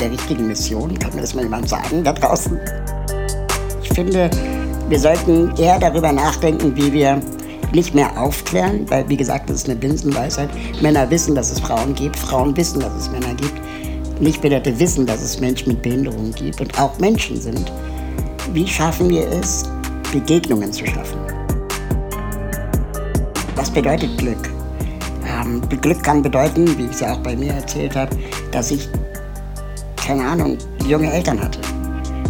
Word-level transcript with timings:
der 0.00 0.10
richtigen 0.10 0.48
Mission? 0.48 0.98
Kann 0.98 1.14
mir 1.14 1.20
das 1.20 1.34
mal 1.34 1.42
jemand 1.42 1.68
sagen 1.68 2.02
da 2.02 2.12
draußen? 2.12 2.58
Ich 3.82 3.90
finde, 3.90 4.30
wir 4.88 4.98
sollten 4.98 5.54
eher 5.56 5.78
darüber 5.78 6.12
nachdenken, 6.12 6.74
wie 6.74 6.92
wir 6.92 7.20
nicht 7.72 7.94
mehr 7.94 8.20
aufklären, 8.20 8.88
weil 8.88 9.08
wie 9.08 9.16
gesagt, 9.16 9.48
das 9.48 9.58
ist 9.58 9.68
eine 9.68 9.78
Binsenweisheit. 9.78 10.50
Männer 10.80 11.08
wissen, 11.10 11.34
dass 11.34 11.52
es 11.52 11.60
Frauen 11.60 11.94
gibt, 11.94 12.16
Frauen 12.16 12.56
wissen, 12.56 12.80
dass 12.80 12.94
es 12.94 13.10
Männer 13.10 13.34
gibt. 13.34 13.60
Nichtbehinderte 14.20 14.78
wissen, 14.78 15.06
dass 15.06 15.22
es 15.22 15.40
Menschen 15.40 15.68
mit 15.68 15.82
Behinderungen 15.82 16.34
gibt 16.34 16.60
und 16.60 16.78
auch 16.80 16.98
Menschen 16.98 17.40
sind. 17.40 17.70
Wie 18.52 18.66
schaffen 18.66 19.08
wir 19.08 19.28
es, 19.28 19.64
Begegnungen 20.12 20.72
zu 20.72 20.84
schaffen? 20.86 21.20
Was 23.54 23.70
bedeutet 23.70 24.16
Glück? 24.18 24.50
Ähm, 25.24 25.62
Glück 25.80 26.02
kann 26.02 26.22
bedeuten, 26.22 26.76
wie 26.76 26.84
ich 26.86 26.90
es 26.90 27.00
ja 27.00 27.12
auch 27.12 27.18
bei 27.18 27.36
mir 27.36 27.52
erzählt 27.52 27.94
habe, 27.94 28.16
dass 28.50 28.70
ich 28.70 28.88
keine 30.10 30.26
Ahnung, 30.26 30.58
junge 30.88 31.12
Eltern 31.12 31.40
hatte. 31.40 31.60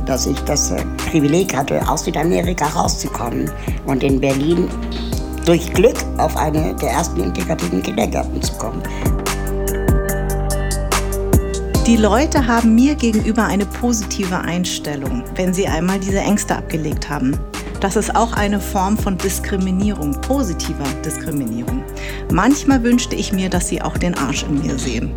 Dass 0.05 0.27
ich 0.27 0.39
das 0.41 0.71
äh, 0.71 0.85
Privileg 1.11 1.57
hatte, 1.57 1.81
aus 1.89 2.05
Südamerika 2.05 2.67
rauszukommen 2.67 3.51
und 3.87 4.03
in 4.03 4.21
Berlin 4.21 4.69
durch 5.47 5.73
Glück 5.73 5.97
auf 6.19 6.37
eine 6.37 6.75
der 6.75 6.91
ersten 6.91 7.23
integrativen 7.23 7.83
Kindergärten 7.83 8.43
zu 8.43 8.53
kommen. 8.59 8.83
Die 11.87 11.97
Leute 11.97 12.47
haben 12.47 12.75
mir 12.75 12.95
gegenüber 12.97 13.47
eine 13.47 13.65
positive 13.65 14.37
Einstellung, 14.37 15.25
wenn 15.37 15.55
sie 15.55 15.67
einmal 15.67 15.99
diese 15.99 16.21
Ängste 16.21 16.57
abgelegt 16.57 17.09
haben. 17.09 17.39
Das 17.81 17.97
ist 17.97 18.15
auch 18.15 18.35
eine 18.35 18.61
Form 18.61 18.99
von 18.99 19.17
Diskriminierung, 19.17 20.13
positiver 20.21 20.85
Diskriminierung. 21.03 21.83
Manchmal 22.31 22.83
wünschte 22.83 23.17
ich 23.17 23.33
mir, 23.33 23.49
dass 23.49 23.69
sie 23.69 23.81
auch 23.81 23.97
den 23.97 24.15
Arsch 24.19 24.43
in 24.43 24.61
mir 24.61 24.79
sehen, 24.79 25.13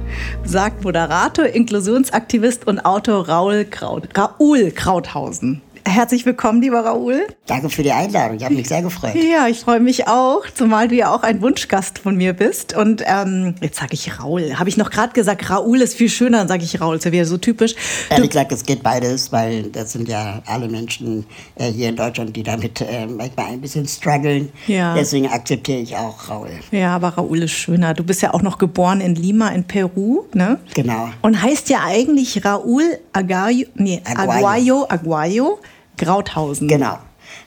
sagt 0.45 0.81
Moderator, 0.81 1.45
Inklusionsaktivist 1.45 2.65
und 2.65 2.79
Autor 2.85 3.27
Raul, 3.27 3.65
Kraut, 3.65 4.07
Raoul 4.17 4.71
Krauthausen. 4.71 5.61
Herzlich 5.85 6.25
willkommen, 6.25 6.61
lieber 6.61 6.79
Raoul. 6.79 7.27
Danke 7.45 7.69
für 7.69 7.83
die 7.83 7.91
Einladung. 7.91 8.37
Ich 8.37 8.43
habe 8.45 8.55
mich 8.55 8.69
sehr 8.69 8.81
gefreut. 8.81 9.15
Ja, 9.15 9.47
ich 9.47 9.59
freue 9.59 9.81
mich 9.81 10.07
auch, 10.07 10.43
zumal 10.55 10.87
du 10.87 10.95
ja 10.95 11.13
auch 11.13 11.23
ein 11.23 11.41
Wunschgast 11.41 11.99
von 11.99 12.15
mir 12.15 12.33
bist. 12.33 12.75
Und 12.75 13.03
ähm, 13.05 13.55
jetzt 13.61 13.79
sage 13.79 13.93
ich 13.93 14.17
Raoul. 14.17 14.57
Habe 14.57 14.69
ich 14.69 14.77
noch 14.77 14.89
gerade 14.89 15.11
gesagt, 15.11 15.49
Raoul 15.49 15.81
ist 15.81 15.95
viel 15.95 16.09
schöner, 16.09 16.39
dann 16.39 16.47
sage 16.47 16.63
ich 16.63 16.79
Raoul. 16.79 16.97
Das 16.97 17.11
wäre 17.11 17.25
so 17.25 17.37
typisch. 17.37 17.75
Ehrlich 18.09 18.29
gesagt, 18.29 18.53
es 18.53 18.63
geht 18.63 18.81
beides, 18.81 19.31
weil 19.31 19.63
das 19.63 19.91
sind 19.91 20.07
ja 20.07 20.41
alle 20.45 20.69
Menschen 20.69 21.25
äh, 21.55 21.69
hier 21.69 21.89
in 21.89 21.97
Deutschland, 21.97 22.35
die 22.35 22.43
damit 22.43 22.79
äh, 22.79 23.05
manchmal 23.05 23.47
ein 23.47 23.61
bisschen 23.61 23.85
strugglen. 23.85 24.51
Ja. 24.67 24.95
Deswegen 24.95 25.27
akzeptiere 25.27 25.79
ich 25.79 25.95
auch 25.97 26.29
Raoul. 26.29 26.49
Ja, 26.71 26.95
aber 26.95 27.09
Raoul 27.09 27.43
ist 27.43 27.51
schöner. 27.51 27.93
Du 27.93 28.03
bist 28.03 28.21
ja 28.21 28.33
auch 28.33 28.41
noch 28.41 28.57
geboren 28.57 29.01
in 29.01 29.15
Lima 29.15 29.49
in 29.49 29.65
Peru, 29.65 30.23
ne? 30.33 30.59
Genau. 30.75 31.09
Und 31.21 31.41
heißt 31.41 31.69
ja 31.69 31.81
eigentlich 31.85 32.43
Raoul 32.45 32.99
Agayo, 33.11 33.67
nee, 33.75 34.01
Aguayo, 34.05 34.85
Aguayo 34.87 35.59
Krauthausen. 35.97 36.67
Genau. 36.67 36.97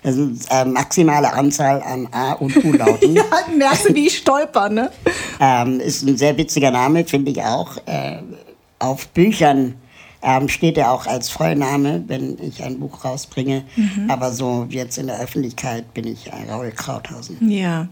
Das 0.03 0.17
ist 0.17 0.51
äh, 0.51 0.65
maximale 0.65 1.33
Anzahl 1.33 1.83
an 1.83 2.09
A- 2.11 2.33
und 2.33 2.57
U-Lauten. 2.65 3.15
ja, 3.17 3.25
merkst 3.57 3.89
du, 3.89 3.95
wie 3.95 4.07
ich 4.07 4.19
stolper, 4.19 4.69
ne? 4.69 4.91
ähm, 5.41 5.81
ist 5.81 6.03
ein 6.03 6.17
sehr 6.17 6.37
witziger 6.37 6.71
Name, 6.71 7.05
finde 7.05 7.31
ich 7.31 7.43
auch. 7.43 7.77
Äh, 7.87 8.19
auf 8.79 9.09
Büchern 9.09 9.75
ähm, 10.23 10.49
steht 10.49 10.77
er 10.79 10.93
auch 10.93 11.07
als 11.07 11.29
Vollname, 11.29 12.05
wenn 12.07 12.37
ich 12.43 12.63
ein 12.63 12.81
Buch 12.81 13.05
rausbringe. 13.05 13.65
Mhm. 13.77 14.11
Aber 14.11 14.33
so 14.33 14.67
jetzt 14.69 14.99
in 14.99 15.07
der 15.07 15.21
Öffentlichkeit 15.21 15.93
bin 15.95 16.07
ich 16.07 16.31
Raul 16.49 16.71
Krauthausen. 16.71 17.51
Ja. 17.51 17.89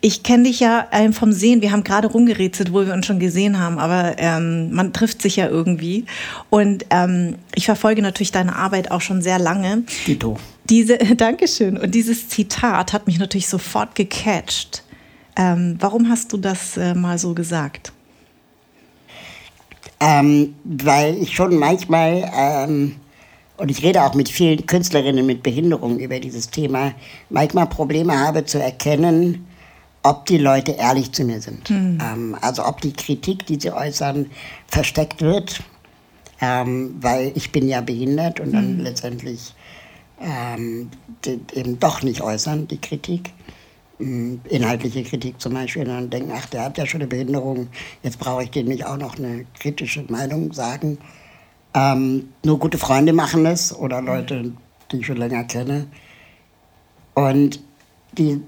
Ich 0.00 0.22
kenne 0.22 0.44
dich 0.44 0.60
ja 0.60 0.86
ähm, 0.92 1.12
vom 1.12 1.32
Sehen. 1.32 1.62
Wir 1.62 1.72
haben 1.72 1.84
gerade 1.84 2.08
rumgerätselt, 2.08 2.72
wo 2.72 2.84
wir 2.84 2.92
uns 2.92 3.06
schon 3.06 3.18
gesehen 3.18 3.58
haben, 3.58 3.78
aber 3.78 4.16
ähm, 4.18 4.72
man 4.72 4.92
trifft 4.92 5.22
sich 5.22 5.36
ja 5.36 5.48
irgendwie. 5.48 6.04
Und 6.50 6.84
ähm, 6.90 7.36
ich 7.54 7.64
verfolge 7.64 8.02
natürlich 8.02 8.32
deine 8.32 8.56
Arbeit 8.56 8.90
auch 8.90 9.00
schon 9.00 9.22
sehr 9.22 9.38
lange. 9.38 9.84
Dito. 10.06 10.36
Diese, 10.68 10.98
Dankeschön. 11.16 11.78
Und 11.78 11.94
dieses 11.94 12.28
Zitat 12.28 12.92
hat 12.92 13.06
mich 13.06 13.18
natürlich 13.18 13.48
sofort 13.48 13.94
gecatcht. 13.94 14.84
Ähm, 15.36 15.76
warum 15.80 16.08
hast 16.08 16.32
du 16.32 16.36
das 16.36 16.76
äh, 16.76 16.94
mal 16.94 17.18
so 17.18 17.34
gesagt? 17.34 17.92
Ähm, 20.00 20.54
weil 20.64 21.16
ich 21.16 21.34
schon 21.34 21.56
manchmal, 21.56 22.30
ähm, 22.36 22.96
und 23.64 23.70
ich 23.70 23.82
rede 23.82 24.02
auch 24.02 24.12
mit 24.12 24.28
vielen 24.28 24.66
Künstlerinnen 24.66 25.24
mit 25.24 25.42
Behinderungen 25.42 25.98
über 25.98 26.20
dieses 26.20 26.50
Thema, 26.50 26.92
manchmal 27.30 27.66
Probleme 27.66 28.18
habe 28.18 28.44
zu 28.44 28.62
erkennen, 28.62 29.46
ob 30.02 30.26
die 30.26 30.36
Leute 30.36 30.72
ehrlich 30.72 31.12
zu 31.12 31.24
mir 31.24 31.40
sind. 31.40 31.70
Mhm. 31.70 31.98
Ähm, 31.98 32.36
also 32.42 32.66
ob 32.66 32.82
die 32.82 32.92
Kritik, 32.92 33.46
die 33.46 33.58
sie 33.58 33.72
äußern, 33.72 34.26
versteckt 34.66 35.22
wird, 35.22 35.62
ähm, 36.42 36.96
weil 37.00 37.32
ich 37.36 37.52
bin 37.52 37.66
ja 37.66 37.80
behindert 37.80 38.38
und 38.38 38.52
dann 38.52 38.76
mhm. 38.76 38.80
letztendlich 38.80 39.54
ähm, 40.20 40.90
eben 41.54 41.80
doch 41.80 42.02
nicht 42.02 42.20
äußern, 42.20 42.68
die 42.68 42.82
Kritik. 42.82 43.32
Mm, 43.98 44.40
inhaltliche 44.46 45.04
Kritik 45.04 45.40
zum 45.40 45.54
Beispiel, 45.54 45.84
dann 45.84 46.10
denken, 46.10 46.32
ach, 46.36 46.50
der 46.50 46.64
hat 46.64 46.76
ja 46.76 46.84
schon 46.84 47.00
eine 47.00 47.08
Behinderung, 47.08 47.68
jetzt 48.02 48.18
brauche 48.18 48.42
ich 48.42 48.50
dem 48.50 48.66
nicht 48.66 48.84
auch 48.84 48.98
noch 48.98 49.16
eine 49.16 49.46
kritische 49.58 50.04
Meinung 50.08 50.52
sagen. 50.52 50.98
Ähm, 51.74 52.28
nur 52.44 52.58
gute 52.58 52.78
Freunde 52.78 53.12
machen 53.12 53.46
es 53.46 53.76
oder 53.76 54.00
Leute, 54.00 54.52
die 54.90 54.98
ich 54.98 55.06
schon 55.06 55.16
länger 55.16 55.44
kenne. 55.44 55.86
Und 57.14 57.60
die, 58.12 58.40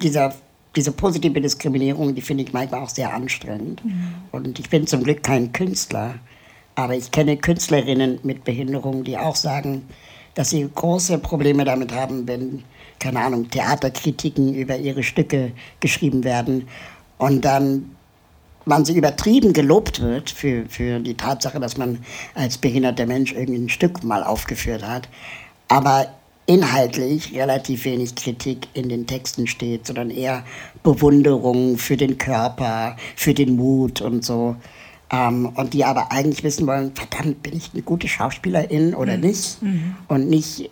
dieser, 0.00 0.34
diese 0.74 0.92
positive 0.92 1.40
Diskriminierung, 1.40 2.14
die 2.14 2.22
finde 2.22 2.44
ich 2.44 2.52
manchmal 2.52 2.82
auch 2.82 2.88
sehr 2.88 3.12
anstrengend. 3.12 3.84
Mhm. 3.84 4.14
Und 4.32 4.58
ich 4.58 4.70
bin 4.70 4.86
zum 4.86 5.02
Glück 5.02 5.22
kein 5.22 5.52
Künstler, 5.52 6.14
aber 6.74 6.96
ich 6.96 7.10
kenne 7.10 7.36
Künstlerinnen 7.36 8.20
mit 8.22 8.44
Behinderung, 8.44 9.04
die 9.04 9.18
auch 9.18 9.36
sagen, 9.36 9.82
dass 10.34 10.50
sie 10.50 10.68
große 10.74 11.18
Probleme 11.18 11.64
damit 11.64 11.92
haben, 11.92 12.26
wenn 12.26 12.64
keine 12.98 13.20
Ahnung, 13.20 13.50
Theaterkritiken 13.50 14.54
über 14.54 14.76
ihre 14.76 15.02
Stücke 15.02 15.52
geschrieben 15.80 16.24
werden 16.24 16.66
und 17.18 17.44
dann 17.44 17.90
man 18.64 18.84
so 18.84 18.92
übertrieben 18.92 19.52
gelobt 19.52 20.00
wird 20.00 20.30
für, 20.30 20.64
für 20.68 21.00
die 21.00 21.14
Tatsache, 21.14 21.60
dass 21.60 21.76
man 21.76 21.98
als 22.34 22.58
behinderter 22.58 23.06
Mensch 23.06 23.32
irgendwie 23.32 23.60
ein 23.60 23.68
Stück 23.68 24.04
mal 24.04 24.22
aufgeführt 24.22 24.86
hat, 24.86 25.08
aber 25.68 26.08
inhaltlich 26.46 27.34
relativ 27.34 27.84
wenig 27.84 28.14
Kritik 28.14 28.68
in 28.74 28.88
den 28.88 29.06
Texten 29.06 29.46
steht, 29.46 29.86
sondern 29.86 30.10
eher 30.10 30.44
Bewunderung 30.82 31.78
für 31.78 31.96
den 31.96 32.18
Körper, 32.18 32.96
für 33.16 33.32
den 33.34 33.56
Mut 33.56 34.00
und 34.00 34.24
so. 34.24 34.56
Ähm, 35.10 35.50
und 35.54 35.74
die 35.74 35.84
aber 35.84 36.12
eigentlich 36.12 36.42
wissen 36.44 36.66
wollen, 36.66 36.92
verdammt, 36.94 37.42
bin 37.42 37.56
ich 37.56 37.70
eine 37.72 37.82
gute 37.82 38.08
Schauspielerin 38.08 38.94
oder 38.94 39.16
mhm. 39.16 39.22
nicht? 39.22 39.62
Mhm. 39.62 39.96
Und 40.08 40.28
nicht, 40.28 40.70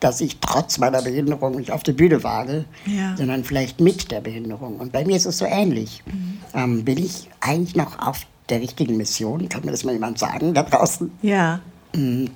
dass 0.00 0.20
ich 0.20 0.38
trotz 0.40 0.78
meiner 0.78 1.02
Behinderung 1.02 1.56
nicht 1.56 1.70
auf 1.70 1.82
der 1.82 1.92
Bühne 1.92 2.22
wage, 2.22 2.66
ja. 2.84 3.16
sondern 3.16 3.44
vielleicht 3.44 3.80
mit 3.80 4.10
der 4.10 4.20
Behinderung. 4.20 4.76
Und 4.76 4.92
bei 4.92 5.04
mir 5.04 5.16
ist 5.16 5.26
es 5.26 5.38
so 5.38 5.46
ähnlich. 5.46 6.02
Mhm. 6.06 6.38
Ähm, 6.54 6.84
bin 6.84 6.98
ich 6.98 7.28
eigentlich 7.40 7.76
noch 7.76 7.98
auf 7.98 8.20
der 8.48 8.60
richtigen 8.60 8.96
Mission? 8.96 9.48
Kann 9.48 9.64
mir 9.64 9.70
das 9.70 9.84
mal 9.84 9.92
jemand 9.92 10.18
sagen 10.18 10.52
da 10.52 10.62
draußen? 10.62 11.10
Ja. 11.22 11.60
Mhm. 11.94 12.30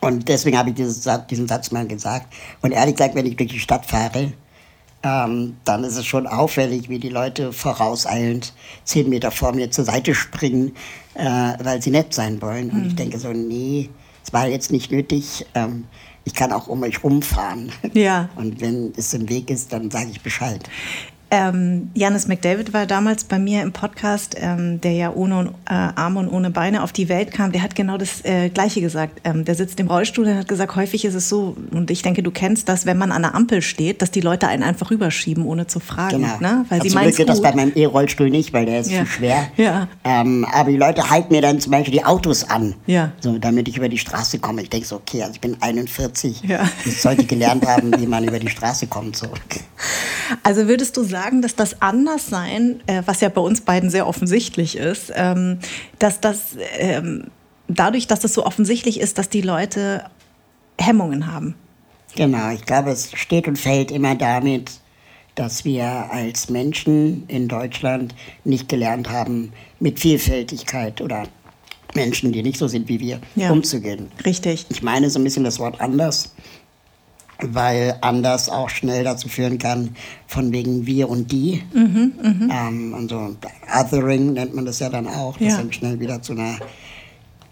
Und 0.00 0.28
deswegen 0.28 0.58
habe 0.58 0.70
ich 0.70 0.74
diesen 0.76 1.48
Satz 1.48 1.70
mal 1.70 1.86
gesagt. 1.86 2.32
Und 2.60 2.72
ehrlich 2.72 2.96
gesagt, 2.96 3.14
wenn 3.14 3.26
ich 3.26 3.36
durch 3.36 3.50
die 3.50 3.60
Stadt 3.60 3.86
fahre, 3.86 4.32
ähm, 5.02 5.56
dann 5.64 5.84
ist 5.84 5.96
es 5.96 6.06
schon 6.06 6.26
auffällig, 6.26 6.88
wie 6.88 6.98
die 6.98 7.08
Leute 7.08 7.52
vorauseilend 7.52 8.52
zehn 8.84 9.08
Meter 9.08 9.30
vor 9.30 9.52
mir 9.52 9.70
zur 9.70 9.84
Seite 9.84 10.14
springen, 10.14 10.74
äh, 11.14 11.52
weil 11.62 11.80
sie 11.80 11.90
nett 11.90 12.12
sein 12.12 12.42
wollen. 12.42 12.70
Und 12.70 12.80
mhm. 12.82 12.86
ich 12.88 12.96
denke 12.96 13.18
so, 13.18 13.32
nee, 13.32 13.90
es 14.24 14.32
war 14.32 14.48
jetzt 14.48 14.72
nicht 14.72 14.90
nötig. 14.90 15.46
Ähm, 15.54 15.84
ich 16.26 16.34
kann 16.34 16.52
auch 16.52 16.66
um 16.66 16.82
euch 16.82 17.02
rumfahren. 17.02 17.72
Ja. 17.94 18.28
Und 18.34 18.60
wenn 18.60 18.92
es 18.96 19.14
im 19.14 19.28
Weg 19.28 19.48
ist, 19.48 19.72
dann 19.72 19.90
sage 19.90 20.10
ich 20.10 20.20
Bescheid. 20.20 20.68
Ähm, 21.28 21.90
Janis 21.94 22.28
McDavid 22.28 22.72
war 22.72 22.86
damals 22.86 23.24
bei 23.24 23.38
mir 23.40 23.62
im 23.62 23.72
Podcast, 23.72 24.36
ähm, 24.38 24.80
der 24.80 24.92
ja 24.92 25.12
ohne 25.12 25.50
äh, 25.68 25.72
Arme 25.74 26.20
und 26.20 26.28
ohne 26.28 26.50
Beine 26.50 26.84
auf 26.84 26.92
die 26.92 27.08
Welt 27.08 27.32
kam. 27.32 27.50
Der 27.50 27.62
hat 27.62 27.74
genau 27.74 27.98
das 27.98 28.24
äh, 28.24 28.48
Gleiche 28.48 28.80
gesagt. 28.80 29.20
Ähm, 29.24 29.44
der 29.44 29.56
sitzt 29.56 29.80
im 29.80 29.88
Rollstuhl 29.88 30.26
und 30.26 30.36
hat 30.36 30.46
gesagt, 30.46 30.76
häufig 30.76 31.04
ist 31.04 31.14
es 31.14 31.28
so, 31.28 31.56
und 31.72 31.90
ich 31.90 32.02
denke, 32.02 32.22
du 32.22 32.30
kennst 32.30 32.68
das, 32.68 32.86
wenn 32.86 32.96
man 32.96 33.10
an 33.10 33.22
der 33.22 33.34
Ampel 33.34 33.60
steht, 33.60 34.02
dass 34.02 34.12
die 34.12 34.20
Leute 34.20 34.46
einen 34.46 34.62
einfach 34.62 34.92
rüberschieben, 34.92 35.44
ohne 35.44 35.66
zu 35.66 35.80
fragen. 35.80 36.22
Genau. 36.22 36.38
Ne? 36.38 36.64
Weil 36.68 36.82
sie 36.82 36.90
meinen 36.90 37.12
geht 37.12 37.28
das 37.28 37.42
bei 37.42 37.52
meinem 37.54 37.72
E-Rollstuhl 37.74 38.30
nicht, 38.30 38.52
weil 38.52 38.66
der 38.66 38.80
ist 38.80 38.92
ja. 38.92 39.00
zu 39.00 39.06
schwer. 39.06 39.48
Ja. 39.56 39.88
Ähm, 40.04 40.46
aber 40.52 40.70
die 40.70 40.76
Leute 40.76 41.10
halten 41.10 41.32
mir 41.34 41.42
dann 41.42 41.58
zum 41.58 41.72
Beispiel 41.72 41.92
die 41.92 42.04
Autos 42.04 42.44
an, 42.48 42.74
ja. 42.86 43.10
so, 43.18 43.38
damit 43.38 43.66
ich 43.68 43.76
über 43.76 43.88
die 43.88 43.98
Straße 43.98 44.38
komme. 44.38 44.62
Ich 44.62 44.70
denke 44.70 44.86
so, 44.86 44.96
okay, 44.96 45.22
also 45.22 45.34
ich 45.34 45.40
bin 45.40 45.56
41, 45.60 46.42
ja. 46.42 46.68
ich 46.84 47.00
sollte 47.00 47.24
gelernt 47.24 47.66
haben, 47.66 47.98
wie 47.98 48.06
man 48.06 48.22
über 48.22 48.38
die 48.38 48.48
Straße 48.48 48.86
kommt. 48.86 49.16
So. 49.16 49.26
Also 50.44 50.68
würdest 50.68 50.96
du 50.96 51.02
sagen, 51.02 51.15
dass 51.42 51.54
das 51.54 51.82
Anderssein, 51.82 52.80
äh, 52.86 53.02
was 53.06 53.20
ja 53.20 53.28
bei 53.28 53.40
uns 53.40 53.60
beiden 53.60 53.90
sehr 53.90 54.06
offensichtlich 54.06 54.76
ist, 54.76 55.12
ähm, 55.14 55.58
dass 55.98 56.20
das 56.20 56.56
ähm, 56.78 57.30
dadurch, 57.68 58.06
dass 58.06 58.24
es 58.24 58.34
so 58.34 58.44
offensichtlich 58.44 59.00
ist, 59.00 59.18
dass 59.18 59.28
die 59.28 59.40
Leute 59.40 60.04
Hemmungen 60.78 61.26
haben? 61.26 61.54
Genau, 62.14 62.50
ich 62.50 62.64
glaube, 62.64 62.90
es 62.90 63.10
steht 63.14 63.48
und 63.48 63.58
fällt 63.58 63.90
immer 63.90 64.14
damit, 64.14 64.70
dass 65.34 65.64
wir 65.64 65.86
als 66.10 66.48
Menschen 66.48 67.24
in 67.28 67.46
Deutschland 67.46 68.14
nicht 68.44 68.68
gelernt 68.68 69.10
haben, 69.10 69.52
mit 69.80 70.00
Vielfältigkeit 70.00 71.00
oder 71.00 71.24
Menschen, 71.94 72.32
die 72.32 72.42
nicht 72.42 72.58
so 72.58 72.68
sind 72.68 72.88
wie 72.88 73.00
wir, 73.00 73.20
ja, 73.36 73.50
umzugehen. 73.50 74.08
Richtig. 74.24 74.66
Ich 74.70 74.82
meine 74.82 75.10
so 75.10 75.18
ein 75.18 75.24
bisschen 75.24 75.44
das 75.44 75.58
Wort 75.58 75.80
anders 75.80 76.34
weil 77.42 77.96
anders 78.00 78.48
auch 78.48 78.70
schnell 78.70 79.04
dazu 79.04 79.28
führen 79.28 79.58
kann, 79.58 79.94
von 80.26 80.52
wegen 80.52 80.86
wir 80.86 81.08
und 81.08 81.30
die. 81.30 81.62
Mhm, 81.72 82.12
mh. 82.20 82.68
ähm, 82.68 82.94
und 82.94 83.10
so 83.10 83.36
Othering 83.78 84.32
nennt 84.32 84.54
man 84.54 84.64
das 84.64 84.78
ja 84.78 84.88
dann 84.88 85.06
auch, 85.06 85.36
das 85.36 85.48
ja. 85.48 85.56
dann 85.58 85.72
schnell 85.72 86.00
wieder 86.00 86.22
zu 86.22 86.32
einer, 86.32 86.56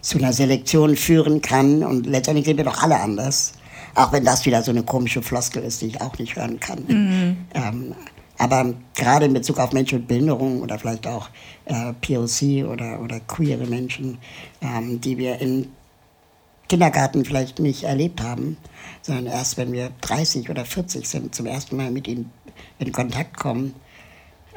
zu 0.01 0.17
einer 0.17 0.33
Selektion 0.33 0.95
führen 0.95 1.41
kann. 1.41 1.83
Und 1.83 2.05
letztendlich 2.05 2.45
sind 2.45 2.57
wir 2.57 2.65
doch 2.65 2.81
alle 2.81 2.99
anders. 2.99 3.53
Auch 3.93 4.11
wenn 4.11 4.25
das 4.25 4.45
wieder 4.45 4.61
so 4.61 4.71
eine 4.71 4.83
komische 4.83 5.21
Floskel 5.21 5.63
ist, 5.63 5.81
die 5.81 5.87
ich 5.87 6.01
auch 6.01 6.17
nicht 6.17 6.35
hören 6.35 6.59
kann. 6.59 6.83
Mhm. 6.87 7.37
Ähm, 7.53 7.95
aber 8.37 8.73
gerade 8.95 9.25
in 9.25 9.33
Bezug 9.33 9.59
auf 9.59 9.71
Menschen 9.71 9.99
mit 9.99 10.07
Behinderung 10.07 10.61
oder 10.61 10.77
vielleicht 10.77 11.07
auch 11.07 11.29
äh, 11.65 11.93
POC 12.01 12.69
oder, 12.69 12.99
oder 13.01 13.19
queere 13.21 13.65
Menschen, 13.65 14.17
ähm, 14.61 14.99
die 14.99 15.17
wir 15.17 15.39
in 15.39 15.69
Kindergarten 16.67 17.25
vielleicht 17.25 17.59
nicht 17.59 17.83
erlebt 17.83 18.21
haben, 18.21 18.57
sondern 19.01 19.27
erst 19.27 19.57
wenn 19.57 19.71
wir 19.71 19.91
30 20.01 20.49
oder 20.49 20.65
40 20.65 21.07
sind, 21.07 21.35
zum 21.35 21.45
ersten 21.45 21.77
Mal 21.77 21.91
mit 21.91 22.07
ihnen 22.07 22.31
in 22.79 22.91
Kontakt 22.91 23.37
kommen, 23.37 23.73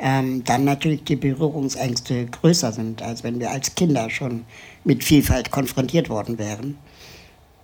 ähm, 0.01 0.45
dann 0.45 0.65
natürlich 0.65 1.05
die 1.05 1.17
Berührungsängste 1.17 2.27
größer 2.27 2.73
sind, 2.73 3.03
als 3.03 3.25
wenn 3.25 3.41
wir 3.41 3.51
als 3.51 3.75
Kinder 3.75 4.11
schon 4.11 4.45
mit 4.85 5.03
Vielfalt 5.03 5.51
konfrontiert 5.51 6.09
worden 6.09 6.39
wären. 6.39 6.79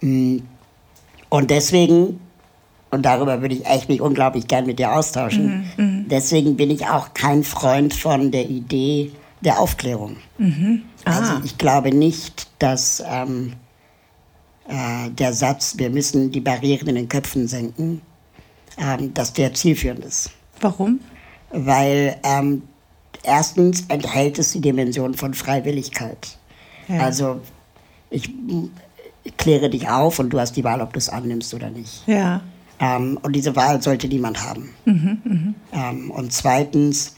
Mm. 0.01 0.39
Und 1.29 1.51
deswegen, 1.51 2.21
und 2.91 3.03
darüber 3.05 3.41
würde 3.41 3.55
ich 3.55 3.67
echt 3.67 3.89
mich 3.89 4.01
unglaublich 4.01 4.47
gern 4.47 4.67
mit 4.67 4.79
dir 4.79 4.93
austauschen, 4.93 5.69
mhm, 5.77 5.85
mhm, 5.85 6.09
deswegen 6.09 6.57
bin 6.57 6.71
ich 6.71 6.87
auch 6.87 7.15
kein 7.15 7.43
Freund 7.43 7.95
von 7.95 8.31
der 8.31 8.49
Idee 8.49 9.11
der 9.41 9.59
Aufklärung. 9.59 10.17
Mhm. 10.39 10.83
Ah. 11.05 11.19
Also 11.19 11.33
ich 11.45 11.59
glaube 11.59 11.93
nicht, 11.93 12.49
dass 12.59 13.03
ähm, 13.07 13.55
äh, 14.69 15.11
der 15.11 15.33
Satz, 15.33 15.75
wir 15.77 15.91
müssen 15.91 16.31
die 16.31 16.41
Barrieren 16.41 16.89
in 16.89 16.95
den 16.95 17.09
Köpfen 17.09 17.49
senken, 17.49 18.01
ähm, 18.79 19.13
dass 19.15 19.33
der 19.33 19.53
zielführend 19.55 20.05
ist. 20.05 20.31
Warum? 20.61 21.01
Weil 21.51 22.17
ähm, 22.23 22.63
erstens 23.23 23.85
enthält 23.89 24.39
es 24.39 24.53
die 24.53 24.61
Dimension 24.61 25.15
von 25.15 25.35
Freiwilligkeit. 25.35 26.39
Ja. 26.89 27.01
Also 27.01 27.41
ich, 28.11 28.31
ich, 29.25 29.37
kläre 29.37 29.71
dich 29.71 29.89
auf 29.89 30.19
und 30.19 30.31
du 30.31 30.41
hast 30.41 30.53
die 30.53 30.65
Wahl, 30.65 30.81
ob 30.81 30.93
du 30.93 30.99
es 30.99 31.09
annimmst 31.09 31.55
oder 31.55 31.71
nicht. 31.71 32.07
Ja. 32.07 32.43
Ähm, 32.79 33.19
und 33.23 33.35
diese 33.35 33.57
Wahl 33.57 33.81
sollte 33.83 34.09
niemand 34.09 34.43
haben. 34.43 34.71
Mhm, 34.85 35.19
mh. 35.25 35.55
ähm, 35.73 36.11
und 36.11 36.33
zweitens 36.33 37.17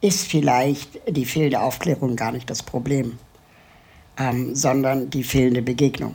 ist 0.00 0.26
vielleicht 0.26 1.00
die 1.08 1.24
fehlende 1.24 1.60
Aufklärung 1.60 2.14
gar 2.14 2.30
nicht 2.30 2.48
das 2.48 2.62
Problem, 2.62 3.18
ähm, 4.18 4.54
sondern 4.54 5.10
die 5.10 5.24
fehlende 5.24 5.62
Begegnung. 5.62 6.14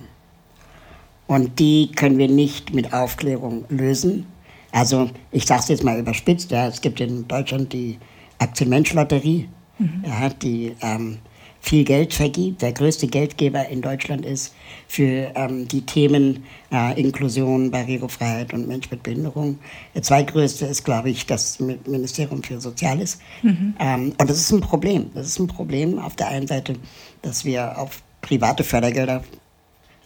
Und 1.28 1.60
die 1.60 1.92
können 1.96 2.18
wir 2.18 2.28
nicht 2.28 2.74
mit 2.74 2.94
Aufklärung 2.94 3.66
lösen. 3.70 4.26
Also 4.72 5.10
ich 5.32 5.46
sage 5.46 5.62
es 5.62 5.68
jetzt 5.70 5.84
mal 5.84 6.00
überspitzt, 6.00 6.52
ja, 6.52 6.68
es 6.68 6.82
gibt 6.82 7.00
in 7.00 7.28
Deutschland 7.28 7.72
die 7.74 8.00
Aktienmensch-Lotterie, 8.40 9.48
mhm. 9.78 10.04
ja, 10.06 10.30
die 10.30 10.76
ähm, 10.82 11.20
viel 11.64 11.86
Geld 11.86 12.14
vergibt, 12.14 12.62
der 12.62 12.74
größte 12.74 13.08
Geldgeber 13.08 13.70
in 13.70 13.82
Deutschland 13.82 14.26
ist 14.26 14.54
für 14.88 15.32
ähm, 15.34 15.66
die 15.66 15.86
Themen 15.86 16.44
äh, 16.74 17.00
Inklusion, 17.00 17.72
Barrierefreiheit 17.72 18.54
und 18.54 18.68
Mensch 18.68 18.92
mit 18.92 19.02
Behinderung. 19.02 19.60
Der 19.96 20.02
zweitgrößte 20.02 20.66
ist, 20.66 20.84
glaube 20.84 21.10
ich, 21.10 21.26
das 21.26 21.60
Ministerium 21.62 22.44
für 22.44 22.60
Soziales. 22.60 23.20
Mhm. 23.44 23.76
Ähm, 23.80 24.14
und 24.20 24.30
das 24.30 24.40
ist 24.40 24.52
ein 24.52 24.60
Problem. 24.60 25.10
Das 25.14 25.26
ist 25.26 25.40
ein 25.40 25.48
Problem 25.48 26.00
auf 26.00 26.18
der 26.18 26.28
einen 26.28 26.48
Seite, 26.48 26.76
dass 27.22 27.46
wir 27.46 27.80
auf 27.80 28.02
private 28.22 28.66
Fördergelder 28.66 29.24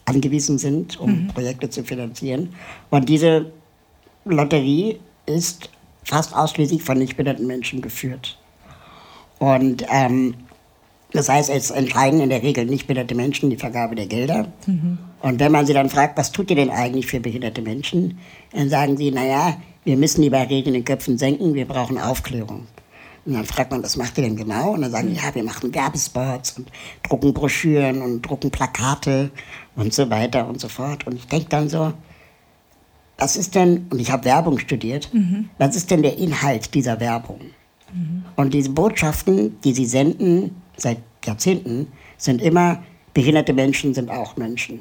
angewiesen 0.08 0.58
sind, 0.58 1.00
um 1.00 1.24
mhm. 1.24 1.28
Projekte 1.28 1.70
zu 1.70 1.84
finanzieren. 1.84 2.50
Und 2.90 3.10
diese 3.10 3.52
Lotterie 4.26 5.00
ist 5.26 5.70
fast 6.04 6.36
ausschließlich 6.36 6.82
von 6.82 6.98
nichtbehinderten 6.98 7.46
Menschen 7.46 7.82
geführt. 7.82 8.38
Und 9.40 9.86
ähm, 9.92 10.34
das 11.12 11.30
heißt, 11.30 11.50
es 11.50 11.70
entscheiden 11.70 12.22
in 12.22 12.30
der 12.30 12.44
Regel 12.44 12.66
nicht 12.66 12.88
behinderte 12.88 13.16
Menschen 13.16 13.50
die 13.50 13.58
Vergabe 13.58 13.96
der 13.96 14.08
Gelder. 14.08 14.48
Mhm. 14.66 14.98
Und 15.22 15.40
wenn 15.40 15.52
man 15.52 15.66
sie 15.66 15.74
dann 15.74 15.90
fragt, 15.90 16.18
was 16.18 16.32
tut 16.32 16.50
ihr 16.50 16.56
denn 16.56 16.70
eigentlich 16.70 17.08
für 17.08 17.20
behinderte 17.20 17.62
Menschen, 17.62 18.18
dann 18.54 18.70
sagen 18.70 18.98
sie, 18.98 19.12
naja, 19.12 19.58
wir 19.84 19.98
müssen 19.98 20.22
die 20.22 20.30
Barrieren 20.30 20.68
in 20.68 20.74
den 20.74 20.86
Köpfen 20.86 21.18
senken, 21.18 21.54
wir 21.54 21.66
brauchen 21.66 21.98
Aufklärung. 21.98 22.68
Und 23.28 23.34
dann 23.34 23.44
fragt 23.44 23.72
man, 23.72 23.84
was 23.84 23.98
macht 23.98 24.18
ihr 24.18 24.24
denn 24.24 24.38
genau? 24.38 24.72
Und 24.72 24.84
dann 24.84 24.92
sagen 24.92 25.10
die, 25.10 25.16
ja, 25.16 25.36
wir 25.36 25.44
machen 25.44 25.76
Werbespots 25.76 26.58
und 26.58 26.72
drucken 27.04 27.34
Broschüren 27.34 28.02
und 28.02 28.22
drucken 28.22 28.50
Plakate 28.50 29.32
und 29.76 29.94
so 29.94 30.10
weiter 30.10 30.48
und 30.48 30.62
so 30.62 30.70
fort. 30.70 31.06
Und 31.06 31.18
ich 31.18 31.28
denke 31.28 31.50
dann 31.50 31.68
so, 31.68 31.92
was 33.18 33.36
ist 33.36 33.54
denn, 33.54 33.88
und 33.90 34.00
ich 34.00 34.12
habe 34.12 34.24
Werbung 34.24 34.60
studiert, 34.60 35.14
mhm. 35.14 35.50
was 35.58 35.76
ist 35.76 35.92
denn 35.92 36.04
der 36.04 36.18
Inhalt 36.18 36.74
dieser 36.74 37.02
Werbung? 37.02 37.42
Mhm. 37.94 38.24
Und 38.38 38.54
diese 38.54 38.70
Botschaften, 38.70 39.60
die 39.62 39.74
sie 39.74 39.86
senden 39.86 40.62
seit 40.78 41.00
Jahrzehnten, 41.26 41.88
sind 42.18 42.42
immer, 42.42 42.82
behinderte 43.14 43.52
Menschen 43.52 43.94
sind 43.94 44.10
auch 44.10 44.38
Menschen. 44.38 44.80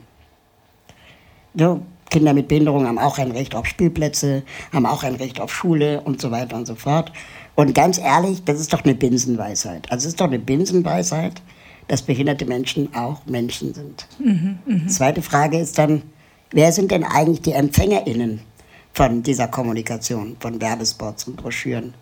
So, 1.57 1.81
Kinder 2.11 2.33
mit 2.33 2.47
Behinderung 2.47 2.87
haben 2.87 2.99
auch 3.01 3.19
ein 3.19 3.33
Recht 3.33 3.57
auf 3.57 3.67
Spielplätze, 3.67 4.45
haben 4.73 4.87
auch 4.87 5.03
ein 5.03 5.17
Recht 5.17 5.41
auf 5.41 5.53
Schule 5.53 6.01
und 6.03 6.21
so 6.21 6.31
weiter 6.31 6.57
und 6.57 6.67
so 6.67 6.77
fort. 6.77 7.11
Und 7.56 7.75
ganz 7.75 7.99
ehrlich, 7.99 8.44
das 8.44 8.61
ist 8.61 8.73
doch 8.73 8.85
eine 8.85 8.94
Binsenweisheit. 8.94 9.91
Also 9.91 10.05
es 10.06 10.12
ist 10.12 10.20
doch 10.20 10.26
eine 10.26 10.38
Binsenweisheit, 10.38 11.41
dass 11.88 12.03
behinderte 12.03 12.44
Menschen 12.44 12.94
auch 12.94 13.25
Menschen 13.26 13.75
sind. 13.75 14.06
Mhm, 14.19 14.58
mh. 14.67 14.88
Zweite 14.88 15.23
Frage 15.23 15.58
ist 15.58 15.79
dann, 15.79 16.03
wer 16.50 16.70
sind 16.70 16.91
denn 16.91 17.03
eigentlich 17.03 17.41
die 17.41 17.53
EmpfängerInnen 17.53 18.40
von 18.92 19.23
dieser 19.23 19.49
Kommunikation, 19.49 20.37
von 20.38 20.61
Werbespots 20.61 21.25
und 21.25 21.37
Broschüren? 21.37 21.95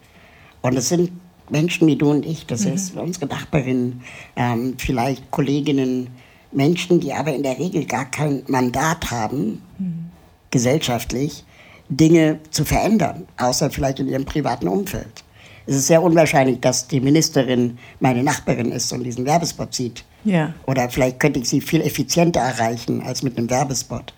Und 0.61 0.77
es 0.77 0.89
sind 0.89 1.13
Menschen 1.51 1.87
wie 1.87 1.97
du 1.97 2.11
und 2.11 2.27
ich, 2.27 2.47
das 2.47 2.65
mhm. 2.65 2.73
ist 2.73 2.97
unsere 2.97 3.27
Nachbarinnen, 3.27 4.03
ähm, 4.35 4.75
vielleicht 4.79 5.31
Kolleginnen, 5.31 6.09
Menschen, 6.51 7.01
die 7.01 7.13
aber 7.13 7.35
in 7.35 7.43
der 7.43 7.59
Regel 7.59 7.85
gar 7.85 8.11
kein 8.11 8.43
Mandat 8.49 9.11
haben, 9.11 9.63
mhm. 9.79 10.07
gesellschaftlich, 10.51 11.45
Dinge 11.89 12.41
zu 12.51 12.65
verändern, 12.65 13.27
außer 13.37 13.71
vielleicht 13.71 14.01
in 14.01 14.09
ihrem 14.09 14.25
privaten 14.25 14.67
Umfeld. 14.67 15.23
Es 15.67 15.77
ist 15.77 15.87
sehr 15.87 16.03
unwahrscheinlich, 16.03 16.61
dass 16.61 16.89
die 16.89 17.01
Ministerin 17.01 17.79
meine 18.01 18.23
Nachbarin 18.23 18.71
ist 18.71 18.93
und 18.93 19.03
diesen 19.03 19.25
Werbespot 19.25 19.75
sieht. 19.75 20.05
Ja. 20.25 20.53
Oder 20.67 20.91
vielleicht 20.91 21.21
könnte 21.21 21.41
ich 21.41 21.49
sie 21.49 21.61
viel 21.61 21.81
effizienter 21.81 22.41
erreichen 22.41 23.03
als 23.03 23.23
mit 23.23 23.39
einem 23.39 23.49
Werbespot. 23.49 24.13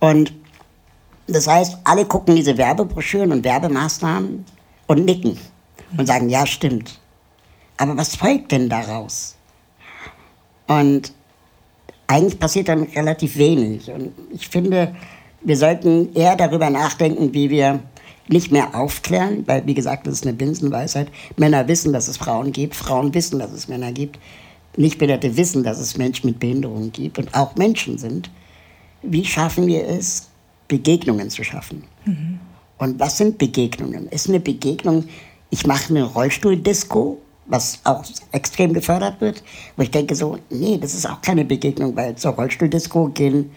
Und 0.00 0.32
das 1.26 1.46
heißt, 1.46 1.78
alle 1.84 2.04
gucken 2.04 2.34
diese 2.34 2.56
Werbebroschüren 2.56 3.32
und 3.32 3.44
Werbemaßnahmen 3.44 4.44
und 4.86 5.04
nicken 5.04 5.38
und 5.96 6.06
sagen, 6.06 6.28
ja, 6.28 6.46
stimmt. 6.46 6.98
Aber 7.76 7.96
was 7.96 8.16
folgt 8.16 8.52
denn 8.52 8.68
daraus? 8.68 9.36
Und 10.66 11.12
eigentlich 12.06 12.38
passiert 12.38 12.68
dann 12.68 12.82
relativ 12.82 13.36
wenig. 13.36 13.90
Und 13.90 14.12
ich 14.32 14.48
finde, 14.48 14.94
wir 15.40 15.56
sollten 15.56 16.14
eher 16.14 16.36
darüber 16.36 16.70
nachdenken, 16.70 17.32
wie 17.32 17.50
wir 17.50 17.80
nicht 18.28 18.52
mehr 18.52 18.74
aufklären, 18.74 19.44
weil 19.46 19.66
wie 19.66 19.74
gesagt, 19.74 20.06
das 20.06 20.14
ist 20.14 20.26
eine 20.26 20.34
Binsenweisheit. 20.34 21.08
Männer 21.36 21.66
wissen, 21.68 21.92
dass 21.92 22.08
es 22.08 22.16
Frauen 22.16 22.52
gibt, 22.52 22.74
Frauen 22.74 23.12
wissen, 23.14 23.38
dass 23.38 23.52
es 23.52 23.68
Männer 23.68 23.92
gibt. 23.92 24.18
Nichtbehinderte 24.76 25.36
wissen, 25.36 25.64
dass 25.64 25.78
es 25.78 25.98
Menschen 25.98 26.28
mit 26.28 26.40
Behinderungen 26.40 26.92
gibt 26.92 27.18
und 27.18 27.34
auch 27.34 27.56
Menschen 27.56 27.98
sind. 27.98 28.30
Wie 29.02 29.24
schaffen 29.24 29.66
wir 29.66 29.86
es, 29.86 30.28
Begegnungen 30.68 31.28
zu 31.28 31.44
schaffen? 31.44 31.84
Mhm. 32.06 32.38
Und 32.78 32.98
was 32.98 33.18
sind 33.18 33.38
Begegnungen? 33.38 34.08
Ist 34.08 34.28
eine 34.28 34.40
Begegnung 34.40 35.04
ich 35.52 35.66
mache 35.66 35.90
eine 35.90 36.04
Rollstuhldisco, 36.04 37.18
was 37.44 37.80
auch 37.84 38.02
extrem 38.32 38.72
gefördert 38.72 39.20
wird, 39.20 39.42
wo 39.76 39.82
ich 39.82 39.90
denke 39.90 40.14
so, 40.14 40.38
nee, 40.48 40.78
das 40.78 40.94
ist 40.94 41.06
auch 41.06 41.20
keine 41.20 41.44
Begegnung, 41.44 41.94
weil 41.94 42.16
zur 42.16 42.32
Rollstuhldisco 42.32 43.08
gehen 43.08 43.50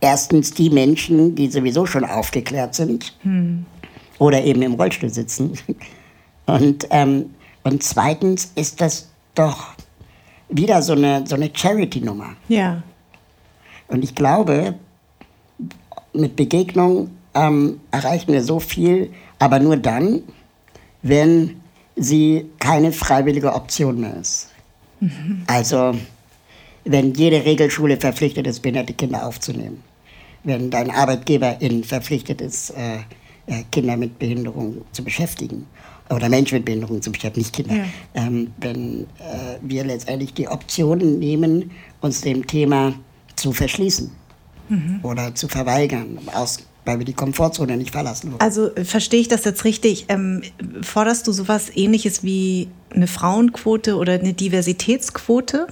erstens 0.00 0.52
die 0.52 0.70
Menschen, 0.70 1.34
die 1.34 1.50
sowieso 1.50 1.86
schon 1.86 2.04
aufgeklärt 2.04 2.74
sind 2.74 3.14
hm. 3.22 3.64
oder 4.18 4.42
eben 4.42 4.62
im 4.62 4.74
Rollstuhl 4.74 5.10
sitzen. 5.10 5.52
Und, 6.46 6.88
ähm, 6.90 7.30
und 7.62 7.80
zweitens 7.84 8.50
ist 8.56 8.80
das 8.80 9.08
doch 9.36 9.74
wieder 10.48 10.82
so 10.82 10.94
eine, 10.94 11.24
so 11.24 11.36
eine 11.36 11.48
Charity-Nummer. 11.52 12.34
Ja. 12.48 12.82
Und 13.86 14.02
ich 14.02 14.16
glaube, 14.16 14.74
mit 16.12 16.34
Begegnung 16.34 17.10
ähm, 17.34 17.78
erreichen 17.92 18.32
wir 18.32 18.42
so 18.42 18.58
viel, 18.58 19.12
aber 19.38 19.60
nur 19.60 19.76
dann, 19.76 20.22
wenn 21.02 21.60
sie 21.94 22.46
keine 22.58 22.90
freiwillige 22.90 23.54
Option 23.54 24.00
mehr 24.00 24.16
ist. 24.16 24.48
Mhm. 24.98 25.44
Also, 25.46 25.94
wenn 26.84 27.14
jede 27.14 27.44
Regelschule 27.44 27.96
verpflichtet 27.96 28.48
ist, 28.48 28.60
behinderte 28.60 28.94
Kinder 28.94 29.24
aufzunehmen 29.24 29.84
wenn 30.44 30.70
dein 30.70 30.90
Arbeitgeberin 30.90 31.84
verpflichtet 31.84 32.40
ist, 32.40 32.70
äh, 32.70 32.98
äh, 33.46 33.64
Kinder 33.70 33.96
mit 33.96 34.18
Behinderung 34.18 34.82
zu 34.92 35.02
beschäftigen 35.02 35.66
oder 36.10 36.28
Menschen 36.28 36.56
mit 36.56 36.64
Behinderung 36.64 37.02
zu 37.02 37.12
beschäftigen, 37.12 37.40
nicht 37.40 37.54
Kinder. 37.54 37.74
Ja. 37.76 37.84
Ähm, 38.14 38.52
wenn 38.58 39.02
äh, 39.02 39.58
wir 39.62 39.84
letztendlich 39.84 40.34
die 40.34 40.48
Optionen 40.48 41.18
nehmen, 41.18 41.70
uns 42.00 42.20
dem 42.20 42.46
Thema 42.46 42.94
zu 43.36 43.52
verschließen 43.52 44.10
mhm. 44.68 45.00
oder 45.02 45.34
zu 45.34 45.48
verweigern, 45.48 46.18
aus, 46.34 46.58
weil 46.84 46.98
wir 46.98 47.06
die 47.06 47.12
Komfortzone 47.12 47.76
nicht 47.76 47.90
verlassen 47.90 48.32
wollen. 48.32 48.40
Also 48.40 48.74
äh, 48.74 48.84
verstehe 48.84 49.20
ich 49.20 49.28
das 49.28 49.44
jetzt 49.44 49.64
richtig? 49.64 50.06
Ähm, 50.08 50.42
forderst 50.82 51.26
du 51.26 51.32
sowas 51.32 51.70
ähnliches 51.74 52.22
wie 52.22 52.68
eine 52.90 53.06
Frauenquote 53.06 53.96
oder 53.96 54.14
eine 54.14 54.32
Diversitätsquote? 54.32 55.68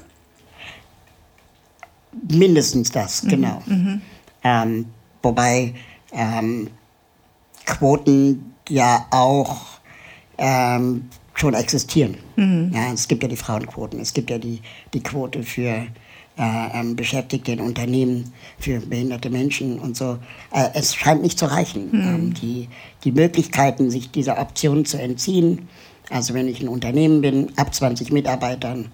Mindestens 2.28 2.90
das, 2.90 3.22
mhm. 3.22 3.28
genau. 3.28 3.62
Mhm. 3.66 4.02
Ähm, 4.44 4.86
wobei 5.22 5.74
ähm, 6.12 6.68
Quoten 7.66 8.54
ja 8.68 9.06
auch 9.10 9.66
ähm, 10.38 11.08
schon 11.34 11.54
existieren. 11.54 12.16
Mhm. 12.36 12.72
Ja, 12.74 12.92
es 12.92 13.08
gibt 13.08 13.22
ja 13.22 13.28
die 13.28 13.36
Frauenquoten, 13.36 14.00
es 14.00 14.12
gibt 14.12 14.30
ja 14.30 14.38
die, 14.38 14.60
die 14.94 15.02
Quote 15.02 15.42
für 15.42 15.68
äh, 15.68 15.86
ähm, 16.38 16.96
Beschäftigte 16.96 17.52
in 17.52 17.60
Unternehmen, 17.60 18.32
für 18.58 18.80
behinderte 18.80 19.30
Menschen 19.30 19.78
und 19.78 19.96
so. 19.96 20.18
Äh, 20.52 20.68
es 20.74 20.94
scheint 20.94 21.22
nicht 21.22 21.38
zu 21.38 21.46
reichen. 21.46 21.88
Mhm. 21.90 22.00
Ähm, 22.00 22.34
die, 22.34 22.68
die 23.04 23.12
Möglichkeiten, 23.12 23.90
sich 23.90 24.10
dieser 24.10 24.38
Option 24.38 24.84
zu 24.84 25.00
entziehen, 25.00 25.68
also 26.10 26.34
wenn 26.34 26.48
ich 26.48 26.60
ein 26.60 26.68
Unternehmen 26.68 27.20
bin, 27.20 27.52
ab 27.56 27.74
20 27.74 28.12
Mitarbeitern, 28.12 28.90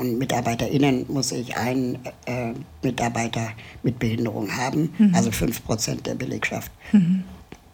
und 0.00 0.18
MitarbeiterInnen 0.18 1.06
muss 1.08 1.32
ich 1.32 1.56
einen 1.56 1.98
äh, 2.26 2.52
Mitarbeiter 2.82 3.48
mit 3.82 3.98
Behinderung 3.98 4.50
haben, 4.56 4.94
mhm. 4.98 5.14
also 5.14 5.30
5% 5.30 6.02
der 6.02 6.14
Belegschaft. 6.14 6.70
Mhm. 6.92 7.24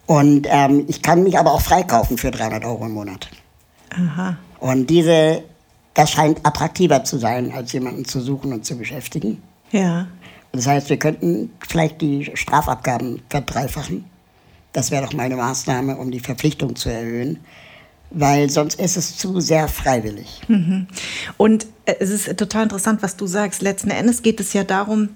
Und 0.06 0.46
ähm, 0.50 0.86
ich 0.88 1.02
kann 1.02 1.22
mich 1.22 1.38
aber 1.38 1.52
auch 1.52 1.60
freikaufen 1.60 2.18
für 2.18 2.30
300 2.30 2.64
Euro 2.64 2.86
im 2.86 2.92
Monat. 2.92 3.28
Aha. 3.90 4.36
Und 4.58 4.88
diese, 4.88 5.42
das 5.94 6.10
scheint 6.10 6.44
attraktiver 6.44 7.04
zu 7.04 7.18
sein, 7.18 7.52
als 7.52 7.72
jemanden 7.72 8.04
zu 8.04 8.20
suchen 8.20 8.52
und 8.52 8.64
zu 8.64 8.76
beschäftigen. 8.76 9.42
Ja. 9.70 10.08
Das 10.52 10.66
heißt, 10.66 10.88
wir 10.88 10.96
könnten 10.96 11.52
vielleicht 11.68 12.00
die 12.00 12.30
Strafabgaben 12.34 13.22
verdreifachen. 13.28 14.04
Das 14.72 14.90
wäre 14.90 15.04
doch 15.04 15.12
meine 15.12 15.36
Maßnahme, 15.36 15.96
um 15.96 16.10
die 16.10 16.20
Verpflichtung 16.20 16.74
zu 16.74 16.88
erhöhen 16.88 17.38
weil 18.10 18.50
sonst 18.50 18.80
ist 18.80 18.96
es 18.96 19.16
zu 19.16 19.40
sehr 19.40 19.68
freiwillig. 19.68 20.42
Mhm. 20.48 20.86
Und 21.36 21.66
äh, 21.84 21.94
es 22.00 22.10
ist 22.10 22.36
total 22.36 22.64
interessant, 22.64 23.02
was 23.02 23.16
du 23.16 23.26
sagst. 23.26 23.62
Letzten 23.62 23.90
Endes 23.90 24.22
geht 24.22 24.40
es 24.40 24.52
ja 24.52 24.64
darum, 24.64 25.10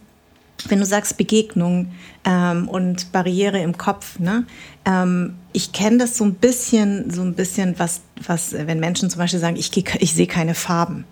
wenn 0.69 0.79
du 0.79 0.87
sagst 0.87 1.17
Begegnung 1.17 1.93
ähm, 2.25 2.69
und 2.69 3.13
Barriere 3.13 3.61
im 3.61 3.77
Kopf, 3.77 4.19
ne? 4.19 4.47
Ähm, 4.85 5.35
ich 5.53 5.73
kenne 5.73 5.99
das 5.99 6.17
so 6.17 6.25
ein 6.25 6.35
bisschen, 6.35 7.11
so 7.11 7.23
ein 7.23 7.35
bisschen, 7.35 7.79
was, 7.79 8.03
was, 8.27 8.53
wenn 8.53 8.81
Menschen 8.81 9.11
zum 9.11 9.19
Beispiel 9.19 9.41
sagen, 9.41 9.57
ich, 9.57 9.77
ich 9.77 10.15
sehe 10.15 10.27
keine 10.27 10.55
Farben. 10.55 11.05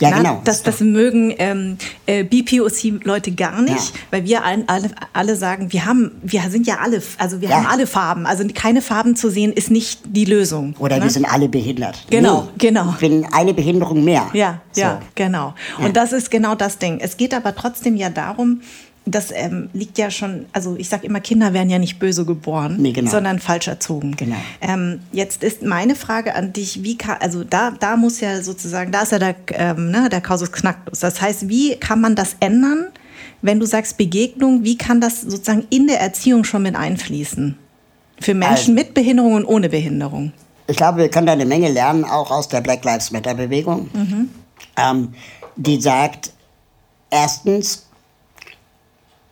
Ja, 0.00 0.10
Na, 0.10 0.16
genau. 0.18 0.40
Das, 0.44 0.62
das 0.62 0.80
mögen 0.80 1.34
ähm, 1.38 1.76
äh, 2.06 2.24
BPOC-Leute 2.24 3.32
gar 3.32 3.62
nicht, 3.62 3.94
ja. 3.94 4.00
weil 4.10 4.24
wir 4.24 4.44
alle, 4.44 4.90
alle 5.12 5.36
sagen, 5.36 5.72
wir 5.72 5.86
haben, 5.86 6.12
wir 6.22 6.42
sind 6.50 6.66
ja 6.66 6.78
alle, 6.78 7.02
also 7.18 7.40
wir 7.40 7.48
ja. 7.48 7.56
haben 7.56 7.66
alle 7.66 7.86
Farben. 7.86 8.26
Also 8.26 8.44
keine 8.54 8.82
Farben 8.82 9.16
zu 9.16 9.30
sehen 9.30 9.52
ist 9.52 9.70
nicht 9.70 10.00
die 10.04 10.24
Lösung. 10.24 10.74
Oder 10.78 10.96
ne? 10.96 11.04
wir 11.04 11.10
sind 11.10 11.24
alle 11.24 11.48
behindert. 11.48 12.06
Genau, 12.10 12.42
nee, 12.42 12.50
genau. 12.58 12.90
Ich 12.90 12.98
bin 12.98 13.26
eine 13.32 13.54
Behinderung 13.54 14.04
mehr. 14.04 14.28
Ja, 14.32 14.60
so. 14.72 14.80
ja, 14.80 15.00
genau. 15.14 15.54
Und 15.78 15.96
das 15.96 16.12
ist 16.12 16.30
genau 16.30 16.54
das 16.54 16.78
Ding. 16.78 16.98
Es 17.00 17.16
geht 17.16 17.34
aber 17.34 17.54
trotzdem 17.54 17.96
ja 17.96 18.10
darum, 18.10 18.60
das 19.06 19.30
ähm, 19.32 19.68
liegt 19.74 19.98
ja 19.98 20.10
schon, 20.10 20.46
also 20.52 20.76
ich 20.78 20.88
sage 20.88 21.06
immer, 21.06 21.20
Kinder 21.20 21.52
werden 21.52 21.68
ja 21.68 21.78
nicht 21.78 21.98
böse 21.98 22.24
geboren, 22.24 22.76
nee, 22.78 22.92
genau. 22.92 23.10
sondern 23.10 23.38
falsch 23.38 23.68
erzogen. 23.68 24.16
Genau. 24.16 24.36
Ähm, 24.62 25.00
jetzt 25.12 25.42
ist 25.42 25.62
meine 25.62 25.94
Frage 25.94 26.34
an 26.34 26.52
dich, 26.54 26.82
wie 26.82 26.96
kann, 26.96 27.18
also 27.20 27.44
da, 27.44 27.72
da 27.72 27.96
muss 27.96 28.20
ja 28.20 28.40
sozusagen, 28.42 28.92
da 28.92 29.02
ist 29.02 29.12
ja 29.12 29.18
der, 29.18 29.36
ähm, 29.52 29.90
ne, 29.90 30.08
der 30.08 30.22
Kausus 30.22 30.52
Knacktus. 30.52 31.00
Das 31.00 31.20
heißt, 31.20 31.48
wie 31.48 31.76
kann 31.76 32.00
man 32.00 32.14
das 32.14 32.36
ändern, 32.40 32.86
wenn 33.42 33.60
du 33.60 33.66
sagst 33.66 33.98
Begegnung, 33.98 34.64
wie 34.64 34.78
kann 34.78 35.02
das 35.02 35.20
sozusagen 35.20 35.66
in 35.68 35.86
der 35.86 36.00
Erziehung 36.00 36.44
schon 36.44 36.62
mit 36.62 36.74
einfließen? 36.74 37.58
Für 38.20 38.32
Menschen 38.32 38.54
also, 38.54 38.72
mit 38.72 38.94
Behinderung 38.94 39.34
und 39.34 39.44
ohne 39.44 39.68
Behinderung? 39.68 40.32
Ich 40.66 40.78
glaube, 40.78 40.98
wir 40.98 41.10
können 41.10 41.26
da 41.26 41.34
eine 41.34 41.44
Menge 41.44 41.70
lernen, 41.70 42.04
auch 42.04 42.30
aus 42.30 42.48
der 42.48 42.62
Black 42.62 42.84
Lives 42.84 43.10
Matter 43.10 43.34
Bewegung, 43.34 43.90
mhm. 43.92 44.30
Ähm, 44.76 45.14
die 45.56 45.80
sagt, 45.80 46.32
erstens, 47.10 47.86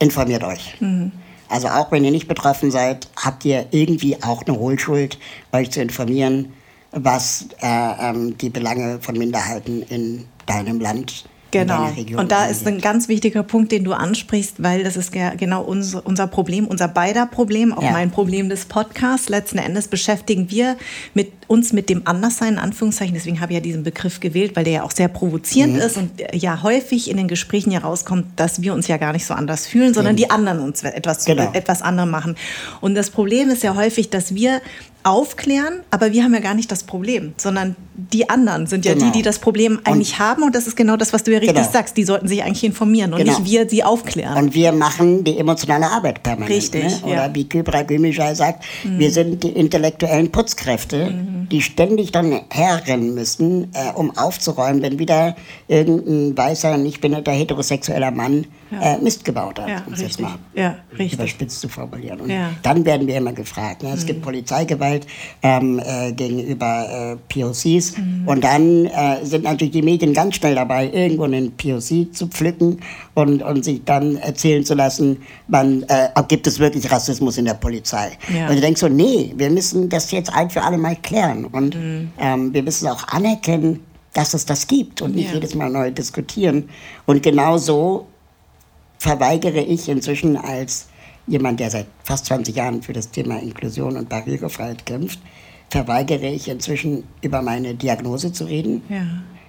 informiert 0.02 0.44
euch. 0.44 0.80
Mhm. 0.80 1.12
Also 1.48 1.68
auch 1.68 1.92
wenn 1.92 2.04
ihr 2.04 2.10
nicht 2.10 2.28
betroffen 2.28 2.70
seid, 2.70 3.08
habt 3.16 3.44
ihr 3.44 3.66
irgendwie 3.70 4.22
auch 4.22 4.42
eine 4.46 4.58
Hohlschuld, 4.58 5.18
euch 5.52 5.70
zu 5.70 5.82
informieren, 5.82 6.52
was 6.92 7.46
äh, 7.60 7.66
ähm, 7.66 8.36
die 8.38 8.50
Belange 8.50 8.98
von 9.00 9.16
Minderheiten 9.16 9.82
in 9.82 10.26
deinem 10.46 10.80
Land 10.80 11.24
Genau. 11.52 11.86
Und 12.16 12.32
da 12.32 12.46
ist 12.46 12.66
ein 12.66 12.80
ganz 12.80 13.08
wichtiger 13.08 13.42
Punkt, 13.42 13.72
den 13.72 13.84
du 13.84 13.92
ansprichst, 13.92 14.62
weil 14.62 14.84
das 14.84 14.96
ist 14.96 15.12
genau 15.12 15.62
unser, 15.62 16.04
unser 16.04 16.26
Problem, 16.26 16.66
unser 16.66 16.88
beider 16.88 17.26
Problem, 17.26 17.74
auch 17.74 17.82
ja. 17.82 17.92
mein 17.92 18.10
Problem 18.10 18.48
des 18.48 18.64
Podcasts. 18.64 19.28
Letzten 19.28 19.58
Endes 19.58 19.86
beschäftigen 19.86 20.50
wir 20.50 20.76
mit 21.12 21.30
uns 21.48 21.74
mit 21.74 21.90
dem 21.90 22.06
Anderssein, 22.06 22.54
in 22.54 22.58
Anführungszeichen. 22.58 23.12
Deswegen 23.14 23.40
habe 23.40 23.52
ich 23.52 23.56
ja 23.58 23.60
diesen 23.60 23.82
Begriff 23.82 24.20
gewählt, 24.20 24.56
weil 24.56 24.64
der 24.64 24.72
ja 24.72 24.82
auch 24.82 24.90
sehr 24.90 25.08
provozierend 25.08 25.74
mhm. 25.74 25.80
ist 25.80 25.98
und 25.98 26.10
ja 26.32 26.62
häufig 26.62 27.10
in 27.10 27.18
den 27.18 27.28
Gesprächen 27.28 27.70
herauskommt, 27.70 28.24
dass 28.36 28.62
wir 28.62 28.72
uns 28.72 28.88
ja 28.88 28.96
gar 28.96 29.12
nicht 29.12 29.26
so 29.26 29.34
anders 29.34 29.66
fühlen, 29.66 29.92
sondern 29.92 30.14
mhm. 30.14 30.18
die 30.18 30.30
anderen 30.30 30.60
uns 30.60 30.82
etwas, 30.82 31.26
genau. 31.26 31.52
etwas 31.52 31.82
anderem 31.82 32.10
machen. 32.10 32.36
Und 32.80 32.94
das 32.94 33.10
Problem 33.10 33.50
ist 33.50 33.62
ja 33.62 33.76
häufig, 33.76 34.08
dass 34.08 34.34
wir 34.34 34.62
aufklären, 35.04 35.80
aber 35.90 36.12
wir 36.12 36.22
haben 36.24 36.32
ja 36.34 36.40
gar 36.40 36.54
nicht 36.54 36.70
das 36.70 36.84
Problem, 36.84 37.34
sondern 37.36 37.76
die 37.94 38.28
anderen 38.30 38.66
sind 38.66 38.84
ja 38.84 38.94
genau. 38.94 39.06
die, 39.06 39.12
die 39.12 39.22
das 39.22 39.38
Problem 39.38 39.80
eigentlich 39.84 40.14
und 40.14 40.18
haben. 40.20 40.42
Und 40.42 40.54
das 40.54 40.66
ist 40.66 40.76
genau 40.76 40.96
das, 40.96 41.12
was 41.12 41.24
du 41.24 41.32
ja 41.32 41.38
richtig 41.38 41.56
genau. 41.56 41.70
sagst. 41.70 41.96
Die 41.96 42.04
sollten 42.04 42.28
sich 42.28 42.42
eigentlich 42.42 42.64
informieren 42.64 43.12
und 43.12 43.18
genau. 43.18 43.38
nicht 43.38 43.50
wir 43.50 43.68
sie 43.68 43.84
aufklären. 43.84 44.36
Und 44.36 44.54
wir 44.54 44.72
machen 44.72 45.24
die 45.24 45.38
emotionale 45.38 45.90
Arbeit 45.90 46.22
permanent. 46.22 46.50
Richtig. 46.50 46.84
Ne? 46.84 47.00
Oder 47.04 47.26
ja. 47.26 47.34
wie 47.34 47.48
Kybra 47.48 47.82
Gümüşay 47.82 48.34
sagt, 48.34 48.64
mhm. 48.84 48.98
wir 48.98 49.10
sind 49.10 49.42
die 49.42 49.50
intellektuellen 49.50 50.30
Putzkräfte, 50.30 51.10
mhm. 51.10 51.48
die 51.50 51.60
ständig 51.60 52.12
dann 52.12 52.40
herrennen 52.50 53.14
müssen, 53.14 53.72
äh, 53.74 53.92
um 53.94 54.16
aufzuräumen, 54.16 54.82
wenn 54.82 54.98
wieder 54.98 55.36
irgendein 55.68 56.36
weißer, 56.36 56.76
nicht 56.78 57.00
behinderter, 57.00 57.32
heterosexueller 57.32 58.10
Mann. 58.10 58.46
Äh, 58.80 58.98
Mist 58.98 59.24
gebaut 59.24 59.58
hat. 59.58 59.68
Ja, 59.68 59.82
um 59.86 59.94
richtig. 59.94 60.20
mal 60.20 60.38
ja, 60.54 60.76
richtig. 60.92 61.14
überspitzt 61.14 61.60
zu 61.60 61.68
formulieren. 61.68 62.20
Und 62.20 62.32
dann 62.62 62.84
werden 62.84 63.06
wir 63.06 63.16
immer 63.16 63.32
gefragt. 63.32 63.82
Ne? 63.82 63.92
Es 63.92 64.02
mhm. 64.02 64.06
gibt 64.06 64.22
Polizeigewalt 64.22 64.82
Gewalt 64.82 65.06
ähm, 65.42 65.80
äh, 65.84 66.12
gegenüber 66.12 67.16
äh, 67.16 67.16
POCs. 67.32 67.96
Mhm. 67.96 68.22
Und 68.26 68.44
dann 68.44 68.86
äh, 68.86 69.24
sind 69.24 69.44
natürlich 69.44 69.72
die 69.72 69.82
Medien 69.82 70.12
ganz 70.12 70.36
schnell 70.36 70.54
dabei, 70.54 70.90
irgendwo 70.90 71.24
einen 71.24 71.52
POC 71.56 72.12
zu 72.12 72.26
pflücken 72.28 72.80
und, 73.14 73.42
und 73.42 73.64
sich 73.64 73.82
dann 73.84 74.16
erzählen 74.16 74.64
zu 74.64 74.74
lassen, 74.74 75.18
man, 75.48 75.84
äh, 75.88 76.08
gibt 76.28 76.46
es 76.46 76.58
wirklich 76.58 76.90
Rassismus 76.90 77.38
in 77.38 77.44
der 77.44 77.54
Polizei. 77.54 78.12
Ja. 78.34 78.48
Und 78.48 78.56
du 78.56 78.60
denkst 78.60 78.80
so, 78.80 78.88
nee, 78.88 79.32
wir 79.36 79.50
müssen 79.50 79.88
das 79.88 80.10
jetzt 80.10 80.32
ein 80.32 80.50
für 80.50 80.62
alle 80.62 80.78
Mal 80.78 80.96
klären. 80.96 81.44
Und 81.46 81.74
mhm. 81.76 82.10
ähm, 82.18 82.54
wir 82.54 82.62
müssen 82.62 82.88
auch 82.88 83.06
anerkennen, 83.08 83.80
dass 84.12 84.34
es 84.34 84.44
das 84.44 84.66
gibt 84.66 85.00
und 85.00 85.14
nicht 85.14 85.28
ja. 85.28 85.34
jedes 85.34 85.54
Mal 85.54 85.70
neu 85.70 85.90
diskutieren. 85.90 86.68
Und 87.06 87.22
genau 87.22 87.56
so 87.56 88.06
verweigere 89.02 89.60
ich 89.60 89.88
inzwischen 89.88 90.36
als 90.36 90.86
jemand, 91.26 91.58
der 91.58 91.70
seit 91.70 91.86
fast 92.04 92.26
20 92.26 92.54
Jahren 92.54 92.82
für 92.82 92.92
das 92.92 93.10
Thema 93.10 93.42
Inklusion 93.42 93.96
und 93.96 94.08
Barrierefreiheit 94.08 94.86
kämpft, 94.86 95.18
verweigere 95.70 96.28
ich 96.28 96.46
inzwischen 96.46 97.02
über 97.20 97.42
meine 97.42 97.74
Diagnose 97.74 98.32
zu 98.32 98.44
reden. 98.44 98.82
Ja. 98.88 99.04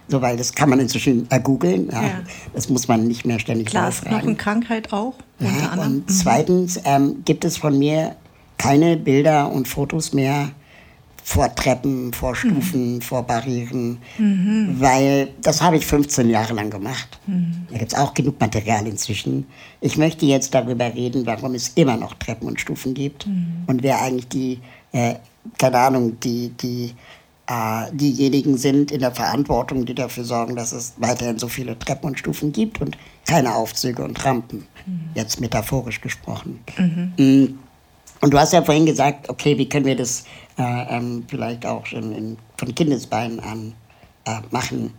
So, 0.08 0.24
weil 0.24 0.38
das 0.38 0.54
kann 0.54 0.72
man 0.72 0.80
inzwischen 0.80 1.30
ergoogeln. 1.30 1.90
Ja. 1.92 2.02
ja. 2.02 2.22
Das 2.56 2.68
muss 2.70 2.88
man 2.88 3.08
nicht 3.08 3.26
mehr 3.26 3.38
ständig 3.38 3.68
Glasknochenkrankheit 3.68 4.92
auch. 4.92 5.14
Unter 5.40 5.72
anderem. 5.72 5.92
Und 5.92 6.10
mhm. 6.10 6.14
zweitens 6.14 6.82
ähm, 6.84 7.22
gibt 7.24 7.46
es 7.46 7.58
von 7.58 7.78
mir 7.78 8.16
keine 8.58 8.98
Bilder 8.98 9.52
und 9.52 9.68
Fotos 9.68 10.14
mehr 10.14 10.50
vor 11.24 11.54
Treppen, 11.56 12.12
vor 12.12 12.36
Stufen, 12.36 12.96
mhm. 12.96 13.02
vor 13.02 13.24
Barrieren, 13.24 14.00
mhm. 14.18 14.76
weil 14.78 15.30
das 15.42 15.62
habe 15.62 15.78
ich 15.78 15.86
15 15.86 16.30
Jahre 16.30 16.54
lang 16.54 16.70
gemacht. 16.70 17.18
Mhm. 17.28 17.66
Da 17.72 17.78
gibt 17.78 17.94
es 17.94 17.98
auch 17.98 18.14
genug 18.14 18.40
Material 18.40 18.86
inzwischen. 18.86 19.48
Ich 19.80 19.98
möchte 19.98 20.26
jetzt 20.26 20.54
darüber 20.54 20.94
reden, 20.94 21.26
warum 21.26 21.56
es 21.56 21.70
immer 21.76 21.96
noch 21.96 22.14
Treppen 22.16 22.48
und 22.48 22.60
Stufen 22.60 22.94
gibt 22.94 23.26
mhm. 23.26 23.64
und 23.68 23.84
wer 23.84 24.02
eigentlich 24.02 24.28
die, 24.28 24.60
äh, 24.92 25.16
keine 25.58 25.80
Ahnung, 25.80 26.20
die, 26.20 26.50
die, 26.50 26.94
äh, 27.48 27.92
diejenigen 27.94 28.58
sind 28.58 28.92
in 28.92 29.00
der 29.00 29.12
Verantwortung, 29.12 29.86
die 29.86 29.96
dafür 29.96 30.24
sorgen, 30.24 30.56
dass 30.56 30.72
es 30.72 30.94
weiterhin 30.98 31.40
so 31.40 31.48
viele 31.48 31.78
Treppen 31.78 32.10
und 32.10 32.20
Stufen 32.20 32.52
gibt 32.52 32.82
und 32.82 32.98
keine 33.28 33.56
Aufzüge 33.56 34.04
und 34.04 34.24
Rampen, 34.26 34.66
mhm. 34.86 35.10
jetzt 35.16 35.40
metaphorisch 35.42 36.02
gesprochen. 36.02 36.60
Mhm. 36.78 37.14
Mm. 37.18 37.60
Und 38.22 38.34
du 38.34 38.40
hast 38.40 38.54
ja 38.54 38.62
vorhin 38.62 38.86
gesagt, 38.86 39.28
okay, 39.28 39.58
wie 39.58 39.68
können 39.68 39.86
wir 39.86 39.98
das 39.98 40.24
äh, 40.58 40.98
ähm, 40.98 41.24
vielleicht 41.28 41.66
auch 41.66 41.86
schon 41.86 42.14
in, 42.14 42.38
von 42.58 42.74
Kindesbeinen 42.76 43.40
an 43.40 43.74
äh, 44.26 44.40
machen. 44.52 44.94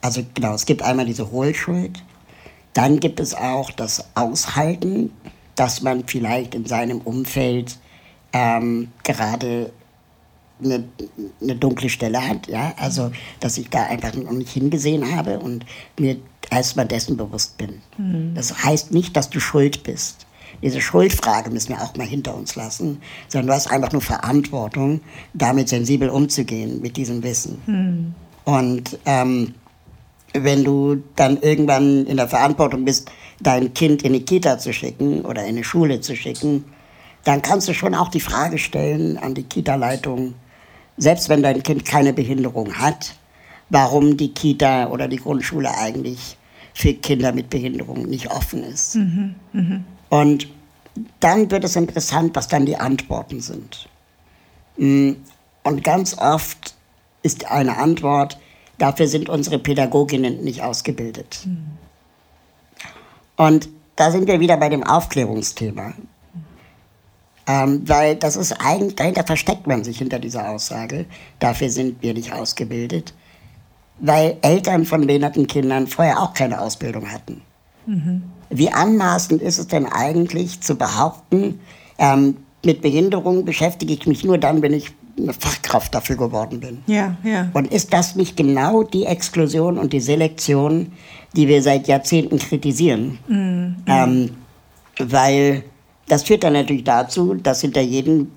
Also 0.00 0.22
genau, 0.34 0.54
es 0.54 0.66
gibt 0.66 0.82
einmal 0.82 1.06
diese 1.06 1.30
Hohlschuld, 1.30 2.02
dann 2.74 3.00
gibt 3.00 3.20
es 3.20 3.34
auch 3.34 3.70
das 3.70 4.04
Aushalten, 4.14 5.12
dass 5.54 5.82
man 5.82 6.04
vielleicht 6.06 6.54
in 6.54 6.66
seinem 6.66 7.00
Umfeld 7.02 7.78
ähm, 8.32 8.88
gerade 9.04 9.72
eine, 10.62 10.84
eine, 11.40 11.56
dunkle 11.56 11.88
Stelle 11.88 12.26
hat, 12.26 12.46
ja, 12.46 12.72
also 12.76 13.10
dass 13.40 13.58
ich 13.58 13.68
da 13.68 13.84
einfach 13.84 14.14
noch 14.14 14.32
nicht 14.32 14.52
hingesehen 14.52 15.14
habe 15.14 15.38
und 15.40 15.66
mir 15.98 16.16
erstmal 16.50 16.86
dessen 16.86 17.16
bewusst 17.16 17.58
bin. 17.58 17.82
Mhm. 17.98 18.34
Das 18.34 18.64
heißt 18.64 18.92
nicht, 18.92 19.16
dass 19.16 19.28
du 19.28 19.40
schuld 19.40 19.82
bist 19.82 20.26
diese 20.62 20.80
Schuldfrage 20.80 21.50
müssen 21.50 21.70
wir 21.70 21.82
auch 21.82 21.96
mal 21.96 22.06
hinter 22.06 22.34
uns 22.34 22.54
lassen, 22.54 23.00
sondern 23.28 23.48
du 23.48 23.52
hast 23.54 23.70
einfach 23.70 23.92
nur 23.92 24.02
Verantwortung, 24.02 25.00
damit 25.34 25.68
sensibel 25.68 26.08
umzugehen 26.08 26.80
mit 26.80 26.96
diesem 26.96 27.22
Wissen. 27.22 27.60
Hm. 27.66 28.14
Und 28.44 28.98
ähm, 29.04 29.54
wenn 30.34 30.64
du 30.64 31.02
dann 31.16 31.40
irgendwann 31.40 32.06
in 32.06 32.16
der 32.16 32.28
Verantwortung 32.28 32.84
bist, 32.84 33.10
dein 33.40 33.74
Kind 33.74 34.02
in 34.02 34.12
die 34.12 34.24
Kita 34.24 34.58
zu 34.58 34.72
schicken 34.72 35.22
oder 35.22 35.42
in 35.42 35.50
eine 35.50 35.64
Schule 35.64 36.00
zu 36.00 36.16
schicken, 36.16 36.64
dann 37.24 37.42
kannst 37.42 37.68
du 37.68 37.74
schon 37.74 37.94
auch 37.94 38.08
die 38.08 38.20
Frage 38.20 38.58
stellen 38.58 39.18
an 39.18 39.34
die 39.34 39.44
Kita-Leitung, 39.44 40.34
selbst 40.96 41.28
wenn 41.28 41.42
dein 41.42 41.62
Kind 41.62 41.84
keine 41.84 42.12
Behinderung 42.12 42.74
hat, 42.74 43.14
warum 43.68 44.16
die 44.16 44.32
Kita 44.32 44.88
oder 44.88 45.08
die 45.08 45.16
Grundschule 45.16 45.70
eigentlich 45.76 46.36
für 46.74 46.94
Kinder 46.94 47.32
mit 47.32 47.50
Behinderung 47.50 48.06
nicht 48.06 48.30
offen 48.30 48.62
ist. 48.64 48.96
Mhm, 48.96 49.34
mh. 49.52 49.80
Und 50.12 50.46
dann 51.20 51.50
wird 51.50 51.64
es 51.64 51.74
interessant, 51.74 52.36
was 52.36 52.46
dann 52.46 52.66
die 52.66 52.76
Antworten 52.76 53.40
sind. 53.40 53.88
Mm, 54.76 55.12
und 55.62 55.82
ganz 55.82 56.18
oft 56.18 56.74
ist 57.22 57.50
eine 57.50 57.78
Antwort, 57.78 58.38
dafür 58.76 59.08
sind 59.08 59.30
unsere 59.30 59.58
Pädagoginnen 59.58 60.44
nicht 60.44 60.62
ausgebildet. 60.62 61.46
Mhm. 61.46 61.78
Und 63.38 63.70
da 63.96 64.10
sind 64.10 64.26
wir 64.26 64.38
wieder 64.38 64.58
bei 64.58 64.68
dem 64.68 64.82
Aufklärungsthema. 64.82 65.94
Ähm, 67.46 67.88
weil 67.88 68.14
das 68.16 68.36
ist 68.36 68.52
eigentlich, 68.52 68.96
dahinter 68.96 69.24
versteckt 69.24 69.66
man 69.66 69.82
sich 69.82 69.96
hinter 69.96 70.18
dieser 70.18 70.50
Aussage, 70.50 71.06
dafür 71.38 71.70
sind 71.70 72.02
wir 72.02 72.12
nicht 72.12 72.34
ausgebildet. 72.34 73.14
Weil 73.98 74.36
Eltern 74.42 74.84
von 74.84 75.06
behinderten 75.06 75.46
Kindern 75.46 75.86
vorher 75.86 76.20
auch 76.20 76.34
keine 76.34 76.60
Ausbildung 76.60 77.10
hatten. 77.10 77.40
Mhm. 77.86 78.24
Wie 78.52 78.70
anmaßend 78.70 79.42
ist 79.42 79.58
es 79.58 79.66
denn 79.66 79.86
eigentlich 79.86 80.60
zu 80.60 80.76
behaupten, 80.76 81.60
ähm, 81.98 82.36
mit 82.64 82.82
Behinderung 82.82 83.44
beschäftige 83.44 83.92
ich 83.94 84.06
mich 84.06 84.24
nur 84.24 84.38
dann, 84.38 84.62
wenn 84.62 84.72
ich 84.72 84.92
eine 85.18 85.32
Fachkraft 85.32 85.94
dafür 85.94 86.16
geworden 86.16 86.60
bin. 86.60 86.82
Ja, 86.86 87.16
ja. 87.24 87.50
Und 87.54 87.72
ist 87.72 87.92
das 87.92 88.14
nicht 88.14 88.36
genau 88.36 88.82
die 88.82 89.04
Exklusion 89.04 89.78
und 89.78 89.92
die 89.92 90.00
Selektion, 90.00 90.92
die 91.34 91.48
wir 91.48 91.62
seit 91.62 91.88
Jahrzehnten 91.88 92.38
kritisieren? 92.38 93.18
Mhm. 93.26 93.76
Ähm, 93.86 94.30
weil 94.98 95.64
das 96.08 96.24
führt 96.24 96.44
dann 96.44 96.52
natürlich 96.52 96.84
dazu, 96.84 97.34
dass 97.34 97.60
hinter 97.60 97.80
jedem 97.80 98.30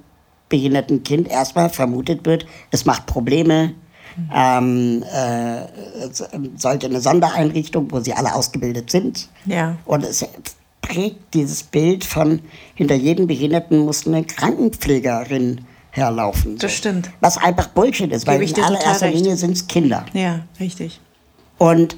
behinderten 0.50 1.04
Kind 1.04 1.28
erstmal 1.28 1.70
vermutet 1.70 2.26
wird, 2.26 2.46
es 2.72 2.86
macht 2.86 3.06
Probleme, 3.06 3.74
ähm, 4.34 5.04
äh, 5.04 5.62
sollte 6.56 6.88
eine 6.88 7.02
Sondereinrichtung, 7.02 7.92
wo 7.92 8.00
sie 8.00 8.14
alle 8.14 8.34
ausgebildet 8.34 8.90
sind. 8.92 9.30
Ja. 9.46 9.78
Und 9.86 10.04
es 10.04 10.26
prägt 10.82 11.34
dieses 11.34 11.64
Bild 11.64 12.04
von, 12.04 12.40
hinter 12.76 12.96
jedem 12.96 13.28
Behinderten 13.28 13.80
muss 13.80 14.06
eine 14.08 14.24
Krankenpflegerin 14.24 15.62
herlaufen. 15.92 16.58
Das 16.58 16.74
stimmt. 16.74 17.10
Was 17.22 17.38
einfach 17.38 17.68
Bullshit 17.68 18.12
ist, 18.12 18.28
weil 18.28 18.42
in 18.42 18.64
allererster 18.64 19.10
Linie 19.10 19.36
sind 19.36 19.52
es 19.52 19.68
Kinder. 19.68 20.06
Ja, 20.14 20.42
richtig. 20.60 21.00
Und 21.58 21.96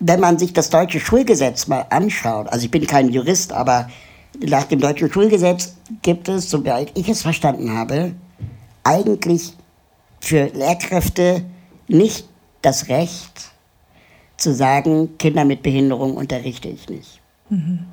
wenn 0.00 0.20
man 0.20 0.38
sich 0.38 0.52
das 0.52 0.70
deutsche 0.70 1.00
Schulgesetz 1.00 1.66
mal 1.66 1.86
anschaut, 1.90 2.48
also 2.48 2.64
ich 2.64 2.70
bin 2.70 2.86
kein 2.86 3.08
Jurist, 3.08 3.52
aber 3.52 3.88
nach 4.38 4.64
dem 4.64 4.80
deutschen 4.80 5.12
Schulgesetz 5.12 5.74
gibt 6.02 6.28
es, 6.28 6.50
soweit 6.50 6.96
ich 6.96 7.08
es 7.08 7.22
verstanden 7.22 7.72
habe, 7.72 8.12
eigentlich 8.84 9.54
für 10.20 10.46
Lehrkräfte 10.46 11.44
nicht 11.86 12.28
das 12.62 12.88
Recht 12.88 13.52
zu 14.36 14.54
sagen, 14.54 15.18
Kinder 15.18 15.44
mit 15.44 15.62
Behinderung 15.62 16.16
unterrichte 16.16 16.68
ich 16.68 16.88
nicht. 16.88 17.20
Mhm. 17.50 17.86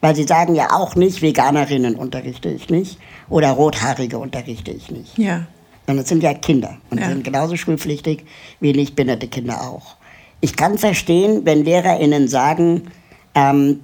Weil 0.00 0.14
sie 0.14 0.24
sagen 0.24 0.54
ja 0.54 0.72
auch 0.72 0.96
nicht, 0.96 1.22
Veganerinnen 1.22 1.96
unterrichte 1.96 2.50
ich 2.50 2.68
nicht 2.68 2.98
oder 3.28 3.50
Rothaarige 3.50 4.18
unterrichte 4.18 4.70
ich 4.70 4.90
nicht. 4.90 5.16
Ja. 5.16 5.46
Sondern 5.86 6.02
es 6.02 6.08
sind 6.08 6.22
ja 6.22 6.34
Kinder 6.34 6.76
und 6.90 7.00
ja. 7.00 7.08
sind 7.08 7.24
genauso 7.24 7.56
schulpflichtig 7.56 8.24
wie 8.60 8.72
nicht 8.72 8.96
behinderte 8.96 9.28
Kinder 9.28 9.62
auch. 9.62 9.96
Ich 10.40 10.56
kann 10.56 10.76
verstehen, 10.76 11.42
wenn 11.44 11.64
LehrerInnen 11.64 12.28
sagen, 12.28 12.90
ähm, 13.34 13.80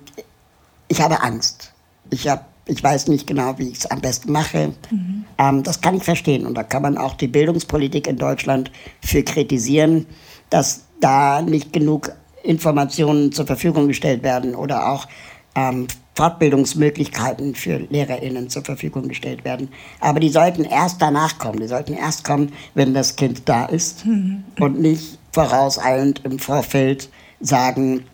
ich 0.89 1.01
habe 1.01 1.23
Angst. 1.23 1.73
Ich 2.11 2.29
habe 2.29 2.45
ich 2.71 2.83
weiß 2.83 3.09
nicht 3.09 3.27
genau, 3.27 3.59
wie 3.59 3.69
ich 3.69 3.79
es 3.79 3.87
am 3.87 4.01
besten 4.01 4.33
mache. 4.33 4.73
Mhm. 4.91 5.25
Ähm, 5.39 5.63
das 5.63 5.81
kann 5.81 5.97
ich 5.97 6.05
verstehen. 6.05 6.47
Und 6.47 6.55
da 6.55 6.63
kann 6.63 6.83
man 6.83 6.97
auch 6.97 7.15
die 7.15 7.27
Bildungspolitik 7.27 8.07
in 8.07 8.17
Deutschland 8.17 8.71
für 9.03 9.23
kritisieren, 9.23 10.07
dass 10.51 10.85
da 11.01 11.43
nicht 11.43 11.73
genug 11.73 12.13
Informationen 12.43 13.33
zur 13.33 13.47
Verfügung 13.47 13.89
gestellt 13.89 14.23
werden 14.23 14.55
oder 14.55 14.91
auch 14.91 15.07
ähm, 15.55 15.89
Fortbildungsmöglichkeiten 16.15 17.55
für 17.55 17.79
LehrerInnen 17.79 18.49
zur 18.51 18.65
Verfügung 18.65 19.09
gestellt 19.09 19.45
werden. 19.45 19.69
Aber 20.01 20.21
die 20.21 20.29
sollten 20.29 20.65
erst 20.65 21.03
danach 21.03 21.39
kommen. 21.39 21.61
Die 21.61 21.69
sollten 21.69 21.95
erst 21.95 22.25
kommen, 22.25 22.53
wenn 22.75 22.95
das 22.95 23.17
Kind 23.17 23.43
da 23.49 23.67
ist 23.67 24.07
mhm. 24.07 24.45
und 24.59 24.81
nicht 24.81 25.19
vorauseilend 25.33 26.25
im 26.25 26.39
Vorfeld 26.39 27.09
sagen, 27.41 28.05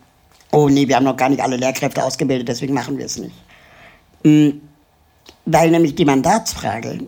oh 0.52 0.68
nee, 0.68 0.88
wir 0.88 0.96
haben 0.96 1.04
noch 1.04 1.16
gar 1.16 1.28
nicht 1.28 1.42
alle 1.42 1.56
Lehrkräfte 1.56 2.02
ausgebildet, 2.04 2.48
deswegen 2.48 2.74
machen 2.74 2.96
wir 2.96 3.06
es 3.06 3.18
nicht. 3.18 3.34
Hm, 4.26 4.60
weil 5.44 5.70
nämlich 5.70 5.94
die 5.94 6.04
Mandatsfrage 6.04 6.98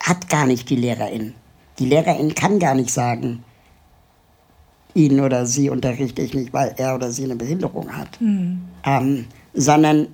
hat 0.00 0.28
gar 0.28 0.46
nicht 0.46 0.68
die 0.68 0.74
Lehrerin. 0.74 1.34
Die 1.78 1.86
Lehrerin 1.86 2.34
kann 2.34 2.58
gar 2.58 2.74
nicht 2.74 2.90
sagen, 2.90 3.44
ihn 4.94 5.20
oder 5.20 5.46
sie 5.46 5.70
unterrichte 5.70 6.22
ich 6.22 6.34
nicht, 6.34 6.52
weil 6.52 6.74
er 6.76 6.96
oder 6.96 7.12
sie 7.12 7.22
eine 7.22 7.36
Behinderung 7.36 7.96
hat. 7.96 8.20
Mhm. 8.20 8.62
Ähm, 8.84 9.26
sondern 9.54 10.08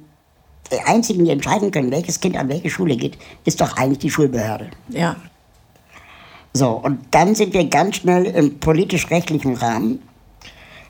die 0.71 0.81
einzigen, 0.81 1.25
die 1.25 1.31
entscheiden 1.31 1.71
können, 1.71 1.91
welches 1.91 2.21
Kind 2.21 2.37
an 2.37 2.51
welche 2.51 2.69
Schule 2.69 2.97
geht, 2.97 3.17
ist 3.47 3.63
doch 3.63 3.75
eigentlich 3.79 4.01
die 4.01 4.11
Schulbehörde. 4.11 4.69
Ja. 4.91 5.17
So, 6.53 6.69
und 6.69 6.99
dann 7.13 7.35
sind 7.35 7.55
wir 7.55 7.65
ganz 7.69 7.97
schnell 7.97 8.27
im 8.27 8.61
politisch-rechtlichen 8.61 9.55
Rahmen, 9.55 10.03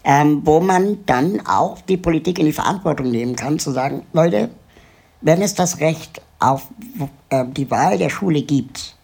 ähm, 0.03 0.43
wo 0.45 0.59
man 0.59 1.07
dann 1.07 1.41
auch 1.47 1.81
die 1.83 1.99
Politik 1.99 2.41
in 2.41 2.47
die 2.47 2.53
Verantwortung 2.53 3.13
nehmen 3.13 3.37
kann, 3.37 3.61
zu 3.61 3.71
sagen, 3.71 4.03
Leute, 4.13 4.51
wenn 5.25 5.41
es 5.41 5.55
das 5.55 5.81
Recht 5.81 6.21
auf 6.39 6.69
äh, 7.31 7.45
die 7.57 7.71
Wahl 7.71 7.99
der 7.99 8.11
Schule 8.11 8.43
gibt, 8.43 8.95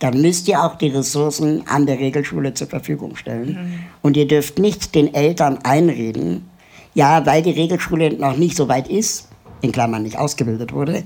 dann 0.00 0.20
müsst 0.20 0.46
ihr 0.48 0.62
auch 0.62 0.76
die 0.76 0.88
Ressourcen 0.88 1.66
an 1.68 1.86
der 1.86 1.98
Regelschule 1.98 2.52
zur 2.52 2.66
Verfügung 2.66 3.16
stellen. 3.16 3.48
Mhm. 3.48 3.78
Und 4.02 4.16
ihr 4.16 4.28
dürft 4.28 4.58
nicht 4.58 4.94
den 4.94 5.14
Eltern 5.14 5.58
einreden, 5.62 6.50
ja, 6.94 7.24
weil 7.24 7.42
die 7.42 7.52
Regelschule 7.52 8.12
noch 8.14 8.36
nicht 8.36 8.56
so 8.56 8.68
weit 8.68 8.88
ist, 8.88 9.28
in 9.62 9.72
Klammern 9.72 10.02
nicht 10.02 10.18
ausgebildet 10.18 10.72
wurde, 10.72 11.04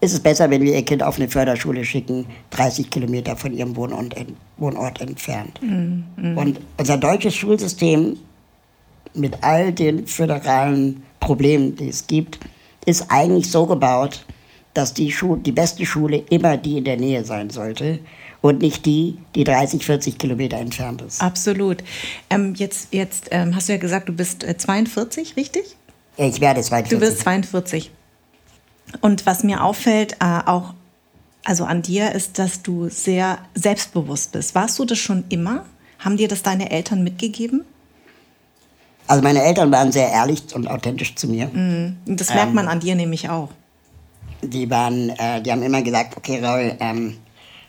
ist 0.00 0.12
es 0.12 0.20
besser, 0.20 0.50
wenn 0.50 0.60
wir 0.60 0.74
ihr 0.74 0.84
Kind 0.84 1.02
auf 1.02 1.16
eine 1.16 1.28
Förderschule 1.28 1.84
schicken, 1.84 2.26
30 2.50 2.90
Kilometer 2.90 3.36
von 3.36 3.54
ihrem 3.54 3.74
Wohnort, 3.76 4.14
Wohnort 4.58 5.00
entfernt. 5.00 5.60
Mhm. 5.62 6.36
Und 6.36 6.60
unser 6.76 6.98
deutsches 6.98 7.34
Schulsystem 7.34 8.18
mit 9.14 9.42
all 9.42 9.72
den 9.72 10.06
föderalen 10.06 11.04
Problemen, 11.20 11.76
die 11.76 11.88
es 11.88 12.06
gibt, 12.06 12.40
ist 12.86 13.06
eigentlich 13.08 13.50
so 13.50 13.66
gebaut, 13.66 14.24
dass 14.74 14.92
die, 14.92 15.12
Schu 15.12 15.36
die 15.36 15.52
beste 15.52 15.86
Schule 15.86 16.18
immer 16.30 16.56
die 16.56 16.78
in 16.78 16.84
der 16.84 16.96
Nähe 16.96 17.24
sein 17.24 17.50
sollte 17.50 18.00
und 18.40 18.60
nicht 18.60 18.84
die, 18.84 19.18
die 19.34 19.44
30, 19.44 19.84
40 19.84 20.18
Kilometer 20.18 20.58
entfernt 20.58 21.00
ist. 21.02 21.22
Absolut. 21.22 21.82
Ähm, 22.28 22.54
jetzt 22.56 22.88
jetzt 22.92 23.28
ähm, 23.30 23.54
hast 23.54 23.68
du 23.68 23.72
ja 23.72 23.78
gesagt, 23.78 24.08
du 24.08 24.12
bist 24.12 24.44
äh, 24.44 24.56
42, 24.56 25.36
richtig? 25.36 25.76
Ich 26.16 26.40
werde 26.40 26.60
42. 26.60 26.98
Du 26.98 27.04
bist 27.04 27.20
42. 27.20 27.90
Und 29.00 29.26
was 29.26 29.44
mir 29.44 29.64
auffällt, 29.64 30.14
äh, 30.20 30.40
auch 30.46 30.74
also 31.44 31.64
an 31.64 31.82
dir, 31.82 32.12
ist, 32.12 32.38
dass 32.38 32.62
du 32.62 32.88
sehr 32.88 33.38
selbstbewusst 33.54 34.32
bist. 34.32 34.54
Warst 34.54 34.78
du 34.78 34.84
das 34.84 34.98
schon 34.98 35.24
immer? 35.28 35.66
Haben 35.98 36.16
dir 36.16 36.28
das 36.28 36.42
deine 36.42 36.70
Eltern 36.70 37.04
mitgegeben? 37.04 37.64
Also 39.06 39.22
meine 39.22 39.42
Eltern 39.42 39.70
waren 39.70 39.92
sehr 39.92 40.10
ehrlich 40.10 40.54
und 40.54 40.68
authentisch 40.68 41.14
zu 41.14 41.28
mir. 41.28 41.48
Mhm. 41.48 41.96
Das 42.06 42.30
merkt 42.30 42.48
ähm, 42.48 42.54
man 42.54 42.68
an 42.68 42.80
dir 42.80 42.94
nämlich 42.94 43.28
auch. 43.28 43.50
Die 44.42 44.70
waren, 44.70 45.10
äh, 45.10 45.42
die 45.42 45.52
haben 45.52 45.62
immer 45.62 45.82
gesagt, 45.82 46.16
okay, 46.16 46.44
Raul, 46.44 46.76
ähm, 46.80 47.18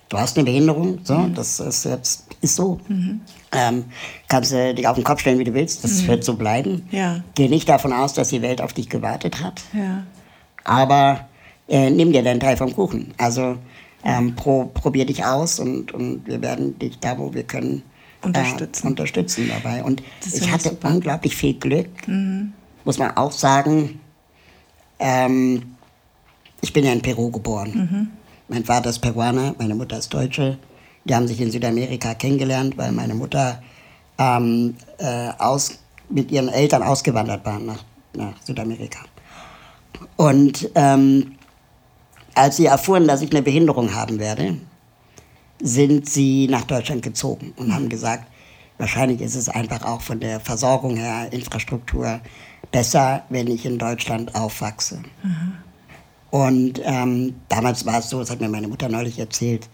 du 0.10 0.18
hast 0.18 0.38
eine 0.38 0.46
Behinderung, 0.46 1.00
so, 1.04 1.16
mhm. 1.16 1.34
das 1.34 1.60
ist 1.60 1.86
jetzt 1.86 2.26
ist 2.42 2.56
so. 2.56 2.80
Mhm. 2.88 3.22
Ähm, 3.52 3.86
kannst 4.28 4.52
du 4.52 4.74
dich 4.74 4.88
auf 4.88 4.96
den 4.96 5.04
Kopf 5.04 5.22
stellen, 5.22 5.40
wie 5.40 5.44
du 5.44 5.54
willst, 5.54 5.84
das 5.84 6.04
mhm. 6.04 6.08
wird 6.08 6.24
so 6.24 6.36
bleiben. 6.36 6.88
Ja. 6.92 7.22
Geh 7.36 7.48
nicht 7.48 7.68
davon 7.68 7.94
aus, 7.94 8.14
dass 8.14 8.30
die 8.30 8.42
Welt 8.42 8.62
auf 8.62 8.74
dich 8.74 8.90
gewartet 8.90 9.42
hat. 9.44 9.62
Ja. 9.74 10.04
Aber 10.64 11.28
äh, 11.68 11.90
nimm 11.90 12.12
dir 12.12 12.24
deinen 12.24 12.40
Teil 12.40 12.58
vom 12.58 12.74
Kuchen. 12.74 13.14
Also 13.18 13.58
ähm, 14.04 14.36
pro, 14.36 14.66
probier 14.66 15.06
dich 15.06 15.26
aus 15.26 15.60
und, 15.60 15.92
und 15.92 16.28
wir 16.28 16.42
werden 16.42 16.78
dich 16.80 17.00
da, 17.00 17.18
wo 17.18 17.34
wir 17.34 17.44
können, 17.44 17.84
unterstützen, 18.26 18.88
äh, 18.88 18.90
unterstützen 18.90 19.50
dabei. 19.50 19.84
Und 19.84 20.04
ich 20.26 20.52
hatte 20.52 20.70
super. 20.70 20.90
unglaublich 20.90 21.36
viel 21.36 21.54
Glück, 21.54 22.08
mhm. 22.08 22.54
muss 22.84 22.98
man 22.98 23.16
auch 23.18 23.32
sagen. 23.32 24.00
Ähm, 25.00 25.76
ich 26.62 26.74
bin 26.74 26.86
ja 26.86 26.94
in 26.94 27.02
Peru 27.02 27.32
geboren. 27.32 27.72
Mhm. 27.74 28.08
Mein 28.48 28.64
Vater 28.64 28.90
ist 28.90 29.00
Peruaner, 29.00 29.56
meine 29.58 29.76
Mutter 29.76 29.98
ist 29.98 30.14
Deutsche. 30.14 30.58
Die 31.04 31.14
haben 31.14 31.28
sich 31.28 31.40
in 31.40 31.52
Südamerika 31.52 32.14
kennengelernt, 32.16 32.78
weil 32.78 32.92
meine 32.92 33.14
Mutter 33.14 33.62
ähm, 34.18 34.76
äh, 34.98 35.30
aus, 35.38 35.80
mit 36.10 36.32
ihren 36.32 36.50
Eltern 36.50 36.84
ausgewandert 36.84 37.46
war 37.46 37.60
nach, 37.60 37.84
nach 38.14 38.34
Südamerika. 38.44 39.00
Und 40.16 40.70
ähm, 40.76 41.36
als 42.34 42.58
sie 42.58 42.66
erfuhren, 42.66 43.08
dass 43.08 43.22
ich 43.22 43.32
eine 43.32 43.42
Behinderung 43.42 43.94
haben 43.94 44.20
werde, 44.20 44.58
sind 45.66 46.08
sie 46.08 46.48
nach 46.48 46.66
Deutschland 46.66 47.02
gezogen 47.02 47.52
und 47.58 47.74
haben 47.74 47.90
gesagt, 47.90 48.28
wahrscheinlich 48.78 49.22
ist 49.22 49.34
es 49.36 49.50
einfach 49.50 49.84
auch 49.84 50.02
von 50.02 50.20
der 50.20 50.40
Versorgung 50.40 50.96
her, 50.96 51.30
Infrastruktur 51.32 52.20
besser, 52.72 53.24
wenn 53.30 53.48
ich 53.48 53.66
in 53.66 53.80
Deutschland 53.80 54.36
aufwachse. 54.36 55.02
Mhm. 55.24 55.54
Und 56.30 56.80
ähm, 56.84 57.34
damals 57.50 57.84
war 57.86 58.00
es 58.00 58.10
so, 58.10 58.20
das 58.20 58.30
hat 58.30 58.42
mir 58.42 58.50
meine 58.50 58.68
Mutter 58.68 58.90
neulich 58.90 59.18
erzählt, 59.18 59.70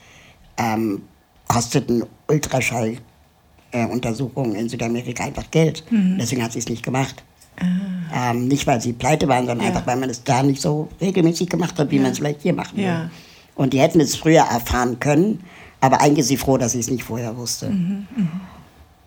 ähm, 0.58 1.02
kosteten 1.48 2.04
Ultraschalluntersuchungen 2.30 4.56
äh, 4.56 4.60
in 4.60 4.70
Südamerika 4.70 5.26
einfach 5.26 5.52
Geld. 5.52 5.84
Mhm. 5.92 6.20
Deswegen 6.20 6.42
hat 6.42 6.54
sie 6.54 6.60
es 6.60 6.70
nicht 6.70 6.84
gemacht. 6.84 7.22
Ah. 7.60 8.32
Ähm, 8.32 8.48
nicht, 8.48 8.66
weil 8.66 8.80
sie 8.80 8.94
pleite 8.94 9.28
waren, 9.28 9.46
sondern 9.46 9.68
ja. 9.68 9.74
einfach, 9.74 9.86
weil 9.88 9.98
man 9.98 10.10
es 10.10 10.24
da 10.24 10.42
nicht 10.42 10.62
so 10.62 10.88
regelmäßig 11.02 11.50
gemacht 11.50 11.78
hat, 11.78 11.92
wie 11.92 11.98
ja. 11.98 12.04
man 12.04 12.12
es 12.12 12.20
vielleicht 12.20 12.44
hier 12.44 12.54
machen 12.54 12.80
ja. 12.80 13.02
will. 13.02 13.10
Und 13.56 13.74
die 13.74 13.82
hätten 13.82 14.00
es 14.00 14.16
früher 14.16 14.44
erfahren 14.44 14.98
können, 15.00 15.44
aber 15.82 16.00
eigentlich 16.00 16.20
ist 16.20 16.28
sie 16.28 16.38
froh, 16.38 16.58
dass 16.58 16.72
sie 16.72 16.80
es 16.80 16.90
nicht 16.90 17.04
vorher 17.04 17.36
wusste. 17.36 17.70
Mhm, 17.70 18.08
mh. 18.16 18.28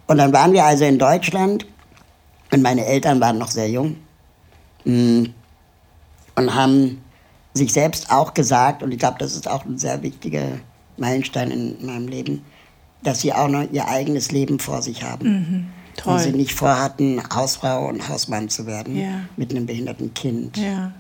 Und 0.07 0.19
dann 0.19 0.33
waren 0.33 0.53
wir 0.53 0.65
also 0.65 0.85
in 0.85 0.99
Deutschland 0.99 1.67
und 2.53 2.63
meine 2.63 2.85
Eltern 2.85 3.21
waren 3.21 3.39
noch 3.39 3.51
sehr 3.51 3.71
jung 3.71 3.97
mm, 4.85 5.25
und 6.35 6.55
haben 6.55 7.01
sich 7.55 7.73
selbst 7.73 8.11
auch 8.11 8.35
gesagt, 8.35 8.83
und 8.83 8.93
ich 8.93 8.99
glaube, 8.99 9.17
das 9.19 9.35
ist 9.35 9.49
auch 9.49 9.65
ein 9.65 9.79
sehr 9.79 10.03
wichtiger 10.03 10.59
Meilenstein 10.97 11.51
in 11.51 11.87
meinem 11.87 12.09
Leben, 12.09 12.43
dass 13.03 13.21
sie 13.21 13.33
auch 13.33 13.49
noch 13.49 13.71
ihr 13.71 13.89
eigenes 13.89 14.33
Leben 14.33 14.59
vor 14.59 14.83
sich 14.83 15.03
haben. 15.03 15.29
Mhm. 15.29 15.67
Toll. 15.97 16.15
Und 16.15 16.21
sie 16.21 16.33
nicht 16.33 16.55
vorhatten, 16.55 17.23
Hausfrau 17.33 17.87
und 17.89 18.09
Hausmann 18.09 18.49
zu 18.49 18.67
werden 18.67 18.97
ja. 18.97 19.21
mit 19.37 19.53
einem 19.53 19.67
behinderten 19.67 20.13
Kind. 20.13 20.57
Ja. 20.57 20.93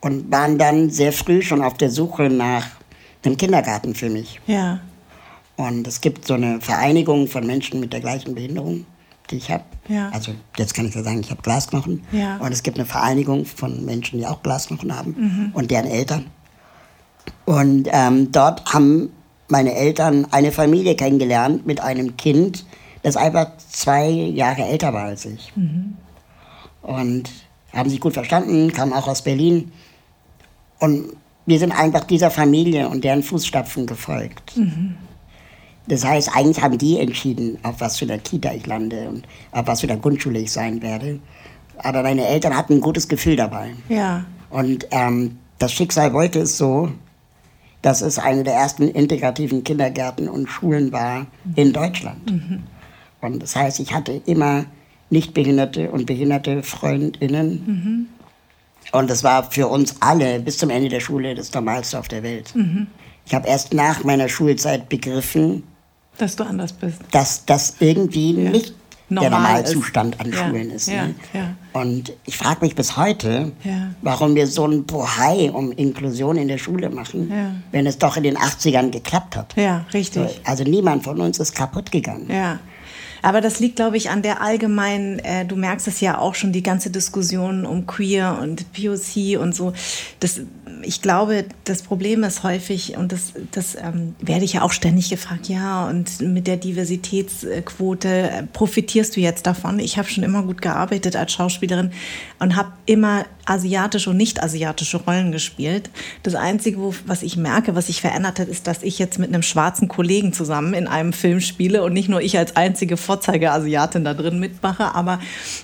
Und 0.00 0.30
waren 0.30 0.58
dann 0.58 0.90
sehr 0.90 1.12
früh 1.12 1.42
schon 1.42 1.60
auf 1.60 1.74
der 1.74 1.90
Suche 1.90 2.30
nach 2.30 2.66
einem 3.24 3.36
Kindergarten 3.36 3.96
für 3.96 4.08
mich. 4.08 4.40
Ja. 4.46 4.78
Und 5.58 5.88
es 5.88 6.00
gibt 6.00 6.24
so 6.24 6.34
eine 6.34 6.60
Vereinigung 6.60 7.26
von 7.26 7.44
Menschen 7.44 7.80
mit 7.80 7.92
der 7.92 7.98
gleichen 7.98 8.36
Behinderung, 8.36 8.86
die 9.28 9.38
ich 9.38 9.50
habe. 9.50 9.64
Ja. 9.88 10.08
Also 10.10 10.30
jetzt 10.56 10.72
kann 10.72 10.86
ich 10.86 10.94
ja 10.94 11.02
sagen, 11.02 11.18
ich 11.18 11.32
habe 11.32 11.42
Glasknochen. 11.42 12.04
Ja. 12.12 12.36
Und 12.36 12.52
es 12.52 12.62
gibt 12.62 12.78
eine 12.78 12.86
Vereinigung 12.86 13.44
von 13.44 13.84
Menschen, 13.84 14.20
die 14.20 14.26
auch 14.26 14.40
Glasknochen 14.44 14.96
haben 14.96 15.16
mhm. 15.18 15.50
und 15.54 15.72
deren 15.72 15.86
Eltern. 15.86 16.26
Und 17.44 17.88
ähm, 17.90 18.30
dort 18.30 18.72
haben 18.72 19.10
meine 19.48 19.74
Eltern 19.74 20.28
eine 20.30 20.52
Familie 20.52 20.94
kennengelernt 20.94 21.66
mit 21.66 21.80
einem 21.80 22.16
Kind, 22.16 22.64
das 23.02 23.16
einfach 23.16 23.50
zwei 23.68 24.08
Jahre 24.08 24.62
älter 24.62 24.92
war 24.92 25.06
als 25.06 25.24
ich. 25.24 25.52
Mhm. 25.56 25.96
Und 26.82 27.30
haben 27.72 27.90
sich 27.90 27.98
gut 27.98 28.14
verstanden, 28.14 28.72
kamen 28.72 28.92
auch 28.92 29.08
aus 29.08 29.22
Berlin. 29.22 29.72
Und 30.78 31.16
wir 31.46 31.58
sind 31.58 31.72
einfach 31.72 32.04
dieser 32.04 32.30
Familie 32.30 32.88
und 32.88 33.02
deren 33.02 33.24
Fußstapfen 33.24 33.86
gefolgt. 33.86 34.56
Mhm. 34.56 34.94
Das 35.88 36.04
heißt, 36.04 36.34
eigentlich 36.34 36.62
haben 36.62 36.78
die 36.78 36.98
entschieden, 36.98 37.58
auf 37.62 37.80
was 37.80 37.98
für 37.98 38.04
eine 38.04 38.18
Kita 38.18 38.52
ich 38.52 38.66
lande 38.66 39.08
und 39.08 39.26
auf 39.52 39.66
was 39.66 39.80
für 39.80 39.88
eine 39.88 40.00
Grundschule 40.00 40.38
ich 40.38 40.52
sein 40.52 40.82
werde. 40.82 41.18
Aber 41.78 42.02
meine 42.02 42.26
Eltern 42.26 42.56
hatten 42.56 42.74
ein 42.74 42.80
gutes 42.80 43.08
Gefühl 43.08 43.36
dabei. 43.36 43.70
Ja. 43.88 44.24
Und 44.50 44.86
ähm, 44.90 45.38
das 45.58 45.72
Schicksal 45.72 46.12
wollte 46.12 46.40
es 46.40 46.58
so, 46.58 46.90
dass 47.82 48.02
es 48.02 48.18
eine 48.18 48.44
der 48.44 48.54
ersten 48.54 48.88
integrativen 48.88 49.64
Kindergärten 49.64 50.28
und 50.28 50.48
Schulen 50.48 50.92
war 50.92 51.26
in 51.54 51.72
Deutschland. 51.72 52.30
Mhm. 52.30 52.62
Und 53.20 53.42
das 53.42 53.56
heißt, 53.56 53.80
ich 53.80 53.94
hatte 53.94 54.20
immer 54.26 54.66
Nichtbehinderte 55.10 55.90
und 55.90 56.06
behinderte 56.06 56.62
Freundinnen. 56.62 57.62
Mhm. 57.66 58.06
Und 58.92 59.10
das 59.10 59.22
war 59.22 59.50
für 59.50 59.68
uns 59.68 59.96
alle 60.00 60.40
bis 60.40 60.58
zum 60.58 60.70
Ende 60.70 60.88
der 60.88 61.00
Schule 61.00 61.34
das 61.34 61.52
Normalste 61.52 61.98
auf 61.98 62.08
der 62.08 62.22
Welt. 62.22 62.54
Mhm. 62.54 62.88
Ich 63.26 63.34
habe 63.34 63.46
erst 63.46 63.74
nach 63.74 64.04
meiner 64.04 64.28
Schulzeit 64.28 64.88
begriffen, 64.88 65.62
dass 66.18 66.36
du 66.36 66.44
anders 66.44 66.72
bist. 66.72 66.98
Dass 67.10 67.44
das 67.44 67.76
irgendwie 67.80 68.32
ja. 68.32 68.50
nicht 68.50 68.74
Normal 69.10 69.30
der 69.30 69.38
Normalzustand 69.38 70.14
ist. 70.16 70.20
an 70.20 70.32
ja. 70.32 70.36
Schulen 70.36 70.70
ist. 70.70 70.88
Ne? 70.88 71.14
Und 71.72 72.12
ich 72.26 72.36
frage 72.36 72.60
mich 72.60 72.74
bis 72.74 72.96
heute, 72.96 73.52
warum 74.02 74.34
wir 74.34 74.46
so 74.46 74.66
ein 74.66 74.84
Bohai 74.84 75.50
um 75.50 75.72
Inklusion 75.72 76.36
in 76.36 76.48
der 76.48 76.58
Schule 76.58 76.90
machen, 76.90 77.62
wenn 77.72 77.86
es 77.86 77.98
doch 77.98 78.16
in 78.16 78.24
den 78.24 78.36
80ern 78.36 78.90
geklappt 78.90 79.36
hat. 79.36 79.54
Ja, 79.56 79.86
richtig. 79.94 80.40
Also 80.44 80.64
niemand 80.64 81.04
von 81.04 81.20
uns 81.20 81.38
ist 81.38 81.54
kaputt 81.54 81.90
gegangen. 81.90 82.26
Ja. 82.30 82.58
Aber 83.22 83.40
das 83.40 83.58
liegt, 83.58 83.76
glaube 83.76 83.96
ich, 83.96 84.10
an 84.10 84.22
der 84.22 84.42
allgemeinen, 84.42 85.18
äh, 85.18 85.44
du 85.44 85.56
merkst 85.56 85.88
es 85.88 86.00
ja 86.00 86.18
auch 86.18 86.34
schon, 86.34 86.52
die 86.52 86.62
ganze 86.62 86.90
Diskussion 86.90 87.66
um 87.66 87.86
Queer 87.86 88.38
und 88.40 88.72
POC 88.72 89.40
und 89.40 89.54
so. 89.54 89.72
Das, 90.20 90.40
ich 90.82 91.02
glaube, 91.02 91.44
das 91.64 91.82
Problem 91.82 92.24
ist 92.24 92.42
häufig, 92.42 92.96
und 92.96 93.12
das, 93.12 93.32
das 93.52 93.74
ähm, 93.74 94.14
werde 94.20 94.44
ich 94.44 94.54
ja 94.54 94.62
auch 94.62 94.72
ständig 94.72 95.10
gefragt, 95.10 95.48
ja, 95.48 95.88
und 95.88 96.20
mit 96.20 96.46
der 96.46 96.56
Diversitätsquote 96.56 98.08
äh, 98.08 98.42
profitierst 98.52 99.16
du 99.16 99.20
jetzt 99.20 99.46
davon? 99.46 99.78
Ich 99.78 99.98
habe 99.98 100.08
schon 100.08 100.24
immer 100.24 100.42
gut 100.42 100.62
gearbeitet 100.62 101.16
als 101.16 101.32
Schauspielerin 101.32 101.90
und 102.38 102.56
habe 102.56 102.72
immer 102.86 103.24
asiatische 103.44 104.10
und 104.10 104.16
nicht 104.16 104.42
asiatische 104.42 104.98
Rollen 104.98 105.32
gespielt. 105.32 105.90
Das 106.22 106.34
Einzige, 106.34 106.78
wo, 106.78 106.94
was 107.06 107.22
ich 107.22 107.36
merke, 107.36 107.74
was 107.74 107.86
sich 107.86 108.00
verändert 108.00 108.38
hat, 108.38 108.48
ist, 108.48 108.66
dass 108.66 108.82
ich 108.82 108.98
jetzt 108.98 109.18
mit 109.18 109.28
einem 109.28 109.42
schwarzen 109.42 109.88
Kollegen 109.88 110.32
zusammen 110.32 110.74
in 110.74 110.86
einem 110.86 111.12
Film 111.12 111.40
spiele 111.40 111.82
und 111.82 111.92
nicht 111.92 112.08
nur 112.08 112.20
ich 112.20 112.36
als 112.36 112.56
einzige 112.56 112.96
Vorzeigeasiatin 112.96 114.04
da 114.04 114.14
drin 114.14 114.38
mitmache. 114.38 114.94
Aber 114.94 115.20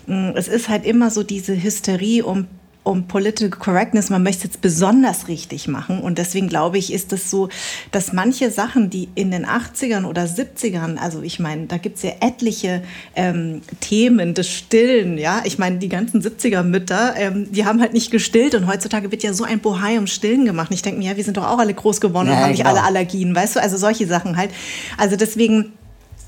mh, 0.07 0.33
mm, 0.33 0.37
es 0.37 0.49
ist 0.49 0.69
halt 0.69 0.85
immer 0.85 1.11
so 1.11 1.23
diese 1.23 1.63
Hysterie 1.63 2.25
um 2.25 2.47
um 2.85 3.09
Political 3.09 3.49
Correctness, 3.51 4.11
man 4.11 4.23
möchte 4.23 4.41
es 4.41 4.45
jetzt 4.45 4.61
besonders 4.61 5.27
richtig 5.27 5.67
machen. 5.69 6.01
Und 6.01 6.19
deswegen 6.19 6.49
glaube 6.49 6.77
ich, 6.77 6.93
ist 6.93 7.13
es 7.15 7.31
so, 7.31 7.49
dass 7.91 8.13
manche 8.13 8.51
Sachen, 8.51 8.91
die 8.91 9.09
in 9.15 9.31
den 9.31 9.47
80ern 9.47 10.05
oder 10.05 10.25
70ern, 10.25 10.99
also 10.99 11.23
ich 11.23 11.41
meine, 11.41 11.67
da 11.67 11.79
gibt 11.79 11.97
es 11.97 12.03
ja 12.03 12.13
etliche 12.21 12.83
ähm, 13.17 13.63
Themen 13.81 14.35
des 14.35 14.51
Stillen, 14.51 15.17
ja. 15.17 15.41
Ich 15.45 15.59
meine, 15.59 15.79
die 15.79 15.89
ganzen 15.89 16.23
70er-Mütter, 16.23 17.15
ähm, 17.17 17.51
die 17.51 17.65
haben 17.65 17.81
halt 17.81 17.95
nicht 17.95 18.11
gestillt 18.11 18.55
und 18.55 18.67
heutzutage 18.67 19.11
wird 19.11 19.23
ja 19.23 19.33
so 19.33 19.45
ein 19.45 19.61
Bohai 19.61 19.99
um 19.99 20.07
Stillen 20.07 20.45
gemacht. 20.45 20.71
Und 20.71 20.75
ich 20.75 20.83
denke 20.83 20.99
mir, 20.99 21.11
ja, 21.11 21.17
wir 21.17 21.25
sind 21.25 21.39
doch 21.39 21.47
auch 21.49 21.59
alle 21.59 21.73
groß 21.73 22.03
geworden 22.03 22.29
ja, 22.29 22.35
und 22.35 22.41
haben 22.41 22.51
nicht 22.51 22.67
alle 22.67 22.83
Allergien, 22.83 23.35
weißt 23.35 23.57
du? 23.57 23.63
Also 23.63 23.79
solche 23.79 24.07
Sachen 24.07 24.37
halt. 24.37 24.51
Also 24.99 25.17
deswegen 25.17 25.73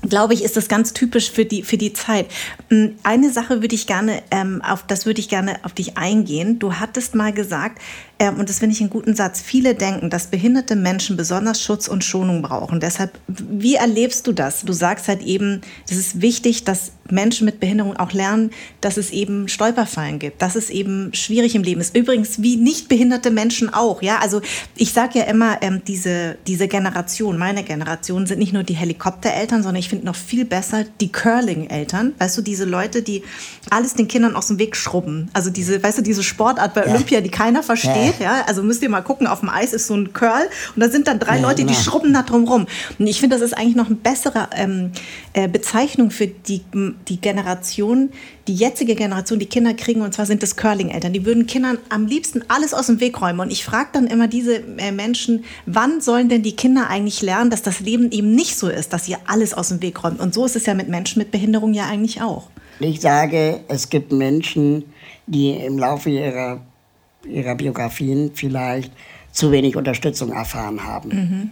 glaube 0.01 0.33
ich, 0.33 0.43
ist 0.43 0.57
das 0.57 0.67
ganz 0.67 0.93
typisch 0.93 1.31
für 1.31 1.45
die, 1.45 1.63
für 1.63 1.77
die 1.77 1.93
Zeit. 1.93 2.27
Hm, 2.69 2.95
eine 3.03 3.31
Sache 3.31 3.61
würde 3.61 3.75
ich 3.75 3.87
gerne, 3.87 4.21
ähm, 4.31 4.61
auf 4.61 4.83
das 4.83 5.05
würde 5.05 5.19
ich 5.19 5.29
gerne 5.29 5.59
auf 5.63 5.73
dich 5.73 5.97
eingehen. 5.97 6.59
Du 6.59 6.75
hattest 6.75 7.15
mal 7.15 7.33
gesagt, 7.33 7.81
ähm, 8.19 8.39
und 8.39 8.49
das 8.49 8.59
finde 8.59 8.73
ich 8.73 8.81
einen 8.81 8.89
guten 8.89 9.15
Satz, 9.15 9.41
viele 9.41 9.75
denken, 9.75 10.09
dass 10.09 10.27
behinderte 10.27 10.75
Menschen 10.75 11.17
besonders 11.17 11.61
Schutz 11.61 11.87
und 11.87 12.03
Schonung 12.03 12.41
brauchen. 12.41 12.79
Deshalb, 12.79 13.19
wie 13.27 13.75
erlebst 13.75 14.25
du 14.25 14.31
das? 14.31 14.61
Du 14.63 14.73
sagst 14.73 15.07
halt 15.07 15.21
eben, 15.21 15.61
es 15.89 15.97
ist 15.97 16.21
wichtig, 16.21 16.63
dass 16.63 16.91
Menschen 17.09 17.45
mit 17.45 17.59
Behinderung 17.59 17.95
auch 17.95 18.11
lernen, 18.11 18.49
dass 18.81 18.97
es 18.97 19.11
eben 19.11 19.47
Stolperfallen 19.47 20.19
gibt, 20.19 20.41
dass 20.41 20.55
es 20.55 20.69
eben 20.69 21.13
schwierig 21.13 21.55
im 21.55 21.63
Leben 21.63 21.79
ist. 21.79 21.95
Übrigens, 21.95 22.41
wie 22.41 22.57
nicht 22.57 22.89
behinderte 22.89 23.31
Menschen 23.31 23.73
auch. 23.73 24.01
Ja, 24.01 24.17
also 24.19 24.41
ich 24.75 24.91
sage 24.93 25.19
ja 25.19 25.25
immer, 25.25 25.61
ähm, 25.61 25.81
diese, 25.87 26.37
diese 26.47 26.67
Generation, 26.67 27.37
meine 27.37 27.63
Generation, 27.63 28.25
sind 28.25 28.39
nicht 28.39 28.51
nur 28.51 28.63
die 28.63 28.73
Helikoptereltern, 28.73 29.63
sondern 29.63 29.79
ich 29.79 29.89
finde 29.89 30.05
noch 30.05 30.15
viel 30.15 30.43
besser 30.43 30.85
die 30.99 31.11
Curling-Eltern. 31.11 32.15
Weißt 32.17 32.37
du, 32.37 32.41
diese 32.41 32.65
Leute, 32.65 33.03
die 33.03 33.23
alles 33.69 33.93
den 33.93 34.07
Kindern 34.07 34.35
aus 34.35 34.47
dem 34.47 34.59
Weg 34.59 34.75
schrubben. 34.75 35.29
Also 35.33 35.49
diese, 35.49 35.81
weißt 35.81 35.99
du, 35.99 36.01
diese 36.01 36.23
Sportart 36.23 36.73
bei 36.73 36.85
Olympia, 36.87 37.21
die 37.21 37.29
keiner 37.29 37.63
versteht 37.63 38.06
steht. 38.07 38.19
Ja. 38.19 38.43
Also 38.47 38.63
müsst 38.63 38.81
ihr 38.83 38.89
mal 38.89 39.01
gucken, 39.01 39.27
auf 39.27 39.41
dem 39.41 39.49
Eis 39.49 39.73
ist 39.73 39.87
so 39.87 39.95
ein 39.95 40.13
Curl 40.13 40.47
und 40.75 40.81
da 40.81 40.89
sind 40.89 41.07
dann 41.07 41.19
drei 41.19 41.37
ja, 41.37 41.41
Leute, 41.41 41.65
die 41.65 41.73
schrubben 41.73 42.13
da 42.13 42.23
drum 42.23 42.45
rum. 42.45 42.67
Und 42.97 43.07
ich 43.07 43.19
finde, 43.19 43.35
das 43.35 43.43
ist 43.43 43.57
eigentlich 43.57 43.75
noch 43.75 43.87
eine 43.87 43.95
bessere 43.95 44.49
ähm, 44.55 44.91
äh, 45.33 45.47
Bezeichnung 45.47 46.11
für 46.11 46.27
die, 46.27 46.61
die 47.07 47.21
Generation, 47.21 48.09
die 48.47 48.55
jetzige 48.55 48.95
Generation, 48.95 49.39
die 49.39 49.45
Kinder 49.45 49.73
kriegen, 49.73 50.01
und 50.01 50.13
zwar 50.13 50.25
sind 50.25 50.41
das 50.41 50.55
Curling-Eltern. 50.55 51.13
Die 51.13 51.25
würden 51.25 51.47
Kindern 51.47 51.77
am 51.89 52.05
liebsten 52.05 52.43
alles 52.47 52.73
aus 52.73 52.87
dem 52.87 52.99
Weg 52.99 53.21
räumen. 53.21 53.39
Und 53.41 53.51
ich 53.51 53.63
frage 53.65 53.89
dann 53.93 54.07
immer 54.07 54.27
diese 54.27 54.63
äh, 54.77 54.91
Menschen, 54.91 55.43
wann 55.65 56.01
sollen 56.01 56.29
denn 56.29 56.43
die 56.43 56.55
Kinder 56.55 56.89
eigentlich 56.89 57.21
lernen, 57.21 57.49
dass 57.49 57.61
das 57.61 57.79
Leben 57.79 58.11
eben 58.11 58.33
nicht 58.33 58.57
so 58.57 58.69
ist, 58.69 58.93
dass 58.93 59.07
ihr 59.07 59.17
alles 59.27 59.53
aus 59.53 59.69
dem 59.69 59.81
Weg 59.81 60.03
räumt. 60.03 60.19
Und 60.19 60.33
so 60.33 60.45
ist 60.45 60.55
es 60.55 60.65
ja 60.65 60.73
mit 60.73 60.87
Menschen 60.87 61.19
mit 61.19 61.31
Behinderung 61.31 61.73
ja 61.73 61.85
eigentlich 61.85 62.21
auch. 62.21 62.49
Ich 62.79 63.01
sage, 63.01 63.61
es 63.67 63.89
gibt 63.89 64.11
Menschen, 64.11 64.83
die 65.25 65.51
im 65.51 65.79
Laufe 65.79 66.09
ihrer, 66.09 66.61
ihrer 67.29 67.55
Biografien 67.55 68.31
vielleicht 68.33 68.91
zu 69.31 69.51
wenig 69.51 69.75
Unterstützung 69.75 70.31
erfahren 70.31 70.83
haben. 70.83 71.09
Mhm. 71.09 71.49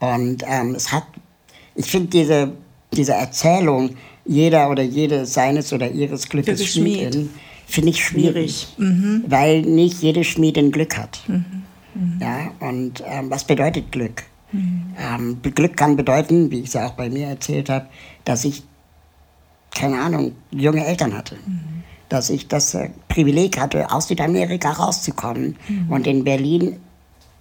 Und 0.00 0.44
ähm, 0.46 0.74
es 0.74 0.92
hat, 0.92 1.04
ich 1.74 1.86
finde 1.86 2.08
diese, 2.08 2.52
diese 2.92 3.12
Erzählung, 3.12 3.96
jeder 4.24 4.70
oder 4.70 4.82
jede 4.82 5.26
seines 5.26 5.72
oder 5.72 5.90
ihres 5.90 6.28
Glückes 6.28 6.64
Schmiedin, 6.66 7.30
finde 7.66 7.90
ich 7.90 8.04
schwierig. 8.04 8.68
Mhm. 8.78 9.24
weil 9.26 9.62
nicht 9.62 10.02
jede 10.02 10.24
Schmiedin 10.24 10.70
Glück 10.70 10.96
hat. 10.96 11.20
Mhm. 11.26 11.44
Mhm. 11.94 12.18
Ja, 12.20 12.52
und 12.60 13.02
ähm, 13.06 13.30
was 13.30 13.44
bedeutet 13.44 13.90
Glück? 13.92 14.22
Mhm. 14.52 14.94
Ähm, 14.98 15.38
Glück 15.42 15.76
kann 15.76 15.96
bedeuten, 15.96 16.50
wie 16.50 16.60
ich 16.60 16.68
es 16.68 16.76
auch 16.76 16.92
bei 16.92 17.10
mir 17.10 17.26
erzählt 17.26 17.68
habe, 17.68 17.86
dass 18.24 18.44
ich, 18.44 18.62
keine 19.74 20.00
Ahnung, 20.00 20.32
junge 20.50 20.84
Eltern 20.84 21.16
hatte. 21.16 21.36
Dass 22.08 22.30
ich 22.30 22.48
das 22.48 22.74
äh, 22.74 22.90
Privileg 23.08 23.58
hatte, 23.58 23.90
aus 23.92 24.08
Südamerika 24.08 24.72
rauszukommen 24.72 25.56
mhm. 25.68 25.92
und 25.92 26.06
in 26.06 26.24
Berlin 26.24 26.78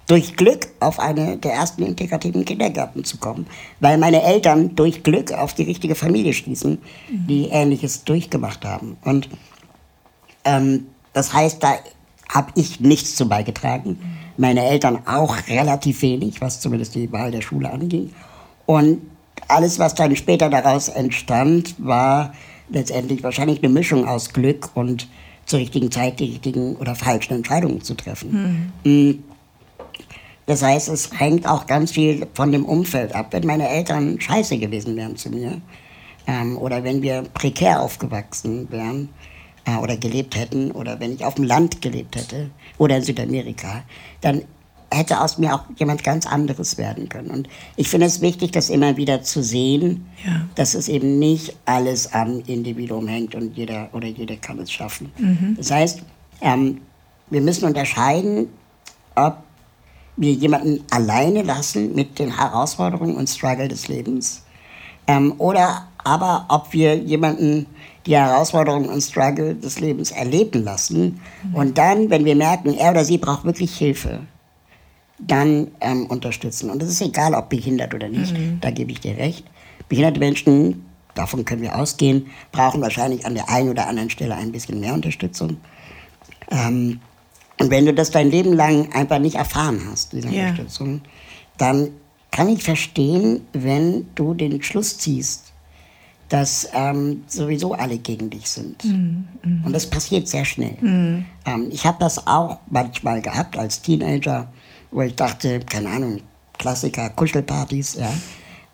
durch 0.08 0.38
Glück 0.38 0.70
auf 0.80 1.00
eine 1.00 1.38
der 1.38 1.54
ersten 1.54 1.84
integrativen 1.84 2.46
Kindergärten 2.46 3.04
zu 3.04 3.18
kommen, 3.18 3.46
weil 3.82 3.98
meine 3.98 4.24
Eltern 4.24 4.76
durch 4.76 5.04
Glück 5.04 5.34
auf 5.34 5.54
die 5.54 5.64
richtige 5.64 5.96
Familie 5.96 6.34
stießen, 6.34 6.78
die 7.10 7.46
mhm. 7.46 7.52
Ähnliches 7.52 8.06
durchgemacht 8.06 8.64
haben. 8.66 8.98
Und 9.04 9.30
ähm, 10.46 10.88
das 11.14 11.34
heißt, 11.34 11.62
da 11.62 11.76
habe 12.30 12.52
ich 12.56 12.80
nichts 12.80 13.16
zu 13.16 13.28
beigetragen. 13.28 13.90
Mhm. 13.90 14.18
Meine 14.38 14.66
Eltern 14.66 15.00
auch 15.06 15.36
relativ 15.50 16.02
wenig, 16.02 16.42
was 16.42 16.62
zumindest 16.62 16.96
die 16.96 17.12
Wahl 17.12 17.32
der 17.32 17.42
Schule 17.42 17.70
anging. 17.70 18.14
Und 18.66 19.02
alles, 19.48 19.80
was 19.80 19.96
dann 19.96 20.16
später 20.16 20.50
daraus 20.50 20.88
entstand, 20.88 21.76
war 21.78 22.34
letztendlich 22.70 23.24
wahrscheinlich 23.24 23.64
eine 23.64 23.72
Mischung 23.72 24.08
aus 24.08 24.34
Glück 24.34 24.70
und 24.76 25.08
zur 25.46 25.60
richtigen 25.60 25.92
Zeit 25.92 26.20
die 26.20 26.26
richtigen 26.26 26.76
oder 26.76 26.96
falschen 26.96 27.34
Entscheidungen 27.34 27.82
zu 27.82 27.96
treffen. 27.96 28.72
Mhm. 28.84 29.24
Das 30.46 30.64
heißt, 30.64 30.88
es 30.90 31.12
hängt 31.18 31.48
auch 31.48 31.68
ganz 31.68 31.92
viel 31.92 32.26
von 32.34 32.52
dem 32.52 32.66
Umfeld 32.66 33.14
ab. 33.14 33.28
Wenn 33.32 33.46
meine 33.46 33.68
Eltern 33.68 34.20
scheiße 34.20 34.58
gewesen 34.58 34.96
wären 34.96 35.18
zu 35.18 35.30
mir 35.30 35.62
ähm, 36.26 36.58
oder 36.58 36.84
wenn 36.84 37.02
wir 37.02 37.24
prekär 37.34 37.82
aufgewachsen 37.82 38.70
wären 38.72 39.10
äh, 39.66 39.76
oder 39.76 39.98
gelebt 39.98 40.38
hätten 40.38 40.72
oder 40.72 41.00
wenn 41.00 41.14
ich 41.14 41.26
auf 41.26 41.36
dem 41.36 41.44
Land 41.44 41.82
gelebt 41.82 42.16
hätte 42.16 42.50
oder 42.78 42.98
in 42.98 43.04
Südamerika, 43.04 43.84
dann 44.22 44.44
hätte 44.92 45.22
aus 45.22 45.38
mir 45.38 45.54
auch 45.54 45.64
jemand 45.76 46.04
ganz 46.04 46.26
anderes 46.26 46.78
werden 46.78 47.10
können. 47.10 47.30
Und 47.30 47.50
ich 47.76 47.90
finde 47.90 48.08
es 48.08 48.22
wichtig, 48.22 48.52
das 48.52 48.70
immer 48.70 48.98
wieder 48.98 49.22
zu 49.22 49.44
sehen, 49.44 50.08
ja. 50.26 50.42
dass 50.56 50.76
es 50.76 50.88
eben 50.88 51.20
nicht 51.20 51.56
alles 51.66 52.14
am 52.14 52.42
Individuum 52.48 53.08
hängt 53.08 53.36
und 53.36 53.58
jeder 53.58 53.90
oder 53.94 54.08
jede 54.08 54.38
kann 54.38 54.60
es 54.60 54.72
schaffen. 54.72 55.12
Mhm. 55.18 55.56
Das 55.58 55.72
heißt, 55.72 56.02
ähm, 56.42 56.82
wir 57.30 57.42
müssen 57.42 57.66
unterscheiden, 57.66 58.48
ob 59.16 59.38
wir 60.16 60.32
jemanden 60.32 60.84
alleine 60.90 61.44
lassen 61.44 61.94
mit 61.94 62.18
den 62.18 62.38
Herausforderungen 62.38 63.16
und 63.16 63.28
Struggle 63.28 63.68
des 63.68 63.88
Lebens. 63.88 64.44
Ähm, 65.06 65.36
oder 65.38 65.88
aber 66.04 66.46
ob 66.50 66.74
wir 66.74 66.96
jemanden 66.96 67.68
die 68.06 68.16
Herausforderungen 68.16 68.90
und 68.90 69.02
Struggle 69.02 69.56
des 69.56 69.80
Lebens 69.80 70.12
erleben 70.12 70.64
lassen 70.64 71.20
mhm. 71.44 71.56
und 71.56 71.78
dann, 71.78 72.10
wenn 72.10 72.24
wir 72.24 72.36
merken, 72.36 72.74
er 72.74 72.92
oder 72.92 73.04
sie 73.04 73.18
braucht 73.18 73.44
wirklich 73.44 73.78
Hilfe, 73.78 74.22
dann 75.20 75.70
ähm, 75.82 76.06
unterstützen. 76.06 76.70
Und 76.70 76.82
es 76.84 76.90
ist 76.90 77.02
egal, 77.02 77.34
ob 77.34 77.50
behindert 77.50 77.94
oder 77.94 78.10
nicht, 78.10 78.38
mhm. 78.38 78.60
da 78.62 78.72
gebe 78.72 78.92
ich 78.92 79.00
dir 79.00 79.18
recht. 79.18 79.46
Behinderte 79.90 80.20
Menschen, 80.20 80.86
davon 81.16 81.46
können 81.46 81.62
wir 81.62 81.76
ausgehen, 81.76 82.28
brauchen 82.52 82.82
wahrscheinlich 82.82 83.26
an 83.26 83.34
der 83.34 83.50
einen 83.50 83.70
oder 83.70 83.88
anderen 83.88 84.10
Stelle 84.10 84.36
ein 84.36 84.52
bisschen 84.52 84.80
mehr 84.80 84.94
Unterstützung. 84.94 85.58
Ähm, 86.52 87.00
und 87.60 87.72
wenn 87.72 87.86
du 87.86 87.94
das 87.94 88.12
dein 88.12 88.30
Leben 88.30 88.54
lang 88.54 88.94
einfach 88.94 89.20
nicht 89.20 89.36
erfahren 89.36 89.82
hast, 89.90 90.14
diese 90.14 90.30
ja. 90.30 90.50
Unterstützung, 90.50 91.02
dann 91.58 91.90
kann 92.32 92.50
ich 92.50 92.64
verstehen, 92.64 93.42
wenn 93.54 94.06
du 94.14 94.36
den 94.36 94.62
Schluss 94.62 95.00
ziehst, 95.00 95.54
dass 96.30 96.70
ähm, 96.74 97.24
sowieso 97.28 97.74
alle 97.74 97.98
gegen 97.98 98.30
dich 98.30 98.50
sind. 98.50 98.84
Mm, 98.84 99.24
mm. 99.44 99.66
Und 99.66 99.74
das 99.74 99.90
passiert 99.90 100.28
sehr 100.28 100.44
schnell. 100.44 100.74
Mm. 100.82 101.26
Ähm, 101.46 101.70
ich 101.72 101.86
habe 101.86 101.98
das 102.00 102.28
auch 102.28 102.60
manchmal 102.70 103.22
gehabt 103.22 103.58
als 103.58 103.82
Teenager, 103.82 104.52
wo 104.92 105.02
ich 105.02 105.16
dachte, 105.16 105.60
keine 105.60 105.90
Ahnung, 105.90 106.22
Klassiker, 106.58 107.10
Kuschelpartys. 107.12 107.96
Ja. 107.96 108.14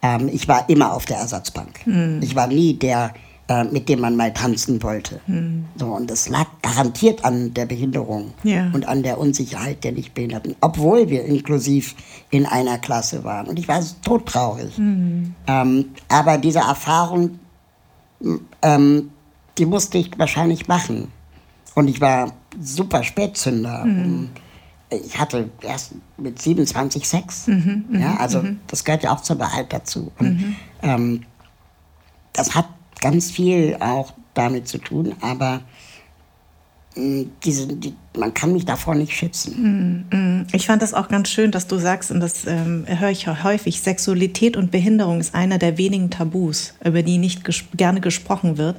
Ähm, 0.02 0.30
ich 0.32 0.48
war 0.48 0.70
immer 0.70 0.94
auf 0.94 1.06
der 1.06 1.18
Ersatzbank. 1.18 1.86
Mm. 1.86 2.22
Ich 2.22 2.36
war 2.36 2.48
nie 2.48 2.74
der, 2.74 3.14
äh, 3.50 3.64
mit 3.66 3.90
dem 3.90 4.00
man 4.00 4.16
mal 4.16 4.34
tanzen 4.34 4.82
wollte. 4.84 5.20
Hm. 5.26 5.66
So, 5.76 5.88
und 5.88 6.10
das 6.10 6.30
lag 6.30 6.48
garantiert 6.62 7.26
an 7.26 7.54
der 7.54 7.66
Behinderung 7.66 8.34
ja. 8.44 8.70
und 8.74 8.88
an 8.88 9.04
der 9.04 9.18
Unsicherheit 9.18 9.84
der 9.84 9.92
Nichtbehinderten, 9.92 10.56
obwohl 10.62 11.10
wir 11.10 11.26
inklusiv 11.26 11.96
in 12.30 12.46
einer 12.46 12.78
Klasse 12.78 13.26
waren. 13.26 13.48
Und 13.48 13.60
ich 13.60 13.68
war 13.68 13.84
todtraurig. 14.02 14.78
Hm. 14.78 15.36
Ähm, 15.48 15.86
aber 16.08 16.38
diese 16.38 16.60
Erfahrung, 16.60 17.40
ähm, 18.62 19.12
die 19.58 19.66
musste 19.66 19.98
ich 19.98 20.18
wahrscheinlich 20.18 20.70
machen. 20.70 21.12
Und 21.76 21.90
ich 21.90 22.00
war 22.00 22.32
super 22.62 23.04
Spätzünder. 23.04 23.84
Hm. 23.84 24.30
Ich 25.04 25.18
hatte 25.18 25.50
erst 25.62 25.94
mit 26.18 26.42
27 26.42 27.08
Sex. 27.08 27.48
Mhm, 27.48 27.86
mhm, 27.90 28.02
ja, 28.02 28.16
also 28.18 28.42
mhm. 28.42 28.60
das 28.68 28.84
gehört 28.84 29.04
ja 29.04 29.14
auch 29.14 29.22
zur 29.22 29.40
Wahrheit 29.40 29.72
dazu. 29.72 30.12
Und 30.20 30.40
mhm. 30.40 30.56
ähm, 30.82 31.22
das 32.34 32.56
hat 32.56 32.68
ganz 33.00 33.32
viel 33.32 33.78
auch 33.80 34.14
damit 34.34 34.68
zu 34.68 34.80
tun, 34.80 35.14
aber 35.22 35.62
mm, 36.96 37.24
diese, 37.44 37.68
die, 37.68 37.94
man 38.18 38.34
kann 38.34 38.54
mich 38.54 38.66
davor 38.66 38.96
nicht 38.96 39.14
schützen. 39.14 40.06
Mm, 40.10 40.16
mm. 40.16 40.48
Ich 40.54 40.66
fand 40.66 40.82
das 40.82 40.94
auch 40.94 41.10
ganz 41.10 41.30
schön, 41.30 41.52
dass 41.52 41.68
du 41.68 41.78
sagst, 41.78 42.10
und 42.10 42.20
das 42.20 42.48
ähm, 42.48 42.86
höre 42.88 43.12
ich 43.12 43.28
häufig, 43.28 43.82
Sexualität 43.82 44.58
und 44.58 44.72
Behinderung 44.72 45.20
ist 45.20 45.36
einer 45.36 45.60
der 45.60 45.78
wenigen 45.78 46.10
Tabus, 46.10 46.74
über 46.84 47.04
die 47.04 47.20
nicht 47.20 47.44
ges 47.44 47.66
gerne 47.76 48.02
gesprochen 48.02 48.58
wird. 48.58 48.78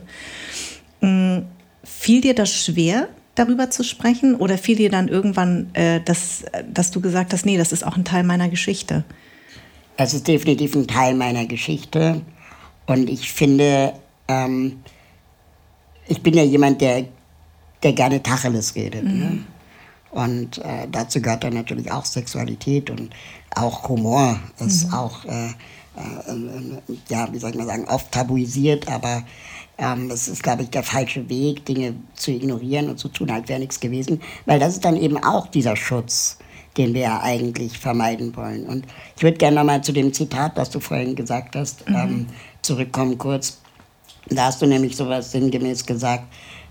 Fiel 1.84 2.22
dir 2.22 2.34
das 2.34 2.50
schwer, 2.50 3.08
darüber 3.34 3.70
zu 3.70 3.84
sprechen? 3.84 4.34
Oder 4.34 4.58
fiel 4.58 4.76
dir 4.76 4.90
dann 4.90 5.08
irgendwann, 5.08 5.70
äh, 5.74 6.00
dass, 6.00 6.44
dass 6.72 6.90
du 6.90 7.00
gesagt 7.00 7.32
hast, 7.32 7.46
nee, 7.46 7.56
das 7.56 7.72
ist 7.72 7.84
auch 7.84 7.96
ein 7.96 8.04
Teil 8.04 8.24
meiner 8.24 8.48
Geschichte? 8.48 9.04
Es 9.96 10.14
ist 10.14 10.26
definitiv 10.26 10.74
ein 10.74 10.86
Teil 10.86 11.14
meiner 11.14 11.46
Geschichte. 11.46 12.22
Und 12.86 13.08
ich 13.08 13.32
finde, 13.32 13.94
ähm, 14.28 14.80
ich 16.06 16.22
bin 16.22 16.34
ja 16.34 16.42
jemand, 16.42 16.80
der, 16.80 17.06
der 17.82 17.92
gerne 17.92 18.22
Tacheles 18.22 18.74
redet. 18.74 19.04
Ne? 19.04 19.10
Mhm. 19.10 19.20
Ne? 19.20 19.38
Und 20.10 20.58
äh, 20.58 20.86
dazu 20.90 21.20
gehört 21.20 21.42
dann 21.42 21.54
natürlich 21.54 21.90
auch 21.90 22.04
Sexualität 22.04 22.88
und 22.88 23.10
auch 23.54 23.88
Humor. 23.88 24.38
Ist 24.60 24.88
mhm. 24.88 24.94
auch, 24.94 25.24
äh, 25.24 25.48
äh, 25.48 25.52
ja, 27.08 27.28
wie 27.32 27.38
soll 27.38 27.50
ich 27.50 27.56
mal 27.56 27.66
sagen, 27.66 27.86
oft 27.88 28.12
tabuisiert, 28.12 28.88
aber 28.88 29.24
ähm, 29.78 30.10
es 30.10 30.28
ist, 30.28 30.42
glaube 30.42 30.62
ich, 30.62 30.70
der 30.70 30.82
falsche 30.82 31.28
Weg, 31.28 31.64
Dinge 31.66 31.94
zu 32.14 32.30
ignorieren 32.30 32.88
und 32.88 32.98
zu 32.98 33.08
tun, 33.08 33.30
als 33.30 33.48
wäre 33.48 33.60
nichts 33.60 33.80
gewesen. 33.80 34.20
Weil 34.46 34.60
das 34.60 34.74
ist 34.74 34.84
dann 34.84 34.96
eben 34.96 35.22
auch 35.22 35.48
dieser 35.48 35.76
Schutz, 35.76 36.38
den 36.76 36.94
wir 36.94 37.02
ja 37.02 37.20
eigentlich 37.22 37.78
vermeiden 37.78 38.34
wollen. 38.36 38.66
Und 38.66 38.86
ich 39.16 39.22
würde 39.22 39.36
gerne 39.36 39.56
nochmal 39.56 39.82
zu 39.82 39.92
dem 39.92 40.12
Zitat, 40.12 40.56
das 40.56 40.70
du 40.70 40.80
vorhin 40.80 41.14
gesagt 41.14 41.56
hast, 41.56 41.88
mhm. 41.88 41.96
ähm, 41.96 42.26
zurückkommen 42.62 43.18
kurz. 43.18 43.58
Da 44.28 44.46
hast 44.46 44.62
du 44.62 44.66
nämlich 44.66 44.96
sowas 44.96 45.32
sinngemäß 45.32 45.84
gesagt, 45.84 46.24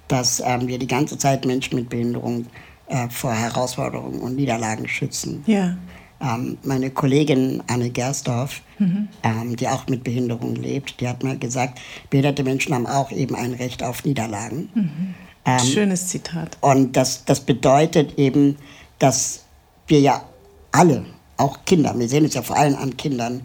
dass 0.08 0.42
ähm, 0.46 0.68
wir 0.68 0.80
die 0.80 0.88
ganze 0.88 1.18
Zeit 1.18 1.46
Menschen 1.46 1.76
mit 1.76 1.90
Behinderung 1.90 2.48
äh, 2.88 3.10
vor 3.10 3.34
Herausforderungen 3.34 4.20
und 4.20 4.36
Niederlagen 4.36 4.88
schützen. 4.88 5.44
Ja. 5.46 5.78
Ähm, 6.24 6.58
meine 6.64 6.90
Kollegin 6.90 7.62
Anne 7.68 7.90
Gersdorf, 7.90 8.62
mhm. 8.80 9.10
ähm, 9.24 9.56
die 9.58 9.68
auch 9.68 9.88
mit 9.88 10.04
Behinderung 10.04 10.56
lebt, 10.56 11.02
die 11.02 11.08
hat 11.08 11.24
mal 11.24 11.38
gesagt, 11.38 11.80
behinderte 12.10 12.44
Menschen 12.44 12.74
haben 12.74 12.88
auch 12.88 13.12
eben 13.12 13.36
ein 13.36 13.54
Recht 13.54 13.84
auf 13.84 14.06
Niederlagen. 14.06 14.70
Mhm. 14.74 15.16
Ähm, 15.46 15.60
Schönes 15.60 16.08
Zitat. 16.08 16.58
Und 16.62 16.96
das, 16.96 17.26
das 17.26 17.42
bedeutet 17.42 18.18
eben, 18.18 18.58
dass 19.00 19.44
wir 19.88 20.00
ja 20.00 20.24
alle, 20.72 21.06
auch 21.36 21.66
Kinder, 21.66 21.94
wir 21.98 22.08
sehen 22.08 22.24
es 22.24 22.36
ja 22.36 22.42
vor 22.42 22.56
allem 22.56 22.76
an 22.76 22.96
Kindern, 22.96 23.42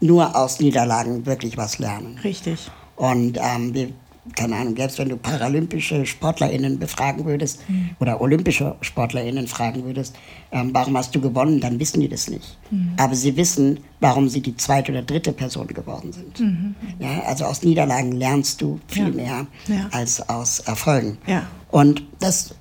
nur 0.00 0.36
aus 0.36 0.60
Niederlagen 0.60 1.26
wirklich 1.26 1.56
was 1.56 1.78
lernen. 1.78 2.18
Richtig. 2.22 2.70
Und 2.94 3.38
ähm, 3.38 3.74
wir, 3.74 3.88
keine 4.34 4.56
Ahnung, 4.56 4.76
selbst 4.76 4.98
wenn 4.98 5.08
du 5.08 5.16
paralympische 5.16 6.04
SportlerInnen 6.04 6.78
befragen 6.78 7.24
würdest 7.24 7.60
mhm. 7.68 7.90
oder 8.00 8.20
olympische 8.20 8.76
SportlerInnen 8.80 9.46
fragen 9.46 9.84
würdest, 9.84 10.14
ähm, 10.52 10.70
warum 10.72 10.96
hast 10.96 11.14
du 11.14 11.20
gewonnen, 11.20 11.60
dann 11.60 11.78
wissen 11.78 12.00
die 12.00 12.08
das 12.08 12.28
nicht. 12.28 12.58
Mhm. 12.70 12.94
Aber 12.96 13.14
sie 13.14 13.36
wissen, 13.36 13.80
warum 14.00 14.28
sie 14.28 14.40
die 14.40 14.56
zweite 14.56 14.92
oder 14.92 15.02
dritte 15.02 15.32
Person 15.32 15.66
geworden 15.68 16.12
sind. 16.12 16.40
Mhm. 16.40 16.74
Ja, 16.98 17.22
also 17.26 17.44
aus 17.44 17.62
Niederlagen 17.62 18.12
lernst 18.12 18.60
du 18.60 18.80
viel 18.88 19.08
ja. 19.08 19.10
mehr 19.10 19.46
ja. 19.68 19.88
als 19.92 20.28
aus 20.28 20.60
Erfolgen. 20.60 21.18
Ja. 21.26 21.46
Und 21.70 22.02
das 22.18 22.54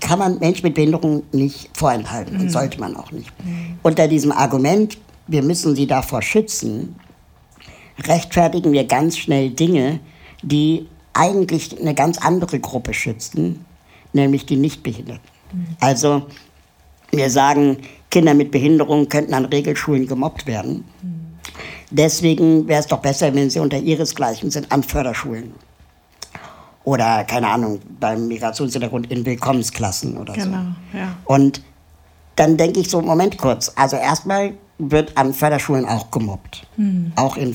kann 0.00 0.18
man 0.18 0.38
Menschen 0.38 0.66
mit 0.66 0.74
Behinderung 0.74 1.22
nicht 1.32 1.70
vorenthalten 1.74 2.36
und 2.36 2.44
mhm. 2.44 2.50
sollte 2.50 2.80
man 2.80 2.96
auch 2.96 3.12
nicht. 3.12 3.30
Unter 3.82 4.08
diesem 4.08 4.32
Argument, 4.32 4.96
wir 5.26 5.42
müssen 5.42 5.76
sie 5.76 5.86
davor 5.86 6.22
schützen, 6.22 6.96
rechtfertigen 8.06 8.72
wir 8.72 8.84
ganz 8.84 9.18
schnell 9.18 9.50
Dinge, 9.50 10.00
die 10.42 10.86
eigentlich 11.12 11.78
eine 11.80 11.94
ganz 11.94 12.18
andere 12.18 12.60
Gruppe 12.60 12.94
schützen, 12.94 13.64
nämlich 14.12 14.46
die 14.46 14.56
Nichtbehinderten. 14.56 15.28
Also 15.80 16.26
wir 17.10 17.30
sagen, 17.30 17.78
Kinder 18.10 18.34
mit 18.34 18.50
Behinderung 18.50 19.08
könnten 19.08 19.34
an 19.34 19.44
Regelschulen 19.46 20.06
gemobbt 20.06 20.46
werden. 20.46 20.84
Deswegen 21.90 22.68
wäre 22.68 22.80
es 22.80 22.86
doch 22.86 23.00
besser, 23.00 23.34
wenn 23.34 23.50
sie 23.50 23.58
unter 23.58 23.78
ihresgleichen 23.78 24.50
sind 24.50 24.70
an 24.70 24.82
Förderschulen. 24.82 25.52
Oder, 26.84 27.24
keine 27.24 27.48
Ahnung, 27.48 27.80
beim 27.98 28.28
Migrationshintergrund 28.28 29.10
in 29.10 29.26
Willkommensklassen 29.26 30.16
oder 30.16 30.32
genau, 30.32 30.58
so. 30.92 30.98
Ja. 30.98 31.16
Und 31.24 31.62
dann 32.36 32.56
denke 32.56 32.80
ich 32.80 32.88
so, 32.88 33.02
Moment 33.02 33.36
kurz. 33.36 33.72
Also 33.76 33.96
erstmal 33.96 34.54
wird 34.78 35.16
an 35.16 35.34
Förderschulen 35.34 35.84
auch 35.84 36.10
gemobbt. 36.10 36.66
Mhm. 36.76 37.12
Auch 37.16 37.36
in, 37.36 37.54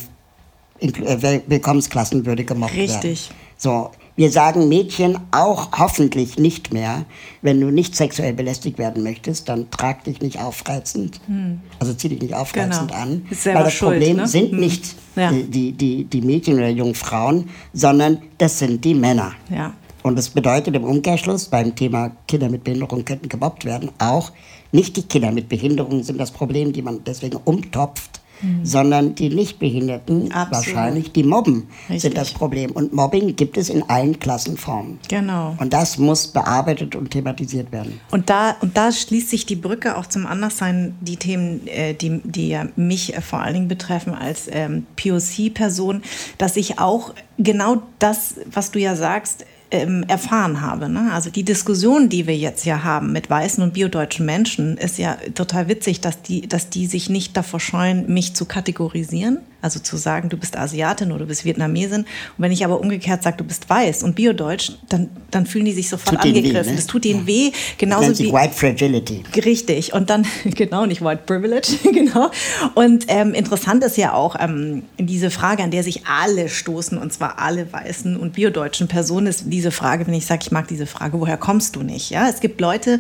in 0.80 0.96
Willkommensklassen 0.96 2.26
würde 2.26 2.44
gemobbt 2.44 2.74
Richtig. 2.74 2.94
werden. 2.94 3.10
Richtig. 3.10 3.32
So, 3.58 3.92
wir 4.16 4.32
sagen 4.32 4.70
Mädchen 4.70 5.18
auch 5.32 5.70
hoffentlich 5.78 6.38
nicht 6.38 6.74
mehr, 6.74 7.06
wenn 7.42 7.60
du 7.60 7.70
nicht 7.70 7.96
sexuell 7.96 8.34
belästigt 8.34 8.78
werden 8.78 9.04
möchtest, 9.04 9.50
dann 9.50 9.70
trag 9.72 10.06
dich 10.06 10.22
nicht 10.22 10.40
aufreizend. 10.40 11.20
Hm. 11.28 11.60
Also 11.80 11.94
zieh 11.94 12.10
dich 12.10 12.22
nicht 12.22 12.34
aufreizend 12.34 12.92
genau. 12.92 13.02
an. 13.02 13.26
weil 13.30 13.64
das 13.64 13.74
schuld, 13.74 13.94
Problem 13.94 14.18
ne? 14.18 14.28
sind 14.28 14.52
hm. 14.52 14.60
nicht 14.60 14.96
ja. 15.16 15.32
die, 15.32 15.74
die, 15.74 16.06
die 16.06 16.22
Mädchen 16.22 16.56
oder 16.56 16.70
jungen 16.70 16.96
Frauen, 16.96 17.50
sondern 17.74 18.20
das 18.38 18.60
sind 18.60 18.84
die 18.86 18.94
Männer. 18.94 19.34
Ja. 19.50 19.74
Und 20.04 20.18
das 20.18 20.30
bedeutet 20.30 20.76
im 20.76 20.84
Umkehrschluss 20.84 21.46
beim 21.46 21.76
Thema 21.76 22.12
Kinder 22.28 22.48
mit 22.50 22.64
Behinderung 22.64 23.04
könnten 23.04 23.28
gemobbt 23.28 23.66
werden, 23.66 23.90
auch 23.98 24.32
nicht 24.72 24.98
die 24.98 25.04
Kinder 25.04 25.32
mit 25.32 25.50
Behinderung 25.50 26.04
sind 26.04 26.20
das 26.20 26.32
Problem, 26.32 26.74
die 26.74 26.82
man 26.82 27.04
deswegen 27.04 27.38
umtopft, 27.44 28.22
mhm. 28.42 28.66
sondern 28.66 29.16
die 29.16 29.30
Nichtbehinderten, 29.30 30.32
Absolut. 30.32 30.52
wahrscheinlich 30.52 31.12
die 31.12 31.24
Mobben, 31.24 31.68
Richtig. 31.90 32.02
sind 32.02 32.18
das 32.18 32.32
Problem. 32.32 32.72
Und 32.72 32.94
Mobbing 32.94 33.36
gibt 33.36 33.58
es 33.58 33.70
in 33.70 33.84
allen 33.90 34.20
Klassenformen. 34.20 35.00
Genau. 35.08 35.56
Und 35.60 35.74
das 35.74 35.98
muss 35.98 36.28
bearbeitet 36.28 36.96
und 36.96 37.12
thematisiert 37.12 37.72
werden. 37.72 38.00
Und 38.12 38.30
da, 38.30 38.56
und 38.62 38.78
da 38.78 38.92
schließt 38.92 39.30
sich 39.30 39.46
die 39.46 39.56
Brücke 39.56 39.98
auch 39.98 40.06
zum 40.06 40.26
Anderssein, 40.26 40.96
die 41.02 41.18
Themen, 41.18 41.68
äh, 41.68 41.94
die, 41.94 42.22
die 42.24 42.50
ja 42.50 42.68
mich 42.76 43.16
äh, 43.16 43.22
vor 43.22 43.40
allen 43.40 43.54
Dingen 43.54 43.68
betreffen 43.68 44.14
als 44.14 44.48
ähm, 44.52 44.86
POC-Person, 44.96 46.02
dass 46.38 46.58
ich 46.58 46.80
auch 46.80 47.14
genau 47.38 47.84
das, 48.00 48.36
was 48.52 48.72
du 48.72 48.80
ja 48.80 48.96
sagst, 48.96 49.46
ähm, 49.72 50.04
erfahren 50.08 50.62
habe. 50.62 50.90
Ne? 50.90 51.12
Also 51.12 51.30
die 51.30 51.44
Diskussion, 51.44 52.10
die 52.10 52.28
wir 52.28 52.38
jetzt 52.38 52.64
hier 52.64 52.84
haben 52.84 53.12
mit 53.12 53.30
weißen 53.30 53.64
und 53.64 53.74
biodeutschen 53.74 54.26
Menschen, 54.26 54.78
ist 54.78 54.98
ja 54.98 55.18
total 55.34 55.68
witzig, 55.68 56.02
dass 56.02 56.22
die, 56.22 56.48
dass 56.48 56.70
die 56.70 56.86
sich 56.86 57.10
nicht 57.10 57.36
davor 57.36 57.60
scheuen, 57.60 58.12
mich 58.14 58.34
zu 58.36 58.46
kategorisieren 58.46 59.40
also 59.66 59.80
zu 59.80 59.98
sagen, 59.98 60.30
du 60.30 60.38
bist 60.38 60.56
Asiatin 60.56 61.12
oder 61.12 61.22
du 61.22 61.26
bist 61.26 61.44
Vietnamesin. 61.44 62.02
Und 62.02 62.08
wenn 62.38 62.52
ich 62.52 62.64
aber 62.64 62.80
umgekehrt 62.80 63.24
sage, 63.24 63.38
du 63.38 63.44
bist 63.44 63.68
weiß 63.68 64.04
und 64.04 64.16
biodeutsch, 64.16 64.74
dann, 64.90 65.10
dann 65.32 65.48
fühlen 65.48 65.66
die 65.66 65.74
sich 65.74 65.90
sofort 65.90 66.18
tut 66.18 66.26
angegriffen. 66.26 66.66
Weh, 66.66 66.70
ne? 66.70 66.76
Das 66.76 66.86
tut 66.86 67.04
ihnen 67.04 67.22
ja. 67.22 67.28
weh. 67.28 67.52
Genauso 67.80 68.18
wie 68.20 68.32
White 68.32 68.54
Fragility. 68.54 69.24
Richtig. 69.44 69.94
Und 69.94 70.12
dann, 70.12 70.26
genau, 70.46 70.86
nicht 70.86 71.04
White 71.04 71.24
Privilege, 71.26 71.68
genau. 71.92 72.30
Und 72.76 73.06
ähm, 73.08 73.34
interessant 73.34 73.84
ist 73.84 73.98
ja 73.98 74.14
auch 74.14 74.36
ähm, 74.40 74.84
diese 75.00 75.32
Frage, 75.32 75.64
an 75.64 75.72
der 75.72 75.84
sich 75.84 76.06
alle 76.06 76.48
stoßen, 76.48 76.98
und 77.00 77.12
zwar 77.12 77.40
alle 77.40 77.74
weißen 77.74 78.18
und 78.18 78.34
biodeutschen 78.34 78.88
Personen, 78.88 79.26
ist 79.26 79.46
diese 79.48 79.72
Frage, 79.72 80.06
wenn 80.06 80.14
ich 80.14 80.28
sage, 80.28 80.42
ich 80.44 80.52
mag 80.52 80.68
diese 80.68 80.86
Frage, 80.86 81.20
woher 81.20 81.38
kommst 81.38 81.76
du 81.76 81.82
nicht? 81.82 82.12
Ja, 82.12 82.30
es 82.30 82.40
gibt 82.40 82.62
Leute, 82.62 83.00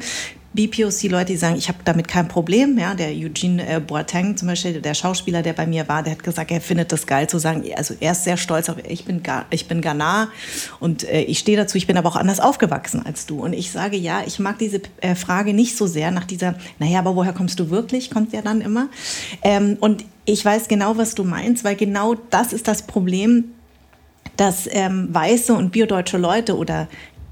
BPOC-Leute, 0.55 1.33
die 1.33 1.37
sagen, 1.37 1.55
ich 1.57 1.67
habe 1.67 1.79
damit 1.83 2.07
kein 2.07 2.27
Problem. 2.27 2.77
Ja, 2.77 2.95
der 2.95 3.09
Eugene 3.09 3.67
äh, 3.67 3.79
Boateng 3.79 4.37
zum 4.37 4.47
Beispiel, 4.47 4.81
der 4.81 4.93
Schauspieler, 4.93 5.41
der 5.41 5.53
bei 5.53 5.67
mir 5.67 5.87
war, 5.87 6.01
der 6.01 6.13
hat 6.13 6.23
gesagt, 6.23 6.49
er 6.51 6.61
findet 6.61 6.91
das 6.91 7.05
geil 7.05 7.27
zu 7.27 7.37
sagen. 7.37 7.63
Also 7.75 7.93
er 7.99 8.13
ist 8.13 8.23
sehr 8.23 8.37
stolz 8.37 8.69
auf, 8.69 8.77
ich 8.87 9.05
bin, 9.05 9.21
ich 9.49 9.67
bin 9.67 9.81
Ghana 9.81 10.29
und 10.79 11.03
äh, 11.03 11.21
ich 11.21 11.39
stehe 11.39 11.57
dazu, 11.57 11.77
ich 11.77 11.87
bin 11.87 11.97
aber 11.97 12.09
auch 12.09 12.15
anders 12.15 12.39
aufgewachsen 12.39 13.05
als 13.05 13.25
du. 13.25 13.43
Und 13.43 13.53
ich 13.53 13.71
sage, 13.71 13.97
ja, 13.97 14.21
ich 14.25 14.39
mag 14.39 14.57
diese 14.57 14.81
äh, 15.01 15.15
Frage 15.15 15.53
nicht 15.53 15.75
so 15.75 15.87
sehr 15.87 16.11
nach 16.11 16.25
dieser, 16.25 16.55
naja, 16.79 16.99
aber 16.99 17.15
woher 17.15 17.33
kommst 17.33 17.59
du 17.59 17.69
wirklich, 17.69 18.09
kommt 18.09 18.33
ja 18.33 18.41
dann 18.41 18.61
immer. 18.61 18.87
Ähm, 19.43 19.77
und 19.79 20.05
ich 20.23 20.43
weiß 20.43 20.67
genau, 20.67 20.97
was 20.97 21.15
du 21.15 21.23
meinst, 21.23 21.63
weil 21.63 21.75
genau 21.75 22.15
das 22.29 22.53
ist 22.53 22.67
das 22.67 22.87
Problem, 22.87 23.45
dass 24.37 24.67
ähm, 24.71 25.09
weiße 25.11 25.53
und 25.53 25.71
biodeutsche 25.71 26.17
Leute 26.17 26.57
oder 26.57 26.87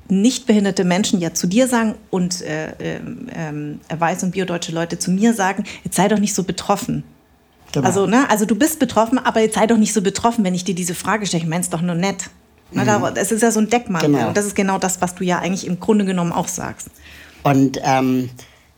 nicht 0.09 0.45
behinderte 0.45 0.83
Menschen 0.83 1.19
ja 1.19 1.33
zu 1.33 1.47
dir 1.47 1.67
sagen 1.67 1.95
und 2.09 2.41
äh, 2.41 2.95
äh, 2.95 2.99
weiß 3.97 4.23
und 4.23 4.31
biodeutsche 4.31 4.71
Leute 4.71 4.99
zu 4.99 5.11
mir 5.11 5.33
sagen, 5.33 5.63
jetzt 5.83 5.95
sei 5.95 6.07
doch 6.07 6.19
nicht 6.19 6.33
so 6.33 6.43
betroffen. 6.43 7.03
Genau. 7.71 7.87
Also, 7.87 8.05
ne, 8.05 8.29
also 8.29 8.45
du 8.45 8.55
bist 8.55 8.79
betroffen, 8.79 9.17
aber 9.17 9.39
jetzt 9.39 9.55
sei 9.55 9.65
doch 9.65 9.77
nicht 9.77 9.93
so 9.93 10.01
betroffen, 10.01 10.43
wenn 10.43 10.53
ich 10.53 10.63
dir 10.63 10.75
diese 10.75 10.93
Frage 10.93 11.25
stelle. 11.25 11.43
Ich 11.43 11.49
meine 11.49 11.61
es 11.61 11.69
doch 11.69 11.81
nur 11.81 11.95
nett. 11.95 12.29
Mhm. 12.71 12.85
Das 13.15 13.31
ist 13.31 13.41
ja 13.41 13.51
so 13.51 13.59
ein 13.59 13.69
Deckmantel. 13.69 14.11
Genau. 14.11 14.27
Und 14.27 14.37
das 14.37 14.45
ist 14.45 14.55
genau 14.55 14.77
das, 14.77 15.01
was 15.01 15.15
du 15.15 15.23
ja 15.23 15.39
eigentlich 15.39 15.65
im 15.67 15.79
Grunde 15.79 16.05
genommen 16.05 16.31
auch 16.31 16.47
sagst. 16.47 16.89
Und 17.43 17.79
ähm, 17.83 18.29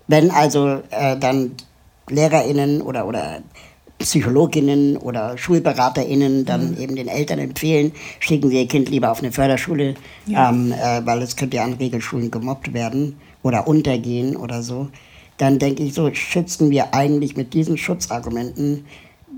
wenn 0.07 0.31
also 0.31 0.81
äh, 0.91 1.17
dann 1.17 1.51
LehrerInnen 2.09 2.81
oder, 2.81 3.07
oder 3.07 3.41
Psychologinnen 4.05 4.97
oder 4.97 5.35
SchulberaterInnen 5.37 6.45
dann 6.45 6.71
mhm. 6.71 6.77
eben 6.77 6.95
den 6.95 7.07
Eltern 7.07 7.39
empfehlen, 7.39 7.91
schicken 8.19 8.49
sie 8.49 8.61
ihr 8.61 8.67
Kind 8.67 8.87
lieber 8.89 9.11
auf 9.11 9.19
eine 9.19 9.31
Förderschule, 9.31 9.95
ja. 10.27 10.49
ähm, 10.49 10.71
äh, 10.71 11.05
weil 11.05 11.23
es 11.23 11.35
könnte 11.35 11.57
ja 11.57 11.63
an 11.63 11.73
Regelschulen 11.73 12.29
gemobbt 12.29 12.73
werden 12.73 13.17
oder 13.41 13.67
untergehen 13.67 14.35
oder 14.35 14.61
so. 14.61 14.89
Dann 15.37 15.59
denke 15.59 15.83
ich 15.83 15.95
so, 15.95 16.13
schützen 16.13 16.69
wir 16.69 16.93
eigentlich 16.93 17.35
mit 17.35 17.53
diesen 17.53 17.77
Schutzargumenten 17.77 18.85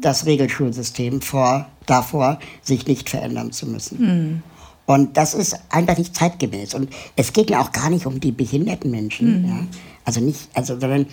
das 0.02 0.26
Regelschulsystem 0.26 1.22
vor, 1.22 1.68
davor, 1.86 2.38
sich 2.62 2.86
nicht 2.88 3.10
verändern 3.10 3.52
zu 3.52 3.68
müssen. 3.68 4.00
Mhm. 4.00 4.44
Und 4.86 5.18
das 5.18 5.34
ist 5.34 5.60
einfach 5.70 5.98
nicht 5.98 6.16
zeitgemäß. 6.16 6.74
Und 6.74 6.90
es 7.16 7.34
geht 7.34 7.50
ja 7.50 7.62
auch 7.62 7.72
gar 7.72 7.90
nicht 7.90 8.06
um 8.06 8.20
die 8.20 8.32
behinderten 8.32 8.92
Menschen. 8.92 9.44
Mhm. 9.44 9.48
Ja? 9.48 9.60
Also 10.06 10.20
nicht, 10.22 10.50
also, 10.54 10.80
sondern 10.80 11.08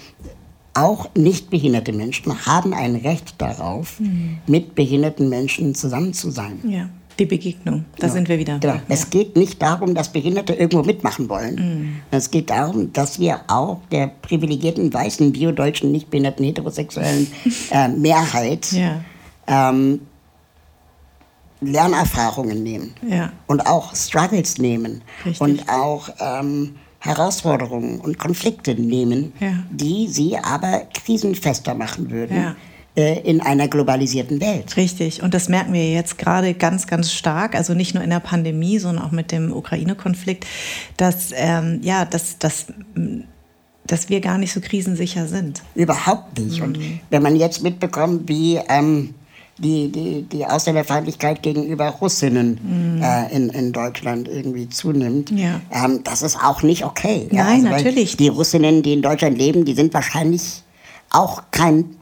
auch 0.75 1.09
nicht 1.15 1.51
behinderte 1.51 1.93
Menschen 1.93 2.47
haben 2.47 2.75
ein 2.75 2.97
Recht 2.97 3.35
darauf, 3.39 4.01
mhm. 4.01 4.39
mit 4.47 4.75
behinderten 4.75 5.29
Menschen 5.29 5.75
zusammen 5.75 6.13
zu 6.13 6.31
sein. 6.31 6.59
Ja. 6.69 6.89
Die 7.19 7.27
Begegnung, 7.27 7.85
da 7.97 8.09
genau. 8.09 8.13
sind 8.13 8.29
wir 8.29 8.39
wieder. 8.41 8.59
Genau. 8.59 8.75
Ja. 8.75 8.83
Es 8.89 9.09
geht 9.09 9.37
nicht 9.37 9.63
darum, 9.63 9.95
dass 9.95 10.13
Behinderte 10.13 10.53
irgendwo 10.55 10.83
mitmachen 10.83 11.29
wollen. 11.29 11.55
Mhm. 11.55 11.97
Es 12.11 12.29
geht 12.33 12.51
darum, 12.51 12.93
dass 12.93 13.21
wir 13.21 13.43
auch 13.47 13.81
der 13.93 14.09
privilegierten, 14.09 14.93
weißen, 14.93 15.33
biodeutschen, 15.33 15.93
nicht 15.93 16.11
behinderten, 16.11 16.45
heterosexuellen 16.45 17.29
äh, 17.71 17.87
Mehrheit 17.89 18.73
ja. 18.73 19.05
ähm, 19.47 20.01
Lernerfahrungen 21.61 22.63
nehmen 22.63 22.95
ja. 23.09 23.33
und 23.47 23.65
auch 23.67 23.95
Struggles 23.95 24.59
nehmen 24.59 25.03
Richtig. 25.25 25.41
und 25.41 25.69
auch 25.69 26.09
ähm, 26.19 26.75
Herausforderungen 27.05 28.01
und 28.01 28.19
Konflikte 28.19 28.75
nehmen, 28.75 29.33
ja. 29.41 29.65
die 29.71 30.09
sie 30.09 30.39
aber 30.39 30.83
krisenfester 30.93 31.75
machen 31.75 32.11
würden. 32.11 32.37
Ja 32.37 32.57
äh, 32.97 33.21
in 33.23 33.41
einer 33.41 33.67
globalisierten 33.69 34.41
Welt. 34.41 34.77
Richtig. 34.77 35.23
Und 35.23 35.35
das 35.35 35.49
merken 35.49 35.73
wir 35.73 35.91
jetzt 35.91 36.17
gerade 36.17 36.55
ganz, 36.55 36.87
ganz 36.87 37.13
stark. 37.13 37.57
Also 37.57 37.75
nicht 37.75 37.95
nur 37.95 38.05
in 38.05 38.11
der 38.11 38.21
Pandemie, 38.21 38.79
sondern 38.79 39.05
auch 39.05 39.11
mit 39.11 39.33
dem 39.33 39.53
Ukraine-Konflikt, 39.53 40.47
dass, 40.97 41.31
ähm, 41.35 41.81
ja, 41.83 42.05
dass, 42.05 42.39
dass, 42.39 42.67
dass 43.85 44.09
wir 44.11 44.21
gar 44.21 44.39
nicht 44.39 44.53
so 44.53 44.61
krisensicher 44.61 45.27
sind. 45.27 45.63
Überhaupt 45.75 46.39
nicht. 46.39 46.59
Mhm. 46.59 46.65
Und 46.65 46.79
wenn 47.11 47.23
man 47.23 47.35
jetzt 47.35 47.65
mitbekommt, 47.65 48.29
wie 48.29 48.61
ähm, 48.69 49.15
die, 49.59 49.91
die, 49.91 50.23
die 50.23 50.47
Ausländerfeindlichkeit 50.47 51.43
gegenüber 51.43 51.89
Russinnen 51.89 52.97
mhm. 52.97 53.03
äh, 53.03 53.33
in, 53.35 53.49
in 53.51 53.73
Deutschland 53.73 54.29
irgendwie 54.29 54.69
zunimmt. 54.69 55.31
Ja. 55.31 55.61
Ähm, 55.71 56.01
das 56.03 56.23
ist 56.23 56.37
auch 56.43 56.63
nicht 56.63 56.85
okay. 56.85 57.29
Nein, 57.31 57.67
also, 57.67 57.69
natürlich. 57.69 58.17
Die 58.17 58.29
Russinnen, 58.29 58.83
die 58.83 58.95
in 58.95 59.03
Deutschland 59.03 59.39
leben, 59.39 59.65
die 59.65 59.75
sind 59.75 59.95
wahrscheinlich 59.95 60.63
auch 61.11 61.43
kein, 61.53 61.97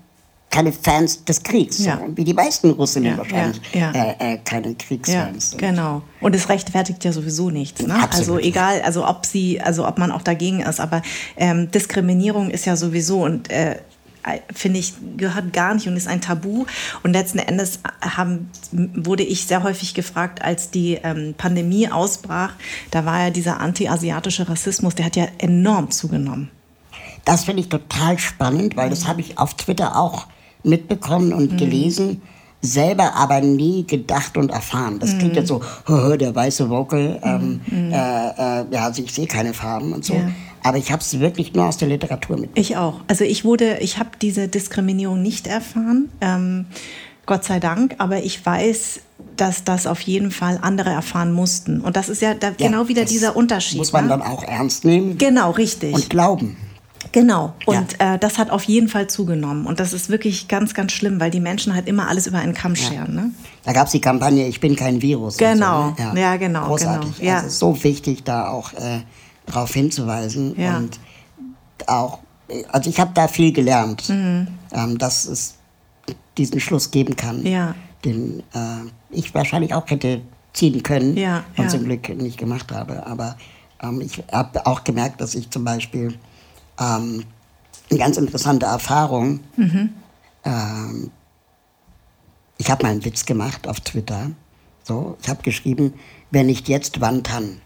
keine 0.51 0.73
Fans 0.73 1.25
des 1.25 1.43
Kriegs. 1.43 1.85
Ja. 1.85 2.01
Wie 2.15 2.25
die 2.25 2.33
meisten 2.33 2.71
Russinnen 2.71 3.13
ja, 3.13 3.19
wahrscheinlich 3.19 3.61
äh, 3.75 4.35
äh, 4.35 4.39
keine 4.43 4.75
Kriegsfans 4.75 5.51
sind. 5.51 5.61
Genau. 5.61 6.03
Und 6.23 6.35
es 6.35 6.49
rechtfertigt 6.49 7.05
ja 7.05 7.13
sowieso 7.13 7.51
nichts. 7.51 7.83
Ne? 7.87 7.95
Also 8.11 8.39
egal, 8.39 8.81
also 8.81 9.07
ob 9.07 9.27
sie, 9.27 9.61
also 9.61 9.87
ob 9.87 9.99
man 9.99 10.11
auch 10.11 10.23
dagegen 10.23 10.61
ist, 10.61 10.81
aber 10.81 11.03
ähm, 11.37 11.71
Diskriminierung 11.71 12.49
ist 12.51 12.65
ja 12.65 12.77
sowieso 12.77 13.25
und 13.25 13.51
äh, 13.51 13.77
finde 14.53 14.79
ich, 14.79 14.95
gehört 15.17 15.53
gar 15.53 15.75
nicht 15.75 15.89
und 15.89 15.97
ist 15.97 16.09
ein 16.09 16.21
Tabu. 16.21 16.67
Und 17.03 17.13
letzten 17.13 17.39
Endes 17.39 17.81
haben, 18.01 18.51
wurde 18.71 19.23
ich 19.23 19.47
sehr 19.47 19.63
häufig 19.63 19.95
gefragt, 19.95 20.43
als 20.43 20.71
die 20.71 20.99
ähm, 21.03 21.35
Pandemie 21.37 21.89
ausbrach, 21.89 22.53
da 22.91 23.05
war 23.05 23.25
ja 23.25 23.31
dieser 23.31 23.61
anti-asiatische 23.61 24.49
Rassismus, 24.49 24.95
der 24.95 25.07
hat 25.07 25.17
ja 25.17 25.27
enorm 25.39 25.91
zugenommen. 25.91 26.51
Das 27.25 27.45
finde 27.45 27.63
ich 27.63 27.69
total 27.69 28.19
spannend, 28.19 28.77
weil 28.77 28.91
das 28.91 29.07
habe 29.07 29.21
ich 29.21 29.39
auf 29.39 29.55
Twitter 29.55 29.97
auch 29.97 30.27
mitbekommen 30.65 31.33
und 31.33 31.53
mhm. 31.53 31.57
gelesen 31.57 32.23
selber 32.63 33.17
aber 33.17 33.41
nie 33.41 33.85
gedacht 33.85 34.37
und 34.37 34.53
erfahren. 34.53 35.01
Das 35.01 35.19
klingt 35.19 35.35
jetzt 35.35 35.49
so, 35.49 35.61
der 36.17 36.35
weiße 36.35 36.71
Vocal, 36.71 37.21
ähm, 37.23 37.61
mm. 37.67 37.93
äh, 37.93 38.61
äh, 38.61 38.65
ja, 38.71 38.85
also 38.85 39.03
ich 39.03 39.13
sehe 39.13 39.27
keine 39.27 39.53
Farben 39.53 39.93
und 39.93 40.05
so. 40.05 40.15
Ja. 40.15 40.31
Aber 40.63 40.79
ich 40.79 40.93
habe 40.93 41.03
es 41.03 41.19
wirklich 41.19 41.55
nur 41.55 41.67
aus 41.67 41.77
der 41.77 41.89
Literatur 41.89 42.39
mit. 42.39 42.51
Ich 42.55 42.77
auch. 42.77 43.01
Also 43.09 43.25
ich 43.25 43.45
wurde, 43.45 43.79
ich 43.79 43.99
habe 43.99 44.11
diese 44.21 44.49
Diskriminierung 44.49 45.21
nicht 45.21 45.47
erfahren, 45.47 46.09
ähm, 46.21 46.67
Gott 47.27 47.45
sei 47.45 47.61
Dank, 47.61 47.95
aber 47.99 48.25
ich 48.25 48.45
weiß, 48.45 49.01
dass 49.37 49.65
das 49.65 49.87
auf 49.87 50.01
jeden 50.01 50.31
Fall 50.31 50.59
andere 50.61 50.91
erfahren 50.91 51.33
mussten. 51.33 51.81
Und 51.81 51.97
das 51.97 52.09
ist 52.09 52.21
ja, 52.21 52.35
da 52.35 52.49
ja 52.49 52.55
genau 52.69 52.89
wieder 52.89 53.05
dieser 53.05 53.37
Unterschied. 53.37 53.79
Muss 53.79 53.93
man 53.93 54.05
ne? 54.05 54.11
dann 54.11 54.23
auch 54.23 54.43
ernst 54.43 54.85
nehmen. 54.85 55.19
Genau, 55.19 55.53
richtig. 55.53 55.95
Und 55.95 56.11
glauben. 56.11 56.57
Genau. 57.13 57.55
Und 57.67 57.97
ja. 58.01 58.15
äh, 58.15 58.19
das 58.19 58.39
hat 58.39 58.51
auf 58.51 58.65
jeden 58.65 58.89
Fall 58.89 59.07
zugenommen. 59.09 59.67
Und 59.67 59.81
das 59.81 59.93
ist 59.93 60.09
wirklich 60.09 60.49
ganz, 60.49 60.75
ganz 60.75 60.93
schlimm, 60.93 61.21
weil 61.21 61.31
die 61.31 61.41
Menschen 61.41 61.75
halt 61.75 61.89
immer 61.89 62.09
alles 62.09 62.27
über 62.27 62.39
einen 62.39 62.55
Kamm 62.55 62.77
scheren. 62.77 63.15
Ja. 63.15 63.23
Ne? 63.23 63.31
Da 63.65 63.73
gab 63.73 63.87
es 63.87 63.93
die 63.93 64.01
Kampagne 64.01 64.47
Ich 64.49 64.61
bin 64.61 64.77
kein 64.77 65.03
Virus. 65.03 65.37
Genau. 65.37 65.95
So, 65.97 66.05
ne? 66.05 66.21
ja. 66.21 66.31
ja. 66.33 66.37
genau. 66.37 66.67
Großartig. 66.67 67.19
Genau. 67.19 67.35
Also 67.35 67.49
so 67.49 67.85
wichtig, 67.85 68.25
da 68.25 68.49
auch 68.49 68.73
äh, 68.73 69.01
darauf 69.47 69.73
hinzuweisen. 69.73 70.59
Ja. 70.61 70.77
Und 70.77 70.99
auch, 71.87 72.19
also 72.71 72.91
ich 72.91 73.01
habe 73.01 73.13
da 73.15 73.29
viel 73.29 73.53
gelernt, 73.53 74.09
mhm. 74.09 74.49
ähm, 74.73 74.99
dass 74.99 75.25
es 75.25 75.57
diesen 76.37 76.61
Schluss 76.61 76.91
geben 76.91 77.17
kann, 77.17 77.45
ja. 77.45 77.75
den 78.05 78.41
äh, 78.55 78.89
ich 79.11 79.35
wahrscheinlich 79.35 79.75
auch 79.75 79.89
hätte 79.89 80.23
ziehen 80.53 80.83
können 80.83 81.17
ja, 81.17 81.45
und 81.57 81.71
zum 81.71 81.85
Glück 81.85 82.09
nicht 82.11 82.39
gemacht 82.39 82.73
habe. 82.73 83.07
Aber 83.07 83.37
ähm, 83.83 84.01
ich 84.01 84.23
habe 84.31 84.67
auch 84.67 84.85
gemerkt, 84.85 85.21
dass 85.21 85.35
ich 85.35 85.51
zum 85.51 85.65
Beispiel 85.65 86.15
ähm, 86.79 87.25
eine 87.91 87.99
ganz 87.99 88.17
interessante 88.17 88.67
Erfahrung. 88.67 89.41
Mhm. 89.57 89.91
Ähm, 90.45 91.11
ich 92.59 92.71
habe 92.71 92.85
mal 92.85 92.93
einen 92.93 93.05
Witz 93.05 93.27
gemacht 93.27 93.67
auf 93.67 93.81
Twitter. 93.81 94.31
So, 94.85 95.17
ich 95.23 95.29
habe 95.29 95.43
geschrieben, 95.43 95.95
wer 96.31 96.45
nicht 96.45 96.69
jetzt, 96.69 97.01
wann 97.01 97.23
dann. 97.23 97.61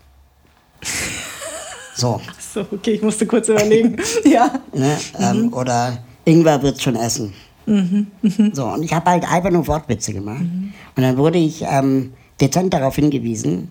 So. 1.96 2.20
Ach 2.28 2.40
so, 2.40 2.60
okay, 2.60 2.92
ich 2.92 3.02
musste 3.02 3.26
kurz 3.26 3.48
überlegen. 3.48 3.96
ja. 4.24 4.60
Ne, 4.72 4.98
ähm, 5.18 5.46
mhm. 5.46 5.52
Oder 5.54 5.98
Ingwer 6.24 6.62
wird 6.62 6.80
schon 6.80 6.94
essen. 6.94 7.32
Mhm. 7.64 8.08
Mhm. 8.20 8.54
So, 8.54 8.66
und 8.66 8.82
ich 8.82 8.92
habe 8.92 9.10
halt 9.10 9.30
einfach 9.30 9.50
nur 9.50 9.66
Wortwitze 9.66 10.12
gemacht. 10.12 10.42
Mhm. 10.42 10.72
Und 10.94 11.02
dann 11.02 11.16
wurde 11.16 11.38
ich 11.38 11.62
ähm, 11.62 12.12
dezent 12.40 12.74
darauf 12.74 12.96
hingewiesen, 12.96 13.70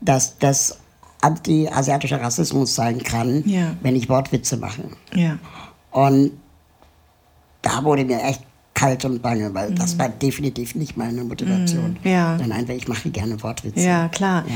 dass 0.00 0.38
das 0.38 0.78
anti-asiatischer 1.22 2.20
Rassismus 2.20 2.74
sein 2.74 3.02
kann, 3.02 3.42
ja. 3.46 3.74
wenn 3.80 3.96
ich 3.96 4.08
Wortwitze 4.08 4.58
mache. 4.58 4.82
Ja. 5.14 5.38
Und 5.90 6.32
da 7.62 7.82
wurde 7.82 8.04
mir 8.04 8.22
echt 8.22 8.42
kalt 8.76 9.06
und 9.06 9.22
bange, 9.22 9.52
weil 9.54 9.70
mhm. 9.70 9.76
das 9.76 9.98
war 9.98 10.10
definitiv 10.10 10.74
nicht 10.74 10.96
meine 10.96 11.24
Motivation. 11.24 11.96
Mhm, 12.04 12.10
ja. 12.10 12.36
Dann 12.36 12.52
einfach, 12.52 12.74
ich 12.74 12.86
mache 12.86 13.08
gerne 13.10 13.42
Wortwitze. 13.42 13.80
Ja, 13.80 14.08
klar. 14.08 14.44
Ja. 14.46 14.54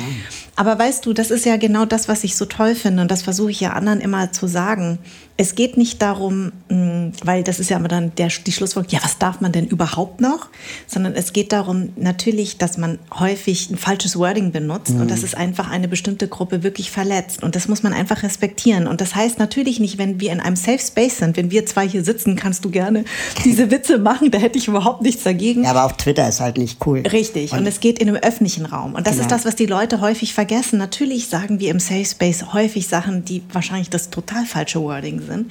Aber 0.56 0.78
weißt 0.78 1.04
du, 1.06 1.14
das 1.14 1.30
ist 1.30 1.46
ja 1.46 1.56
genau 1.56 1.86
das, 1.86 2.06
was 2.06 2.22
ich 2.22 2.36
so 2.36 2.44
toll 2.44 2.74
finde 2.74 3.02
und 3.02 3.10
das 3.10 3.22
versuche 3.22 3.50
ich 3.50 3.60
ja 3.60 3.72
anderen 3.72 4.00
immer 4.00 4.30
zu 4.30 4.46
sagen. 4.46 4.98
Es 5.40 5.54
geht 5.54 5.78
nicht 5.78 6.02
darum, 6.02 6.52
mm, 6.68 7.12
weil 7.24 7.42
das 7.42 7.60
ist 7.60 7.70
ja 7.70 7.78
immer 7.78 7.88
dann 7.88 8.14
der, 8.16 8.28
die 8.28 8.52
Schlussfolgerung, 8.52 8.92
ja, 8.94 9.02
was 9.02 9.16
darf 9.16 9.40
man 9.40 9.52
denn 9.52 9.66
überhaupt 9.66 10.20
noch? 10.20 10.48
Sondern 10.86 11.14
es 11.14 11.32
geht 11.32 11.52
darum 11.52 11.94
natürlich, 11.96 12.58
dass 12.58 12.76
man 12.76 12.98
häufig 13.18 13.70
ein 13.70 13.78
falsches 13.78 14.18
Wording 14.18 14.52
benutzt 14.52 14.90
mhm. 14.90 15.00
und 15.00 15.10
dass 15.10 15.22
es 15.22 15.34
einfach 15.34 15.70
eine 15.70 15.88
bestimmte 15.88 16.28
Gruppe 16.28 16.62
wirklich 16.62 16.90
verletzt. 16.90 17.42
Und 17.42 17.56
das 17.56 17.68
muss 17.68 17.82
man 17.82 17.94
einfach 17.94 18.22
respektieren. 18.22 18.86
Und 18.86 19.00
das 19.00 19.14
heißt 19.14 19.38
natürlich 19.38 19.80
nicht, 19.80 19.96
wenn 19.96 20.20
wir 20.20 20.30
in 20.30 20.40
einem 20.40 20.56
Safe 20.56 20.78
Space 20.78 21.16
sind, 21.16 21.38
wenn 21.38 21.50
wir 21.50 21.64
zwei 21.64 21.88
hier 21.88 22.04
sitzen, 22.04 22.36
kannst 22.36 22.62
du 22.66 22.70
gerne 22.70 23.06
diese 23.46 23.70
Witze 23.70 23.96
machen, 23.96 24.30
da 24.30 24.36
hätte 24.36 24.58
ich 24.58 24.68
überhaupt 24.68 25.00
nichts 25.00 25.22
dagegen. 25.22 25.64
Ja, 25.64 25.70
aber 25.70 25.86
auf 25.86 25.96
Twitter 25.96 26.28
ist 26.28 26.40
halt 26.40 26.58
nicht 26.58 26.84
cool. 26.84 26.98
Richtig. 26.98 27.52
Und, 27.52 27.60
und 27.60 27.66
es 27.66 27.80
geht 27.80 27.98
in 27.98 28.10
einem 28.10 28.18
öffentlichen 28.18 28.66
Raum. 28.66 28.94
Und 28.94 29.06
das 29.06 29.14
genau. 29.14 29.22
ist 29.22 29.32
das, 29.32 29.46
was 29.46 29.56
die 29.56 29.64
Leute 29.64 30.02
häufig 30.02 30.34
vergessen. 30.34 30.78
Natürlich 30.78 31.28
sagen 31.28 31.60
wir 31.60 31.70
im 31.70 31.80
Safe 31.80 32.04
Space 32.04 32.52
häufig 32.52 32.88
Sachen, 32.88 33.24
die 33.24 33.40
wahrscheinlich 33.54 33.88
das 33.88 34.10
total 34.10 34.44
falsche 34.44 34.82
Wording 34.82 35.22
sind 35.22 35.29
sind. 35.30 35.50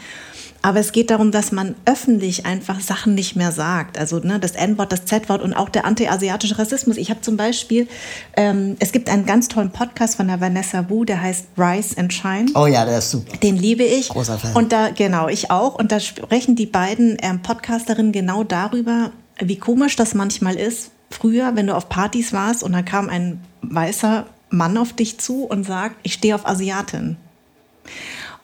Aber 0.62 0.80
es 0.80 0.92
geht 0.92 1.10
darum, 1.10 1.32
dass 1.32 1.52
man 1.52 1.76
öffentlich 1.86 2.46
einfach 2.46 2.82
Sachen 2.82 3.16
nicht 3.16 3.36
mehr 3.36 3.52
sagt. 3.52 3.98
Also 3.98 4.20
ne, 4.20 4.40
das 4.40 4.52
N-Wort, 4.52 4.92
das 4.92 5.06
Z-Wort 5.06 5.42
und 5.42 5.54
auch 5.54 5.70
der 5.70 5.86
anti-asiatische 5.86 6.60
Rassismus. 6.60 6.98
Ich 6.98 7.10
habe 7.10 7.22
zum 7.22 7.38
Beispiel, 7.38 7.88
ähm, 8.36 8.76
es 8.80 8.92
gibt 8.92 9.10
einen 9.10 9.26
ganz 9.26 9.48
tollen 9.48 9.72
Podcast 9.72 10.18
von 10.18 10.28
der 10.28 10.42
Vanessa 10.42 10.90
Wu, 10.90 11.06
der 11.06 11.22
heißt 11.22 11.48
Rise 11.58 11.98
and 11.98 12.14
Shine. 12.14 12.52
Oh 12.56 12.68
ja, 12.68 12.84
der 12.84 12.98
ist 12.98 13.12
super. 13.12 13.38
Den 13.38 13.56
liebe 13.56 13.84
ich. 13.84 14.10
Großer 14.10 14.38
Fan. 14.38 14.54
Und 14.54 14.74
da, 14.74 14.90
genau, 14.90 15.30
ich 15.30 15.50
auch. 15.50 15.76
Und 15.76 15.94
da 15.94 16.00
sprechen 16.02 16.58
die 16.58 16.66
beiden 16.66 17.18
ähm, 17.22 17.42
Podcasterinnen 17.42 18.12
genau 18.12 18.44
darüber, 18.44 19.12
wie 19.40 19.58
komisch 19.58 19.96
das 19.96 20.14
manchmal 20.14 20.56
ist. 20.56 20.92
Früher, 21.10 21.56
wenn 21.56 21.68
du 21.68 21.76
auf 21.76 21.88
Partys 21.88 22.34
warst 22.34 22.64
und 22.64 22.74
da 22.74 22.82
kam 22.82 23.10
ein 23.10 23.42
weißer 23.62 24.26
Mann 24.50 24.78
auf 24.78 24.94
dich 24.94 25.20
zu 25.20 25.46
und 25.46 25.64
sagt, 25.64 25.96
ich 26.04 26.14
stehe 26.14 26.36
auf 26.36 26.46
Asiatin 26.46 27.18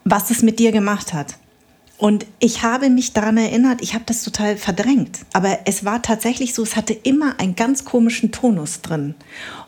was 0.06 0.32
es 0.32 0.42
mit 0.42 0.60
dir 0.60 0.72
gemacht 0.72 1.14
hat. 1.14 1.36
Und 1.98 2.26
ich 2.40 2.62
habe 2.62 2.90
mich 2.90 3.14
daran 3.14 3.38
erinnert, 3.38 3.82
ich 3.82 3.94
habe 3.94 4.04
das 4.06 4.22
total 4.22 4.58
verdrängt. 4.58 5.20
Aber 5.32 5.60
es 5.66 5.86
war 5.86 6.02
tatsächlich 6.02 6.54
so, 6.54 6.62
es 6.62 6.76
hatte 6.76 6.94
immer 6.94 7.40
einen 7.40 7.56
ganz 7.56 7.86
komischen 7.86 8.32
Tonus 8.32 8.82
drin. 8.82 9.16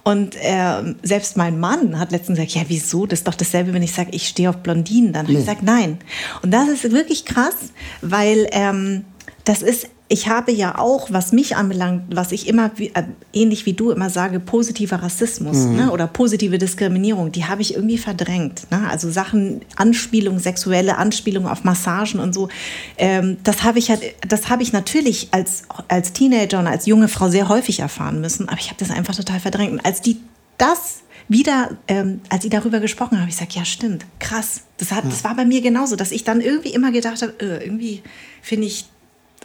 Und 0.03 0.35
äh, 0.35 0.95
selbst 1.03 1.37
mein 1.37 1.57
Mann 1.59 1.97
hat 1.97 2.11
letztens 2.11 2.37
gesagt, 2.37 2.55
ja, 2.55 2.63
wieso? 2.67 3.05
Das 3.05 3.19
ist 3.19 3.27
doch 3.27 3.33
dasselbe, 3.33 3.73
wenn 3.73 3.81
ich 3.81 3.93
sage, 3.93 4.09
ich 4.11 4.27
stehe 4.27 4.49
auf 4.49 4.57
Blondinen. 4.57 5.13
Dann 5.13 5.25
nee. 5.25 5.31
habe 5.31 5.39
ich 5.39 5.45
gesagt, 5.45 5.63
nein. 5.63 5.99
Und 6.43 6.51
das 6.51 6.67
ist 6.67 6.91
wirklich 6.91 7.23
krass, 7.23 7.55
weil 8.01 8.47
ähm, 8.51 9.05
das 9.45 9.61
ist 9.61 9.87
ich 10.09 10.29
habe 10.29 10.51
ja 10.51 10.77
auch, 10.77 11.11
was 11.11 11.33
mich 11.33 11.55
anbelangt, 11.57 12.03
was 12.15 12.31
ich 12.31 12.47
immer, 12.47 12.71
äh, 12.79 13.03
ähnlich 13.33 13.65
wie 13.65 13.73
du 13.73 13.91
immer 13.91 14.09
sage, 14.09 14.39
positiver 14.39 14.97
Rassismus 15.03 15.57
mhm. 15.57 15.75
ne, 15.75 15.91
oder 15.91 16.07
positive 16.07 16.57
Diskriminierung, 16.57 17.31
die 17.31 17.45
habe 17.45 17.61
ich 17.61 17.75
irgendwie 17.75 17.97
verdrängt. 17.97 18.71
Ne? 18.71 18.87
Also 18.89 19.11
Sachen, 19.11 19.61
Anspielungen, 19.75 20.39
sexuelle 20.39 20.97
Anspielungen 20.97 21.49
auf 21.49 21.63
Massagen 21.63 22.19
und 22.19 22.33
so, 22.33 22.47
ähm, 22.97 23.37
das 23.43 23.63
habe 23.63 23.79
ich 23.79 23.89
halt, 23.89 24.01
das 24.27 24.49
habe 24.49 24.63
ich 24.63 24.71
natürlich 24.71 25.27
als, 25.31 25.63
als 25.89 26.13
Teenager 26.13 26.59
und 26.59 26.67
als 26.67 26.85
junge 26.85 27.09
Frau 27.09 27.29
sehr 27.29 27.49
häufig 27.49 27.79
erfahren 27.79 28.21
müssen, 28.21 28.47
aber 28.47 28.59
ich 28.59 28.69
habe 28.69 28.79
das 28.79 28.91
einfach 28.91 29.15
total 29.15 29.41
verdrängt. 29.41 29.73
Und 29.73 29.85
als 29.85 30.01
die 30.01 30.17
das 30.57 31.01
wieder, 31.27 31.77
ähm, 31.89 32.21
als 32.29 32.43
sie 32.43 32.49
darüber 32.49 32.79
gesprochen 32.79 33.11
haben, 33.11 33.21
habe 33.21 33.29
ich 33.29 33.35
gesagt, 33.35 33.53
ja 33.53 33.65
stimmt, 33.65 34.05
krass. 34.19 34.61
Das, 34.77 34.91
hat, 34.91 35.03
ja. 35.03 35.09
das 35.09 35.25
war 35.25 35.35
bei 35.35 35.43
mir 35.43 35.61
genauso, 35.61 35.97
dass 35.97 36.11
ich 36.11 36.23
dann 36.23 36.39
irgendwie 36.39 36.69
immer 36.69 36.91
gedacht 36.91 37.21
habe, 37.21 37.33
äh, 37.39 37.63
irgendwie 37.65 38.01
finde 38.41 38.67
ich 38.67 38.85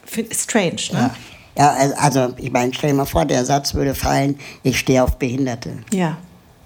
strange, 0.07 0.83
ne? 0.93 0.99
Ja. 0.99 1.15
Ja, 1.57 1.77
also 1.99 2.33
ich 2.39 2.51
meine, 2.51 2.73
stell 2.73 2.91
dir 2.91 2.97
mal 2.97 3.05
vor, 3.05 3.25
der 3.25 3.45
Satz 3.45 3.75
würde 3.75 3.95
fallen, 3.95 4.39
ich 4.63 4.79
stehe 4.79 5.03
auf 5.03 5.19
Behinderte. 5.19 5.79
Ja, 5.93 6.17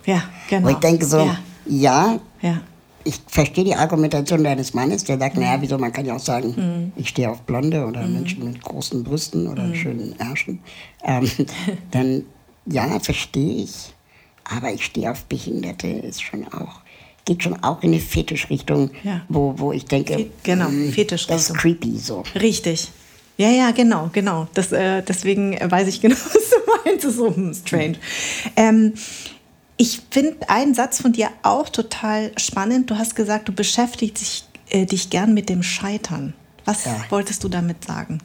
ja, 0.05 0.23
genau. 0.49 0.69
Und 0.69 0.75
ich 0.75 0.79
denke 0.79 1.05
so, 1.05 1.19
ja, 1.19 1.39
ja, 1.67 2.21
ja. 2.41 2.61
ich 3.03 3.21
verstehe 3.27 3.65
die 3.65 3.75
Argumentation 3.75 4.45
deines 4.45 4.75
Mannes, 4.75 5.03
der 5.03 5.19
sagt, 5.19 5.35
mhm. 5.35 5.43
naja, 5.43 5.61
wieso, 5.61 5.77
man 5.77 5.93
kann 5.93 6.07
ja 6.07 6.15
auch 6.15 6.21
sagen, 6.21 6.55
mhm. 6.57 6.93
ich 6.97 7.09
stehe 7.09 7.29
auf 7.29 7.43
Blonde 7.43 7.85
oder 7.85 8.03
mhm. 8.03 8.15
Menschen 8.15 8.45
mit 8.45 8.63
großen 8.63 9.03
Brüsten 9.03 9.49
oder 9.49 9.65
mhm. 9.65 9.75
schönen 9.75 10.21
Ärschen. 10.21 10.61
Ähm, 11.03 11.29
dann, 11.91 12.23
ja, 12.67 13.01
verstehe 13.01 13.65
ich, 13.65 13.93
aber 14.45 14.73
ich 14.73 14.85
stehe 14.85 15.11
auf 15.11 15.25
Behinderte, 15.25 15.89
ist 15.89 16.23
schon 16.23 16.47
auch 16.53 16.81
geht 17.27 17.43
schon 17.43 17.61
auch 17.65 17.83
in 17.83 17.91
eine 17.91 18.01
Fetischrichtung, 18.01 18.93
ja. 19.03 19.23
wo, 19.29 19.55
wo 19.57 19.73
ich 19.73 19.85
denke, 19.85 20.31
genau, 20.45 20.69
hm, 20.69 20.93
Fetischrichtung. 20.93 21.37
Das 21.37 21.51
ist 21.51 21.57
creepy 21.57 21.99
so. 21.99 22.23
Richtig. 22.37 22.93
Ja, 23.37 23.51
ja, 23.51 23.71
genau, 23.71 24.09
genau. 24.13 24.49
Das, 24.55 24.73
äh, 24.73 25.03
deswegen 25.03 25.59
weiß 25.61 25.89
ich 25.89 26.01
genau, 26.01 26.17
was 26.33 26.51
du 26.51 26.57
meinst. 26.85 27.17
So 27.17 27.35
strange. 27.67 27.97
Ähm, 28.57 28.95
ich 29.77 30.01
finde 30.11 30.49
einen 30.49 30.75
Satz 30.75 31.03
von 31.03 31.13
dir 31.13 31.29
auch 31.43 31.69
total 31.69 32.33
spannend. 32.39 32.91
Du 32.91 32.97
hast 32.97 33.15
gesagt, 33.15 33.49
du 33.49 33.53
beschäftigst 33.53 34.21
dich, 34.21 34.45
äh, 34.71 34.87
dich 34.87 35.11
gern 35.11 35.35
mit 35.35 35.49
dem 35.49 35.63
Scheitern. 35.63 36.33
Was 36.65 36.87
ja. 36.87 37.05
wolltest 37.11 37.45
du 37.45 37.49
damit 37.49 37.85
sagen? 37.85 38.21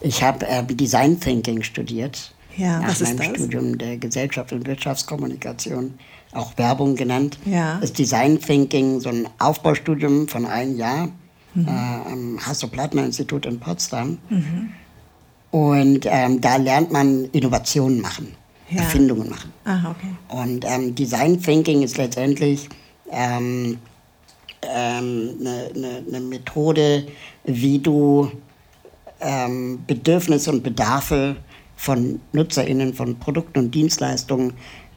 Ich 0.00 0.22
habe 0.22 0.46
äh, 0.46 0.62
Design 0.64 1.18
Thinking 1.20 1.62
studiert. 1.62 2.32
Ja, 2.56 2.80
nach 2.80 3.00
meinem 3.00 3.20
ist? 3.20 3.36
Studium 3.36 3.78
der 3.78 3.96
Gesellschaft 3.96 4.52
und 4.52 4.66
Wirtschaftskommunikation, 4.66 5.94
auch 6.32 6.56
Werbung 6.58 6.96
genannt. 6.96 7.38
Ja. 7.44 7.78
Das 7.80 7.92
Design 7.92 8.40
Thinking, 8.40 9.00
so 9.00 9.08
ein 9.08 9.28
Aufbaustudium 9.38 10.28
von 10.28 10.46
einem 10.46 10.76
Jahr 10.76 11.10
mhm. 11.54 11.66
äh, 11.66 12.12
am 12.12 12.38
Hasso-Plattner-Institut 12.46 13.46
in 13.46 13.58
Potsdam. 13.60 14.18
Mhm. 14.28 14.70
Und 15.50 16.06
ähm, 16.08 16.40
da 16.40 16.56
lernt 16.56 16.92
man 16.92 17.24
Innovationen 17.32 18.00
machen, 18.00 18.28
ja. 18.68 18.82
Erfindungen 18.82 19.28
machen. 19.28 19.52
Ah, 19.64 19.90
okay. 19.90 20.14
Und 20.28 20.64
ähm, 20.64 20.94
Design 20.94 21.40
Thinking 21.40 21.82
ist 21.82 21.96
letztendlich 21.98 22.68
ähm, 23.10 23.78
eine 24.62 24.98
ähm, 24.98 25.38
ne, 25.74 26.04
ne 26.08 26.20
Methode, 26.20 27.06
wie 27.44 27.78
du 27.78 28.30
ähm, 29.20 29.80
Bedürfnisse 29.86 30.50
und 30.50 30.62
Bedarfe 30.62 31.36
von 31.76 32.20
NutzerInnen 32.32 32.94
von 32.94 33.18
Produkten 33.18 33.58
und 33.58 33.74
Dienstleistungen 33.74 34.52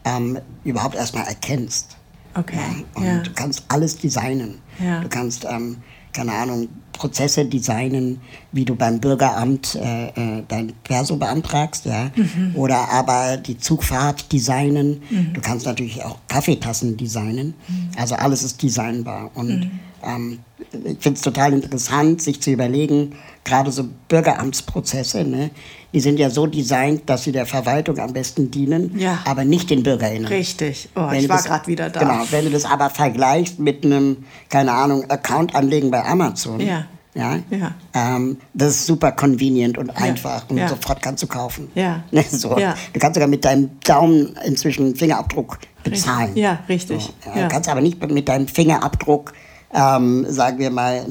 ähm, 0.06 0.40
überhaupt 0.64 0.96
erstmal 0.96 1.26
erkennst. 1.26 1.98
Okay. 2.36 2.58
Ja, 2.58 2.84
und 2.96 3.06
ja. 3.06 3.20
du 3.20 3.32
kannst 3.34 3.64
alles 3.68 3.98
designen. 3.98 4.60
Ja. 4.84 5.02
Du 5.02 5.08
kannst, 5.08 5.46
ähm, 5.46 5.78
keine 6.14 6.32
Ahnung, 6.34 6.70
Prozesse 6.94 7.46
designen, 7.46 8.22
wie 8.52 8.66
du 8.66 8.76
beim 8.76 9.00
Bürgeramt 9.00 9.76
äh, 9.76 10.08
äh, 10.10 10.44
dein 10.48 10.74
Perso 10.84 11.18
beantragst, 11.18 11.86
ja. 11.86 12.12
Mhm. 12.16 12.56
Oder 12.56 12.90
aber 12.90 13.38
die 13.38 13.58
Zugfahrt 13.58 14.32
designen. 14.32 15.02
Mhm. 15.10 15.34
Du 15.34 15.42
kannst 15.42 15.66
natürlich 15.66 16.04
auch 16.04 16.18
Kaffeetassen 16.28 16.96
designen. 16.96 17.56
Mhm. 17.68 17.90
Also 17.98 18.16
alles 18.16 18.44
ist 18.44 18.62
designbar. 18.62 19.32
Und 19.34 19.60
mhm. 19.60 19.72
ähm, 20.04 20.40
ich 20.72 21.00
finde 21.00 21.18
es 21.18 21.22
total 21.22 21.54
interessant, 21.54 22.22
sich 22.22 22.42
zu 22.42 22.52
überlegen, 22.52 23.16
gerade 23.44 23.72
so 23.72 23.86
Bürgeramtsprozesse, 24.08 25.24
ne, 25.24 25.52
die 25.94 26.00
sind 26.00 26.18
ja 26.18 26.30
so 26.30 26.48
designt, 26.48 27.04
dass 27.06 27.24
sie 27.24 27.32
der 27.32 27.46
Verwaltung 27.46 28.00
am 28.00 28.14
besten 28.14 28.50
dienen, 28.50 28.98
ja. 28.98 29.20
aber 29.26 29.46
nicht 29.46 29.70
den 29.70 29.84
BürgerInnen. 29.84 30.26
Richtig. 30.28 30.90
Oh, 30.96 31.10
ich 31.12 31.30
war 31.30 31.42
gerade 31.42 31.68
wieder 31.68 31.90
da. 31.90 32.00
Genau, 32.00 32.24
wenn 32.32 32.46
du 32.46 32.52
das 32.52 32.66
aber 32.66 32.90
vergleichst 32.90 33.60
mit 33.60 33.86
einem, 33.86 34.26
keine 34.50 34.72
Ahnung, 34.72 35.10
Account 35.10 35.56
anlegen 35.56 35.92
bei 35.92 36.04
Amazon. 36.04 36.60
Ja. 36.60 36.86
Ja, 37.16 37.38
ja. 37.52 37.76
Ähm, 37.94 38.38
das 38.56 38.72
ist 38.72 38.86
super 38.88 39.12
convenient 39.12 39.78
und 39.78 39.96
einfach 39.96 40.50
und 40.50 40.68
sofort 40.68 41.00
kannst 41.00 41.22
du 41.22 41.28
kaufen. 41.28 41.70
Ja. 41.76 42.04
Ne, 42.12 42.24
so. 42.28 42.58
ja. 42.58 42.76
Du 42.92 43.00
kannst 43.00 43.16
sogar 43.16 43.28
mit 43.28 43.46
deinem 43.46 43.80
Daumen 43.86 44.36
inzwischen 44.46 44.96
Fingerabdruck 44.96 45.60
bezahlen. 45.84 46.36
Ja, 46.36 46.60
richtig. 46.68 47.04
So. 47.04 47.30
Ja, 47.36 47.44
Du 47.44 47.50
kannst 47.50 47.70
aber 47.70 47.82
nicht 47.82 48.02
mit 48.10 48.28
deinem 48.28 48.48
Fingerabdruck, 48.48 49.34
ähm, 49.74 50.26
sagen 50.28 50.58
wir 50.58 50.72
mal, 50.72 51.06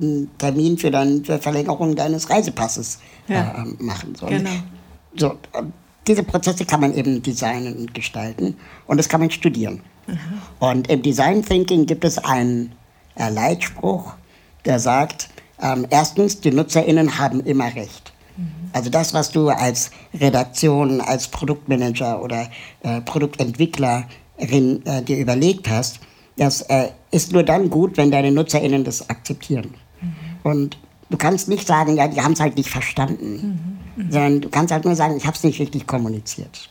einen 0.00 0.30
Termin 0.38 0.78
für, 0.78 0.90
für 1.24 1.38
Verlängerung 1.38 1.94
deines 1.96 2.28
Reisepasses 2.28 2.98
ja. 3.28 3.64
äh, 3.64 3.82
machen. 3.82 4.14
So, 4.14 4.26
genau. 4.26 4.50
so, 5.16 5.38
diese 6.06 6.22
Prozesse 6.22 6.64
kann 6.64 6.80
man 6.80 6.94
eben 6.94 7.22
designen 7.22 7.76
und 7.76 7.94
gestalten 7.94 8.56
und 8.86 8.96
das 8.98 9.08
kann 9.08 9.20
man 9.20 9.30
studieren. 9.30 9.80
Aha. 10.06 10.70
Und 10.70 10.88
im 10.88 11.02
Design 11.02 11.44
Thinking 11.44 11.86
gibt 11.86 12.04
es 12.04 12.18
einen 12.18 12.72
äh, 13.16 13.28
Leitspruch, 13.30 14.14
der 14.64 14.78
sagt, 14.78 15.28
ähm, 15.60 15.86
erstens, 15.90 16.40
die 16.40 16.50
NutzerInnen 16.50 17.18
haben 17.18 17.40
immer 17.40 17.74
recht. 17.74 18.12
Mhm. 18.36 18.70
Also 18.72 18.90
das, 18.90 19.14
was 19.14 19.30
du 19.30 19.48
als 19.48 19.90
Redaktion, 20.14 21.00
als 21.00 21.28
Produktmanager 21.28 22.22
oder 22.22 22.48
äh, 22.82 23.00
Produktentwicklerin 23.00 24.84
äh, 24.84 25.02
dir 25.02 25.18
überlegt 25.18 25.68
hast, 25.68 26.00
das 26.36 26.62
äh, 26.62 26.90
ist 27.10 27.32
nur 27.32 27.42
dann 27.42 27.70
gut, 27.70 27.96
wenn 27.96 28.10
deine 28.10 28.30
NutzerInnen 28.30 28.84
das 28.84 29.08
akzeptieren. 29.08 29.74
Und 30.46 30.78
du 31.10 31.16
kannst 31.16 31.48
nicht 31.48 31.66
sagen, 31.66 31.96
ja, 31.96 32.06
die 32.06 32.22
haben 32.22 32.34
es 32.34 32.40
halt 32.40 32.56
nicht 32.56 32.70
verstanden, 32.70 33.80
mhm. 33.96 34.04
Mhm. 34.04 34.12
sondern 34.12 34.40
du 34.42 34.48
kannst 34.48 34.72
halt 34.72 34.84
nur 34.84 34.94
sagen, 34.94 35.16
ich 35.16 35.26
habe 35.26 35.36
es 35.36 35.42
nicht 35.42 35.58
richtig 35.58 35.88
kommuniziert. 35.88 36.70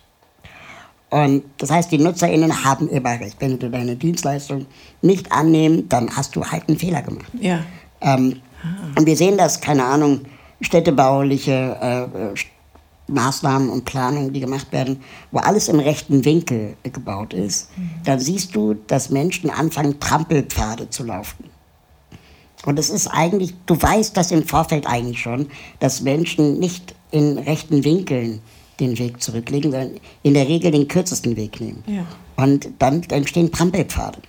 Und 1.09 1.43
das 1.57 1.71
heißt, 1.71 1.91
die 1.91 1.97
NutzerInnen 1.97 2.63
haben 2.63 2.87
immer 2.87 3.19
recht. 3.19 3.35
Wenn 3.39 3.59
du 3.59 3.69
deine 3.69 3.97
Dienstleistung 3.97 4.65
nicht 5.01 5.29
annehmen, 5.33 5.89
dann 5.89 6.15
hast 6.15 6.37
du 6.37 6.45
halt 6.45 6.69
einen 6.69 6.79
Fehler 6.79 7.01
gemacht. 7.01 7.29
Ja. 7.37 7.65
Ähm, 7.99 8.37
ah. 8.63 8.97
Und 8.97 9.05
wir 9.05 9.17
sehen 9.17 9.37
das, 9.37 9.59
keine 9.59 9.83
Ahnung, 9.83 10.21
städtebauliche 10.61 12.07
äh, 12.15 13.11
Maßnahmen 13.11 13.69
und 13.69 13.83
Planungen, 13.83 14.31
die 14.31 14.39
gemacht 14.39 14.71
werden, 14.71 15.01
wo 15.31 15.39
alles 15.39 15.67
im 15.67 15.81
rechten 15.81 16.23
Winkel 16.23 16.77
gebaut 16.83 17.33
ist, 17.33 17.77
mhm. 17.77 17.89
dann 18.05 18.19
siehst 18.21 18.55
du, 18.55 18.73
dass 18.73 19.09
Menschen 19.09 19.49
anfangen, 19.49 19.99
Trampelpfade 19.99 20.89
zu 20.89 21.03
laufen. 21.03 21.54
Und 22.65 22.79
es 22.79 22.89
ist 22.89 23.07
eigentlich, 23.07 23.53
du 23.65 23.79
weißt 23.79 24.17
das 24.17 24.31
im 24.31 24.43
Vorfeld 24.43 24.87
eigentlich 24.87 25.21
schon, 25.21 25.47
dass 25.79 26.01
Menschen 26.01 26.59
nicht 26.59 26.95
in 27.11 27.37
rechten 27.37 27.83
Winkeln 27.83 28.41
den 28.79 28.97
Weg 28.97 29.21
zurücklegen, 29.21 29.71
sondern 29.71 29.91
in 30.23 30.33
der 30.33 30.47
Regel 30.47 30.71
den 30.71 30.87
kürzesten 30.87 31.37
Weg 31.37 31.61
nehmen. 31.61 31.83
Ja. 31.87 32.05
Und 32.35 32.69
dann 32.79 33.03
entstehen 33.03 33.51
Trampelpfade. 33.51 34.19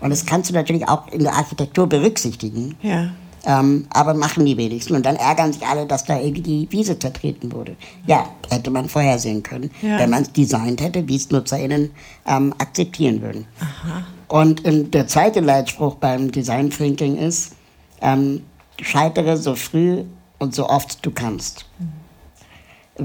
Und 0.00 0.10
das 0.10 0.26
kannst 0.26 0.50
du 0.50 0.54
natürlich 0.54 0.86
auch 0.86 1.08
in 1.08 1.20
der 1.20 1.34
Architektur 1.34 1.86
berücksichtigen. 1.86 2.76
Ja. 2.82 3.10
Ähm, 3.46 3.86
aber 3.90 4.14
machen 4.14 4.44
die 4.44 4.56
wenigsten. 4.56 4.94
Und 4.94 5.06
dann 5.06 5.16
ärgern 5.16 5.52
sich 5.52 5.64
alle, 5.66 5.86
dass 5.86 6.04
da 6.04 6.18
irgendwie 6.18 6.42
die 6.42 6.68
Wiese 6.70 6.98
zertreten 6.98 7.52
wurde. 7.52 7.76
Ja, 8.06 8.28
hätte 8.50 8.70
man 8.70 8.88
vorhersehen 8.88 9.42
können, 9.42 9.70
ja. 9.80 9.98
wenn 9.98 10.10
man 10.10 10.22
es 10.22 10.32
designt 10.32 10.82
hätte, 10.82 11.08
wie 11.08 11.16
es 11.16 11.30
NutzerInnen 11.30 11.90
ähm, 12.26 12.52
akzeptieren 12.58 13.22
würden. 13.22 13.46
Aha. 13.60 14.04
Und 14.28 14.66
ähm, 14.66 14.90
der 14.90 15.06
zweite 15.06 15.40
Leitspruch 15.40 15.94
beim 15.94 16.30
Design 16.30 16.70
Thinking 16.70 17.16
ist, 17.16 17.52
ähm, 18.00 18.44
scheitere 18.80 19.36
so 19.36 19.54
früh 19.54 20.04
und 20.38 20.54
so 20.54 20.68
oft 20.68 21.04
du 21.04 21.10
kannst. 21.10 21.66
Mhm. 21.78 21.92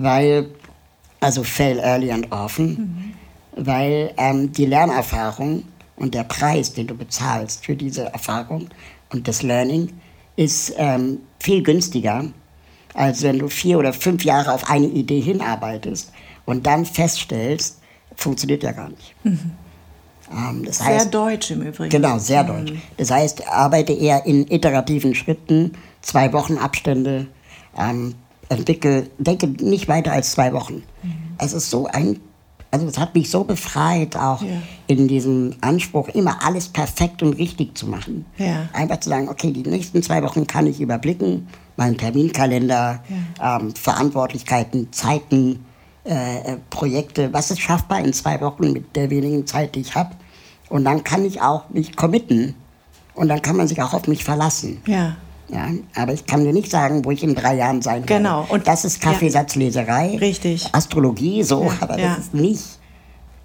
Weil, 0.04 0.50
also 1.20 1.44
fail 1.44 1.80
early 1.80 2.12
and 2.12 2.32
often, 2.32 2.68
mhm. 3.56 3.66
weil 3.66 4.14
ähm, 4.18 4.52
die 4.52 4.66
Lernerfahrung 4.66 5.64
und 5.96 6.14
der 6.14 6.24
Preis, 6.24 6.74
den 6.74 6.88
du 6.88 6.96
bezahlst 6.96 7.66
für 7.66 7.76
diese 7.76 8.06
Erfahrung 8.06 8.70
und 9.12 9.28
das 9.28 9.44
Learning, 9.44 9.90
ist 10.36 10.74
ähm, 10.78 11.20
viel 11.40 11.62
günstiger, 11.62 12.26
als 12.94 13.22
wenn 13.22 13.40
du 13.40 13.48
vier 13.48 13.78
oder 13.78 13.94
fünf 13.94 14.24
Jahre 14.24 14.52
auf 14.54 14.70
eine 14.70 14.88
Idee 14.88 15.20
hinarbeitest 15.20 16.12
und 16.46 16.66
dann 16.66 16.86
feststellst, 16.86 17.80
funktioniert 18.16 18.64
ja 18.64 18.72
gar 18.72 18.90
nicht. 18.90 19.16
Mhm. 19.24 19.52
Ähm, 20.34 20.66
das 20.66 20.78
sehr 20.80 20.88
heißt, 20.88 21.14
deutsch 21.14 21.52
im 21.52 21.62
Übrigen. 21.62 21.90
Genau, 21.90 22.18
sehr 22.18 22.44
mhm. 22.44 22.48
deutsch. 22.48 22.74
Das 22.98 23.12
heißt, 23.12 23.48
arbeite 23.48 23.94
eher 23.94 24.26
in 24.26 24.48
iterativen 24.50 25.16
Schritten, 25.16 25.74
zwei 26.02 26.34
Wochen 26.34 26.58
Abstände, 26.58 27.28
ähm, 27.78 28.16
entwickel, 28.50 29.10
denke 29.18 29.48
nicht 29.48 29.88
weiter 29.88 30.12
als 30.12 30.32
zwei 30.32 30.54
Wochen. 30.54 30.84
Mhm. 31.02 31.14
Es 31.38 31.54
ist 31.54 31.70
so 31.70 31.88
ein 31.88 32.20
also 32.74 32.88
es 32.88 32.98
hat 32.98 33.14
mich 33.14 33.30
so 33.30 33.44
befreit, 33.44 34.16
auch 34.16 34.42
ja. 34.42 34.50
in 34.88 35.08
diesem 35.08 35.54
Anspruch, 35.62 36.10
immer 36.10 36.44
alles 36.44 36.68
perfekt 36.70 37.22
und 37.22 37.34
richtig 37.34 37.78
zu 37.78 37.86
machen. 37.86 38.26
Ja. 38.40 38.68
Einfach 38.74 39.00
zu 39.00 39.10
sagen, 39.10 39.30
okay, 39.30 39.52
die 39.52 39.62
nächsten 39.62 40.02
zwei 40.02 40.24
Wochen 40.24 40.48
kann 40.48 40.66
ich 40.66 40.82
überblicken, 40.82 41.48
meinen 41.78 42.00
Terminkalender, 42.00 43.04
ja. 43.38 43.60
ähm, 43.60 43.76
Verantwortlichkeiten, 43.76 44.92
Zeiten, 44.92 45.64
äh, 46.04 46.54
äh, 46.54 46.58
Projekte, 46.72 47.32
was 47.32 47.52
ist 47.52 47.62
schaffbar 47.62 48.00
in 48.00 48.12
zwei 48.12 48.42
Wochen 48.42 48.74
mit 48.74 48.96
der 48.96 49.12
wenigen 49.12 49.46
Zeit, 49.46 49.76
die 49.76 49.82
ich 49.82 49.94
habe. 49.94 50.16
Und 50.74 50.86
dann 50.86 51.04
kann 51.04 51.24
ich 51.24 51.40
auch 51.40 51.70
mich 51.70 51.96
committen 51.96 52.56
und 53.14 53.30
dann 53.30 53.44
kann 53.44 53.56
man 53.56 53.68
sich 53.68 53.80
auch 53.84 53.94
auf 53.94 54.08
mich 54.08 54.24
verlassen. 54.24 54.82
Ja. 54.88 55.18
Ja, 55.48 55.68
aber 55.94 56.14
ich 56.14 56.26
kann 56.26 56.44
dir 56.44 56.52
nicht 56.52 56.72
sagen, 56.72 57.06
wo 57.06 57.12
ich 57.12 57.24
in 57.24 57.36
drei 57.36 57.54
Jahren 57.54 57.84
sein 57.84 58.10
werde. 58.10 58.16
Genau. 58.16 58.48
Und 58.50 58.66
das 58.66 58.84
ist 58.84 59.00
Kaffeesatzleserei. 59.00 60.18
Richtig. 60.18 60.68
Astrologie, 60.72 61.44
so, 61.44 61.66
ja, 61.66 61.74
aber 61.80 61.96
das 61.98 62.18
ist 62.18 62.34
nicht. 62.34 62.80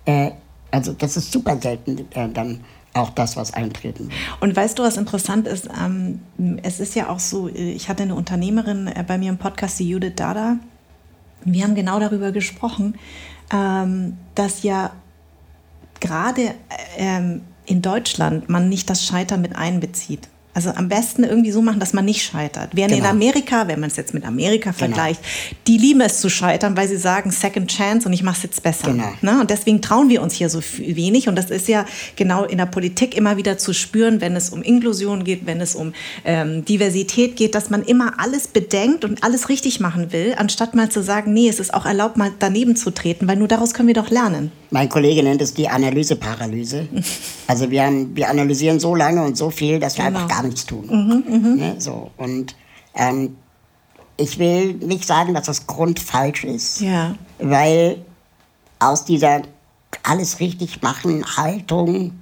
Äh, 0.07 0.31
also, 0.70 0.95
das 0.95 1.18
ist 1.18 1.31
super 1.31 1.59
selten 1.61 1.99
äh, 2.12 2.31
dann 2.31 2.64
auch 2.95 3.11
das, 3.11 3.37
was 3.37 3.53
eintreten 3.53 4.05
wird. 4.05 4.12
Und 4.41 4.57
weißt 4.57 4.79
du, 4.79 4.83
was 4.83 4.97
interessant 4.97 5.47
ist? 5.47 5.68
Ähm, 5.79 6.20
es 6.62 6.81
ist 6.81 6.95
ja 6.95 7.11
auch 7.11 7.20
so, 7.20 7.49
äh, 7.49 7.72
ich 7.72 7.91
hatte 7.91 8.05
eine 8.05 8.14
Unternehmerin 8.14 8.87
äh, 8.87 9.05
bei 9.07 9.18
mir 9.18 9.29
im 9.29 9.37
Podcast, 9.37 9.79
die 9.81 9.91
Judith 9.91 10.14
Dada. 10.16 10.57
Wir 11.45 11.64
haben 11.64 11.74
genau 11.74 12.01
darüber 12.01 12.33
gesprochen, 12.33 12.95
ähm, 13.53 14.16
dass 14.35 14.62
ja 14.62 14.93
gerade 16.01 16.42
äh, 16.42 16.53
ähm, 16.99 17.42
in 17.66 17.82
Deutschland 17.82 18.49
man 18.49 18.68
nicht 18.68 18.88
das 18.88 19.05
Scheitern 19.05 19.40
mit 19.40 19.57
einbezieht. 19.57 20.28
Also 20.59 20.70
am 20.70 20.88
besten 20.88 21.22
irgendwie 21.22 21.53
so 21.53 21.62
machen, 21.62 21.78
dass 21.78 21.92
man 21.92 22.05
nicht 22.05 22.20
scheitert. 22.20 22.70
Während 22.72 22.92
genau. 22.92 23.05
in 23.05 23.11
Amerika, 23.11 23.68
wenn 23.68 23.78
man 23.78 23.90
es 23.90 23.96
jetzt 23.96 24.12
mit 24.12 24.24
Amerika 24.24 24.70
genau. 24.70 24.86
vergleicht, 24.86 25.20
die 25.68 25.78
lieben 25.78 26.01
es 26.01 26.20
zu 26.20 26.28
scheitern, 26.28 26.76
weil 26.76 26.88
sie 26.88 26.96
sagen 26.96 27.30
Second 27.30 27.70
Chance 27.70 28.09
und 28.09 28.12
ich 28.12 28.24
mache 28.24 28.38
es 28.38 28.42
jetzt 28.42 28.62
besser. 28.64 28.90
Genau. 28.90 29.12
Ne? 29.22 29.40
Und 29.40 29.51
deswegen 29.51 29.82
trauen 29.82 30.09
wir 30.09 30.20
uns 30.20 30.34
hier 30.34 30.49
so 30.49 30.61
wenig. 30.78 31.28
Und 31.28 31.36
das 31.36 31.51
ist 31.51 31.68
ja 31.68 31.84
genau 32.16 32.42
in 32.42 32.59
der 32.59 32.66
Politik 32.66 33.16
immer 33.16 33.36
wieder 33.36 33.57
zu 33.57 33.72
spüren, 33.72 34.20
wenn 34.20 34.34
es 34.34 34.51
um 34.51 34.62
Inklusion 34.62 35.22
geht, 35.22 35.46
wenn 35.46 35.61
es 35.61 35.76
um 35.76 35.92
ähm, 36.24 36.64
Diversität 36.64 37.36
geht, 37.36 37.55
dass 37.55 37.70
man 37.70 37.84
immer 37.84 38.18
alles 38.18 38.49
bedenkt 38.49 39.05
und 39.05 39.22
alles 39.22 39.49
richtig 39.51 39.78
machen 39.78 40.12
will, 40.12 40.34
anstatt 40.36 40.74
mal 40.74 40.88
zu 40.88 41.05
sagen, 41.05 41.32
nee, 41.32 41.49
es 41.49 41.61
ist 41.61 41.72
auch 41.72 41.86
erlaubt, 41.86 42.16
mal 42.16 42.32
daneben 42.36 42.74
zu 42.74 42.90
treten, 42.90 43.28
weil 43.28 43.36
nur 43.36 43.46
daraus 43.46 43.74
können 43.74 43.86
wir 43.86 43.94
doch 43.94 44.11
lernen. 44.11 44.51
Mein 44.70 44.88
Kollege 44.88 45.22
nennt 45.22 45.40
es 45.40 45.54
die 45.54 45.68
Analyseparalyse. 45.68 46.88
Also 47.46 47.70
wir, 47.70 47.86
haben, 47.86 48.14
wir 48.14 48.28
analysieren 48.28 48.78
so 48.78 48.94
lange 48.94 49.24
und 49.24 49.38
so 49.38 49.48
viel, 49.48 49.80
dass 49.80 49.96
wir 49.96 50.04
genau. 50.04 50.18
einfach 50.18 50.36
gar 50.36 50.42
nichts 50.42 50.66
tun. 50.66 50.84
Mhm, 50.86 51.24
mh. 51.26 51.48
ne, 51.56 51.74
so. 51.78 52.10
Und 52.18 52.54
ähm, 52.94 53.36
ich 54.18 54.38
will 54.38 54.74
nicht 54.74 55.06
sagen, 55.06 55.32
dass 55.32 55.46
das 55.46 55.66
grundfalsch 55.66 56.44
ist, 56.44 56.82
ja. 56.82 57.14
weil 57.38 58.04
aus 58.78 59.06
dieser 59.06 59.40
alles 60.02 60.40
richtig 60.40 60.82
machen 60.82 61.24
Haltung 61.38 62.20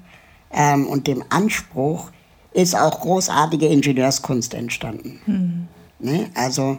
ähm, 0.53 0.86
und 0.86 1.09
dem 1.09 1.24
Anspruch 1.28 2.12
ist 2.53 2.76
auch 2.76 3.01
großartige 3.01 3.66
Ingenieurskunst 3.66 4.55
entstanden. 4.55 5.20
Mhm. 5.26 5.68
Ne? 5.99 6.30
Also 6.34 6.78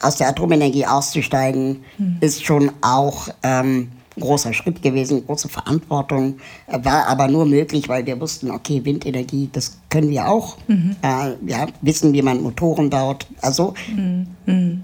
aus 0.00 0.16
der 0.16 0.28
Atomenergie 0.28 0.86
auszusteigen, 0.86 1.84
mhm. 1.96 2.18
ist 2.20 2.44
schon 2.44 2.70
auch 2.82 3.28
ähm, 3.42 3.90
ein 4.18 4.20
großer 4.20 4.52
Schritt 4.52 4.82
gewesen, 4.82 5.24
große 5.24 5.48
Verantwortung, 5.48 6.38
war 6.66 7.06
aber 7.06 7.28
nur 7.28 7.46
möglich, 7.46 7.88
weil 7.88 8.04
wir 8.06 8.20
wussten, 8.20 8.50
okay, 8.50 8.84
Windenergie, 8.84 9.48
das 9.52 9.78
können 9.88 10.10
wir 10.10 10.28
auch. 10.28 10.56
Mhm. 10.66 10.96
Äh, 11.02 11.50
ja, 11.50 11.66
wissen, 11.80 12.12
wie 12.12 12.22
man 12.22 12.42
Motoren 12.42 12.90
baut. 12.90 13.26
Also, 13.40 13.74
mhm. 13.94 14.82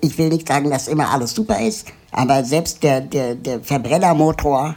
ich 0.00 0.18
will 0.18 0.28
nicht 0.28 0.48
sagen, 0.48 0.70
dass 0.70 0.88
immer 0.88 1.10
alles 1.10 1.34
super 1.34 1.60
ist, 1.60 1.88
aber 2.10 2.44
selbst 2.44 2.82
der, 2.82 3.00
der, 3.00 3.34
der 3.34 3.60
Verbrennermotor 3.60 4.74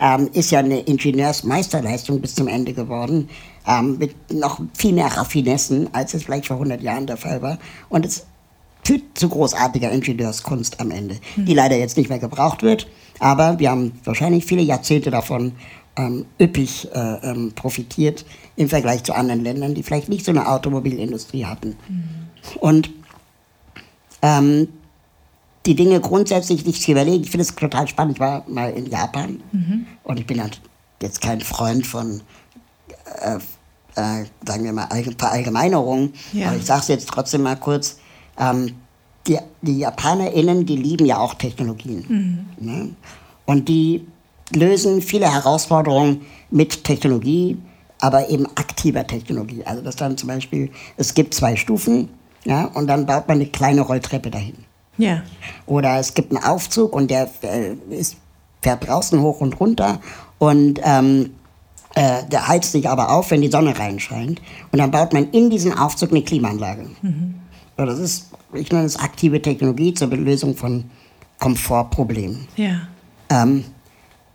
ähm, 0.00 0.28
ist 0.32 0.50
ja 0.50 0.60
eine 0.60 0.80
Ingenieursmeisterleistung 0.80 2.20
bis 2.20 2.34
zum 2.34 2.48
Ende 2.48 2.72
geworden, 2.72 3.28
ähm, 3.66 3.98
mit 3.98 4.32
noch 4.32 4.60
viel 4.74 4.92
mehr 4.92 5.06
Raffinessen, 5.06 5.88
als 5.92 6.14
es 6.14 6.24
vielleicht 6.24 6.46
vor 6.46 6.56
100 6.56 6.82
Jahren 6.82 7.06
der 7.06 7.16
Fall 7.16 7.42
war. 7.42 7.58
Und 7.88 8.04
es 8.04 8.26
führt 8.84 9.02
zu 9.14 9.28
großartiger 9.28 9.90
Ingenieurskunst 9.90 10.80
am 10.80 10.90
Ende, 10.90 11.16
die 11.36 11.48
hm. 11.48 11.56
leider 11.56 11.76
jetzt 11.76 11.96
nicht 11.96 12.10
mehr 12.10 12.18
gebraucht 12.18 12.62
wird. 12.62 12.86
Aber 13.18 13.58
wir 13.58 13.70
haben 13.70 13.92
wahrscheinlich 14.04 14.44
viele 14.44 14.62
Jahrzehnte 14.62 15.10
davon 15.10 15.52
ähm, 15.96 16.26
üppig 16.40 16.88
äh, 16.92 17.30
ähm, 17.30 17.52
profitiert 17.54 18.24
im 18.56 18.68
Vergleich 18.68 19.04
zu 19.04 19.14
anderen 19.14 19.42
Ländern, 19.42 19.74
die 19.74 19.82
vielleicht 19.82 20.08
nicht 20.08 20.24
so 20.24 20.32
eine 20.32 20.48
Automobilindustrie 20.48 21.44
hatten. 21.44 21.76
Mhm. 21.88 22.58
Und 22.60 22.90
ähm, 24.22 24.68
die 25.66 25.74
Dinge 25.74 26.00
grundsätzlich 26.00 26.66
nicht 26.66 26.82
zu 26.82 26.90
überlegen. 26.90 27.22
Ich 27.22 27.30
finde 27.30 27.42
es 27.42 27.54
total 27.54 27.88
spannend. 27.88 28.16
Ich 28.16 28.20
war 28.20 28.44
mal 28.48 28.70
in 28.70 28.86
Japan 28.86 29.42
mhm. 29.52 29.86
und 30.02 30.20
ich 30.20 30.26
bin 30.26 30.42
jetzt 31.00 31.20
kein 31.20 31.40
Freund 31.40 31.86
von, 31.86 32.20
äh, 33.22 33.36
äh, 33.96 34.24
sagen 34.46 34.64
wir 34.64 34.72
mal, 34.72 34.88
Verallgemeinerungen. 35.16 36.12
Ja. 36.32 36.48
Aber 36.48 36.56
ich 36.56 36.66
sage 36.66 36.80
es 36.80 36.88
jetzt 36.88 37.08
trotzdem 37.08 37.42
mal 37.42 37.56
kurz. 37.56 37.98
Ähm, 38.38 38.74
die, 39.26 39.38
die 39.62 39.78
JapanerInnen, 39.78 40.66
die 40.66 40.76
lieben 40.76 41.06
ja 41.06 41.18
auch 41.18 41.34
Technologien. 41.34 42.04
Mhm. 42.58 42.66
Ne? 42.66 42.90
Und 43.46 43.68
die 43.68 44.06
lösen 44.54 45.00
viele 45.00 45.32
Herausforderungen 45.32 46.22
mit 46.50 46.84
Technologie, 46.84 47.56
aber 48.00 48.28
eben 48.28 48.46
aktiver 48.56 49.06
Technologie. 49.06 49.64
Also 49.64 49.82
das 49.82 49.96
dann 49.96 50.16
zum 50.16 50.28
Beispiel, 50.28 50.70
es 50.96 51.14
gibt 51.14 51.34
zwei 51.34 51.56
Stufen, 51.56 52.08
ja, 52.44 52.66
und 52.66 52.86
dann 52.86 53.06
baut 53.06 53.26
man 53.26 53.38
eine 53.38 53.46
kleine 53.46 53.80
Rolltreppe 53.80 54.30
dahin. 54.30 54.54
Ja. 54.98 55.22
Oder 55.66 55.98
es 55.98 56.12
gibt 56.12 56.30
einen 56.30 56.44
Aufzug 56.44 56.94
und 56.94 57.10
der 57.10 57.28
äh, 57.42 57.74
ist, 57.90 58.16
fährt 58.62 58.86
draußen 58.86 59.20
hoch 59.20 59.40
und 59.40 59.58
runter 59.58 60.00
und 60.38 60.78
ähm, 60.84 61.30
äh, 61.94 62.24
der 62.30 62.48
heizt 62.48 62.72
sich 62.72 62.88
aber 62.88 63.10
auf, 63.10 63.30
wenn 63.30 63.40
die 63.40 63.50
Sonne 63.50 63.78
reinscheint. 63.78 64.42
Und 64.72 64.78
dann 64.78 64.90
baut 64.90 65.12
man 65.12 65.30
in 65.30 65.48
diesen 65.50 65.76
Aufzug 65.76 66.10
eine 66.10 66.22
Klimaanlage. 66.22 66.86
Mhm. 67.02 67.34
So, 67.76 67.84
das 67.84 67.98
ist, 67.98 68.30
ich 68.52 68.70
nenne 68.70 68.84
es 68.84 68.96
aktive 68.96 69.42
Technologie 69.42 69.94
zur 69.94 70.08
Lösung 70.08 70.56
von 70.56 70.84
Komfortproblemen. 71.38 72.46
Ja. 72.56 72.88
Ähm, 73.28 73.64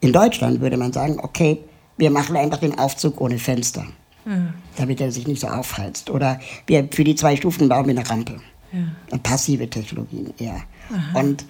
in 0.02 0.14
Deutschland 0.14 0.62
würde 0.62 0.78
man 0.78 0.92
sagen, 0.94 1.18
okay, 1.22 1.60
wir 1.98 2.12
machen 2.12 2.36
einfach 2.36 2.60
den 2.60 2.78
Aufzug 2.78 3.20
ohne 3.22 3.38
Fenster, 3.38 3.86
mhm. 4.26 4.54
damit 4.78 5.02
er 5.02 5.12
sich 5.12 5.28
nicht 5.28 5.42
so 5.42 5.48
aufheizt. 5.48 6.10
Oder 6.10 6.40
wir 6.68 6.88
für 6.92 7.04
die 7.04 7.16
zwei 7.16 7.36
Stufen 7.36 7.70
bauen 7.70 7.86
wir 7.88 7.98
eine 7.98 8.10
Rampe. 8.10 8.38
Ja. 8.72 9.18
Passive 9.18 9.70
Technologien 9.70 10.34
eher. 10.38 10.62
Aha. 10.94 11.20
Und 11.20 11.46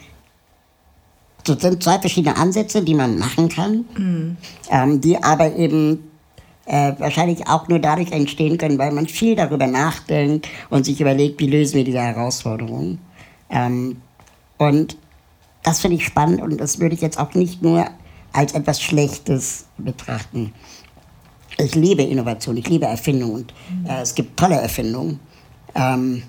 das 1.44 1.62
sind 1.62 1.84
zwei 1.84 2.00
verschiedene 2.00 2.38
Ansätze, 2.38 2.84
die 2.84 2.94
man 2.94 3.18
machen 3.18 3.50
kann, 3.50 3.86
mhm. 3.98 4.38
ähm, 4.70 5.02
die 5.02 5.22
aber 5.22 5.56
eben 5.56 6.09
äh, 6.70 6.94
wahrscheinlich 7.00 7.48
auch 7.48 7.68
nur 7.68 7.80
dadurch 7.80 8.12
entstehen 8.12 8.58
können, 8.58 8.78
weil 8.78 8.92
man 8.92 9.08
viel 9.08 9.36
darüber 9.36 9.66
nachdenkt 9.66 10.48
und 10.70 10.86
sich 10.86 11.02
überlegt, 11.02 11.40
wie 11.40 11.48
lösen 11.48 11.76
wir 11.76 11.84
diese 11.84 12.00
Herausforderungen. 12.00 13.00
Ähm, 13.50 13.98
und 14.58 14.96
das 15.64 15.82
finde 15.82 15.98
ich 15.98 16.06
spannend 16.06 16.42
und 16.42 16.58
das 16.58 16.80
würde 16.80 16.94
ich 16.94 17.02
jetzt 17.02 17.20
auch 17.20 17.34
nicht 17.34 17.64
nur 17.64 17.88
als 18.34 18.54
etwas 18.54 18.82
Schlechtes 18.82 19.66
betrachten. 19.80 20.54
Ich 21.58 21.74
liebe 21.74 22.04
Innovation, 22.04 22.56
ich 22.56 22.70
liebe 22.70 22.86
Erfindungen 22.86 23.34
und 23.34 23.54
äh, 23.88 24.02
es 24.02 24.14
gibt 24.14 24.38
tolle 24.38 24.56
Erfindungen. 24.56 25.20
Ähm, 25.74 26.22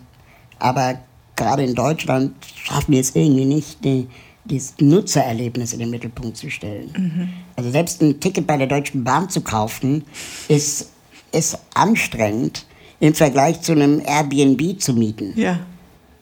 aber 0.59 1.01
gerade 1.37 1.65
in 1.65 1.75
Deutschland 1.75 2.33
schaffen 2.55 2.93
wir 2.93 3.01
es 3.01 3.15
irgendwie 3.15 3.45
nicht, 3.45 3.85
die, 3.85 4.09
dieses 4.47 4.75
Nutzererlebnis 4.81 5.75
in 5.75 5.81
den 5.81 5.91
Mittelpunkt 5.91 6.39
zu 6.39 6.51
stellen. 6.51 6.91
Mhm. 6.97 7.29
Also 7.61 7.73
selbst 7.73 8.01
ein 8.01 8.21
Ticket 8.21 8.47
bei 8.47 8.57
der 8.57 8.67
Deutschen 8.67 9.05
Bahn 9.05 9.29
zu 9.29 9.43
kaufen, 9.43 10.05
ist, 10.49 10.89
ist 11.31 11.59
anstrengend 11.75 12.65
im 13.01 13.13
Vergleich 13.13 13.61
zu 13.61 13.73
einem 13.73 14.01
Airbnb 14.03 14.81
zu 14.81 14.95
mieten. 14.95 15.35
Ja, 15.37 15.61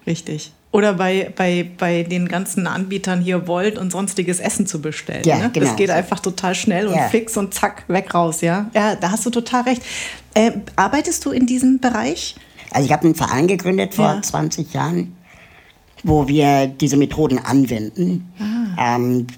richtig. 0.05 0.51
Oder 0.72 0.95
bei, 0.95 1.32
bei, 1.36 1.70
bei 1.78 2.03
den 2.03 2.26
ganzen 2.26 2.66
Anbietern 2.66 3.20
hier 3.20 3.47
Volt 3.47 3.78
und 3.78 3.93
sonstiges 3.93 4.41
Essen 4.41 4.66
zu 4.66 4.82
bestellen. 4.82 5.22
Ja, 5.24 5.39
ne? 5.39 5.51
genau. 5.53 5.66
Das 5.66 5.76
geht 5.76 5.91
einfach 5.91 6.18
total 6.18 6.57
schnell 6.57 6.89
und 6.89 6.97
ja. 6.97 7.09
fix 7.09 7.36
und 7.36 7.55
zack, 7.55 7.84
weg 7.86 8.12
raus, 8.12 8.41
ja. 8.41 8.68
Ja, 8.74 8.97
da 8.97 9.12
hast 9.12 9.24
du 9.24 9.30
total 9.30 9.62
recht. 9.62 9.82
Äh, 10.34 10.51
arbeitest 10.74 11.24
du 11.24 11.30
in 11.30 11.47
diesem 11.47 11.78
Bereich? 11.78 12.34
Also 12.72 12.84
ich 12.84 12.93
habe 12.93 13.05
einen 13.05 13.14
Verein 13.14 13.47
gegründet 13.47 13.95
vor 13.95 14.07
ja. 14.07 14.22
20 14.22 14.74
Jahren, 14.74 15.16
wo 16.03 16.26
wir 16.26 16.66
diese 16.66 16.97
Methoden 16.97 17.39
anwenden. 17.39 18.32
Ah. 18.41 18.97
Ähm, 18.97 19.28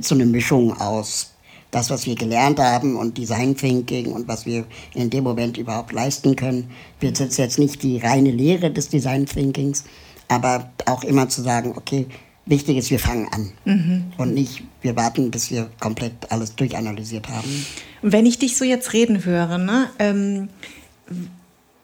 so 0.00 0.14
eine 0.14 0.26
Mischung 0.26 0.80
aus 0.80 1.32
das, 1.70 1.90
was 1.90 2.06
wir 2.06 2.14
gelernt 2.14 2.58
haben 2.58 2.96
und 2.96 3.16
Design 3.16 3.56
Thinking 3.56 4.12
und 4.12 4.28
was 4.28 4.46
wir 4.46 4.64
in 4.94 5.10
dem 5.10 5.24
Moment 5.24 5.56
überhaupt 5.56 5.92
leisten 5.92 6.36
können. 6.36 6.70
Wir 6.98 7.14
sind 7.14 7.36
jetzt 7.36 7.58
nicht 7.58 7.82
die 7.82 7.98
reine 7.98 8.30
Lehre 8.30 8.70
des 8.70 8.88
Design 8.88 9.26
Thinkings, 9.26 9.84
aber 10.28 10.70
auch 10.86 11.04
immer 11.04 11.28
zu 11.28 11.42
sagen, 11.42 11.74
okay, 11.76 12.06
wichtig 12.46 12.76
ist, 12.78 12.90
wir 12.90 12.98
fangen 12.98 13.28
an 13.32 13.52
mhm. 13.64 14.04
und 14.18 14.34
nicht, 14.34 14.62
wir 14.82 14.96
warten, 14.96 15.30
bis 15.30 15.50
wir 15.50 15.70
komplett 15.78 16.12
alles 16.30 16.56
durchanalysiert 16.56 17.28
haben. 17.28 17.66
Wenn 18.02 18.26
ich 18.26 18.38
dich 18.38 18.56
so 18.56 18.64
jetzt 18.64 18.92
reden 18.92 19.24
höre, 19.24 19.58
ne, 19.58 19.90
ähm, 19.98 20.48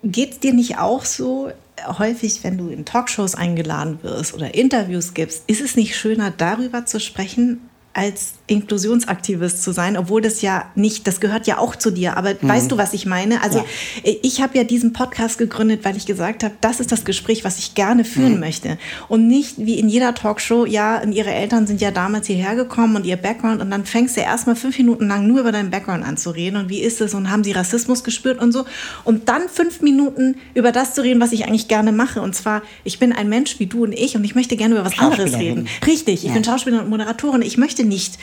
Geht 0.03 0.33
es 0.33 0.41
dir 0.41 0.53
nicht 0.53 0.79
auch 0.79 1.05
so, 1.05 1.51
häufig, 1.99 2.45
wenn 2.45 2.59
du 2.59 2.69
in 2.69 2.85
Talkshows 2.85 3.35
eingeladen 3.35 3.99
wirst 4.03 4.35
oder 4.35 4.55
Interviews 4.55 5.15
gibst, 5.15 5.43
ist 5.49 5.61
es 5.61 5.75
nicht 5.75 5.97
schöner, 5.97 6.31
darüber 6.31 6.87
zu 6.87 7.01
sprechen, 7.01 7.61
als 7.97 8.35
Inklusionsaktivist 8.47 9.63
zu 9.63 9.73
sein, 9.73 9.97
obwohl 9.97 10.21
das 10.21 10.43
ja 10.43 10.71
nicht, 10.75 11.07
das 11.07 11.19
gehört 11.19 11.47
ja 11.47 11.59
auch 11.59 11.75
zu 11.75 11.91
dir. 11.91 12.17
Aber 12.17 12.35
mhm. 12.35 12.49
weißt 12.49 12.71
du, 12.71 12.79
was 12.79 12.93
ich 12.93 13.07
meine? 13.07 13.43
Also 13.43 13.59
ja. 13.59 14.13
ich 14.23 14.41
habe 14.43 14.57
ja 14.57 14.65
diesen 14.65 14.93
Podcast 14.93 15.39
gegründet, 15.39 15.81
weil 15.85 15.97
ich 15.97 16.07
gesagt 16.07 16.45
habe, 16.45 16.55
das 16.61 16.79
ist 16.79 16.93
das 16.93 17.05
Gespräch, 17.05 17.43
was 17.43 17.59
ich 17.59 17.75
gerne 17.75 18.05
führen 18.05 18.35
mhm. 18.35 18.41
möchte. 18.41 18.79
Und 19.09 19.27
nicht 19.27 19.55
wie 19.57 19.79
in 19.79 19.89
jeder 19.89 20.15
Talkshow, 20.15 20.67
ja, 20.67 21.03
ihre 21.03 21.33
Eltern 21.33 21.67
sind 21.67 21.81
ja 21.81 21.91
damals 21.91 22.27
hierher 22.27 22.55
gekommen 22.55 22.97
und 22.97 23.07
ihr 23.07 23.17
Background 23.17 23.63
und 23.63 23.71
dann 23.71 23.87
fängst 23.87 24.17
du 24.17 24.21
erstmal 24.21 24.57
fünf 24.57 24.77
Minuten 24.79 25.09
lang 25.09 25.27
nur 25.27 25.41
über 25.41 25.51
deinen 25.51 25.71
Background 25.71 26.05
an 26.05 26.19
zu 26.19 26.31
reden 26.31 26.57
und 26.57 26.69
wie 26.69 26.81
ist 26.81 27.01
es 27.01 27.15
und 27.15 27.31
haben 27.31 27.45
sie 27.45 27.53
Rassismus 27.53 28.05
gespürt 28.05 28.41
und 28.41 28.53
so. 28.53 28.67
Und 29.05 29.29
dann 29.29 29.49
fünf 29.49 29.81
Minuten 29.81 30.37
über 30.55 30.71
das 30.71 30.95
zu 30.95 31.03
reden, 31.03 31.21
was 31.21 31.33
ich 31.33 31.47
eigentlich 31.47 31.67
gerne 31.67 31.93
mache. 31.93 32.21
Und 32.21 32.35
zwar, 32.35 32.63
ich 32.85 32.99
bin 32.99 33.13
ein 33.13 33.29
Mensch 33.31 33.59
wie 33.59 33.67
du 33.67 33.85
und 33.85 33.93
ich 33.93 34.17
und 34.17 34.25
ich 34.25 34.35
möchte 34.35 34.57
gerne 34.57 34.75
über 34.75 34.85
was 34.85 34.99
anderes 34.99 35.39
reden. 35.39 35.67
Richtig, 35.87 36.23
ich 36.23 36.25
ja. 36.25 36.35
bin 36.35 36.45
Schauspielerin 36.45 36.85
und 36.85 36.91
Moderatorin. 36.91 37.43
Ich 37.43 37.57
möchte 37.57 37.86
nicht 37.87 38.19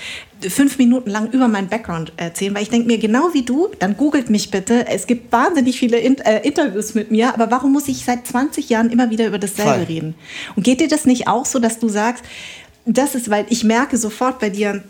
fünf 0.50 0.78
Minuten 0.78 1.10
lang 1.10 1.32
über 1.32 1.48
meinen 1.48 1.70
Background 1.70 2.12
erzählen, 2.18 2.54
weil 2.54 2.64
ich 2.64 2.70
denke 2.70 2.88
mir, 2.88 2.98
genau 2.98 3.34
wie 3.34 3.44
du, 3.44 3.70
dann 3.80 3.98
googelt 3.98 4.30
mich 4.30 4.52
bitte. 4.52 4.88
Es 4.88 5.08
gibt 5.08 5.32
wahnsinnig 5.32 5.80
viele 5.80 5.98
In 5.98 6.18
äh, 6.20 6.46
Interviews 6.46 6.94
mit 6.94 7.12
mir, 7.12 7.34
aber 7.34 7.50
warum 7.52 7.72
muss 7.74 7.88
ich 7.88 8.04
seit 8.04 8.28
20 8.28 8.70
Jahren 8.70 8.90
immer 8.90 9.10
wieder 9.10 9.28
über 9.28 9.40
dasselbe 9.40 9.72
Voll. 9.72 9.84
reden? 9.84 10.16
Und 10.56 10.64
geht 10.64 10.82
dir 10.82 10.88
das 10.88 11.06
nicht 11.06 11.28
auch 11.28 11.46
so, 11.46 11.60
dass 11.60 11.80
du 11.80 11.88
sagst, 11.88 12.24
das 12.86 13.16
ist, 13.16 13.30
weil 13.30 13.46
ich 13.50 13.64
merke 13.64 13.98
sofort 13.98 14.40
bei 14.40 14.50
dir, 14.50 14.84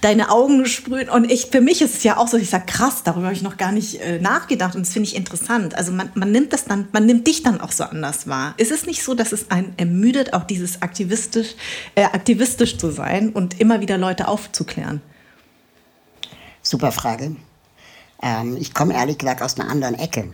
deine 0.00 0.30
Augen 0.30 0.66
sprühen. 0.66 1.08
Und 1.08 1.30
ich, 1.30 1.46
für 1.46 1.60
mich 1.60 1.82
ist 1.82 1.96
es 1.96 2.02
ja 2.02 2.16
auch 2.16 2.28
so, 2.28 2.36
ich 2.36 2.50
sage, 2.50 2.66
krass, 2.66 3.02
darüber 3.04 3.26
habe 3.26 3.34
ich 3.34 3.42
noch 3.42 3.56
gar 3.56 3.72
nicht 3.72 4.00
äh, 4.00 4.18
nachgedacht 4.20 4.74
und 4.74 4.86
das 4.86 4.92
finde 4.92 5.08
ich 5.08 5.16
interessant. 5.16 5.74
Also 5.74 5.92
man, 5.92 6.10
man 6.14 6.32
nimmt 6.32 6.52
das 6.52 6.64
dann, 6.64 6.88
man 6.92 7.06
nimmt 7.06 7.26
dich 7.26 7.42
dann 7.42 7.60
auch 7.60 7.72
so 7.72 7.84
anders 7.84 8.26
wahr. 8.26 8.54
Ist 8.56 8.72
es 8.72 8.86
nicht 8.86 9.02
so, 9.02 9.14
dass 9.14 9.32
es 9.32 9.50
einen 9.50 9.74
ermüdet, 9.76 10.32
auch 10.32 10.44
dieses 10.44 10.82
aktivistisch, 10.82 11.54
äh, 11.94 12.04
aktivistisch 12.04 12.78
zu 12.78 12.90
sein 12.90 13.30
und 13.30 13.60
immer 13.60 13.80
wieder 13.80 13.98
Leute 13.98 14.28
aufzuklären? 14.28 15.00
Super 16.62 16.92
Frage. 16.92 17.36
Ähm, 18.22 18.56
ich 18.58 18.72
komme 18.72 18.94
ehrlich 18.94 19.18
gesagt 19.18 19.42
aus 19.42 19.58
einer 19.58 19.68
anderen 19.68 19.96
Ecke. 19.96 20.32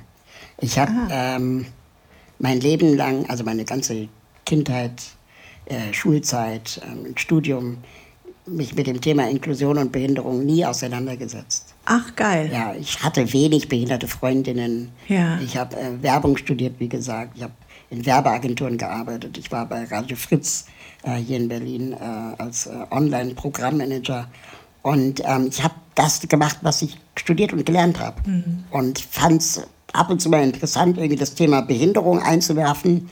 Ich 0.60 0.78
habe 0.78 0.92
ah. 0.92 1.36
ähm, 1.36 1.66
mein 2.38 2.60
Leben 2.60 2.96
lang, 2.96 3.28
also 3.28 3.44
meine 3.44 3.64
ganze 3.64 4.08
Kindheit, 4.44 5.02
äh, 5.66 5.92
Schulzeit, 5.92 6.80
äh, 6.82 7.18
Studium, 7.18 7.78
mich 8.50 8.74
mit 8.74 8.86
dem 8.86 9.00
Thema 9.00 9.28
Inklusion 9.28 9.78
und 9.78 9.92
Behinderung 9.92 10.44
nie 10.44 10.64
auseinandergesetzt. 10.64 11.74
Ach, 11.84 12.14
geil. 12.16 12.50
Ja, 12.52 12.74
ich 12.74 13.02
hatte 13.02 13.32
wenig 13.32 13.68
behinderte 13.68 14.08
Freundinnen. 14.08 14.90
Ja. 15.08 15.38
Ich 15.40 15.56
habe 15.56 15.76
äh, 15.76 16.02
Werbung 16.02 16.36
studiert, 16.36 16.74
wie 16.78 16.88
gesagt. 16.88 17.32
Ich 17.36 17.42
habe 17.42 17.52
in 17.90 18.04
Werbeagenturen 18.04 18.76
gearbeitet. 18.76 19.38
Ich 19.38 19.50
war 19.50 19.66
bei 19.66 19.84
Radio 19.84 20.16
Fritz 20.16 20.66
äh, 21.02 21.16
hier 21.16 21.38
in 21.38 21.48
Berlin 21.48 21.92
äh, 21.92 21.96
als 22.42 22.66
äh, 22.66 22.72
Online-Programmmanager. 22.90 24.28
Und 24.82 25.22
ähm, 25.24 25.48
ich 25.50 25.62
habe 25.62 25.74
das 25.94 26.20
gemacht, 26.20 26.58
was 26.62 26.82
ich 26.82 26.98
studiert 27.16 27.52
und 27.52 27.64
gelernt 27.64 27.98
habe. 28.00 28.28
Mhm. 28.28 28.64
Und 28.70 28.98
fand 28.98 29.42
es 29.42 29.62
ab 29.92 30.10
und 30.10 30.20
zu 30.20 30.28
mal 30.28 30.42
interessant, 30.42 30.98
irgendwie 30.98 31.16
das 31.16 31.34
Thema 31.34 31.62
Behinderung 31.62 32.20
einzuwerfen 32.22 33.08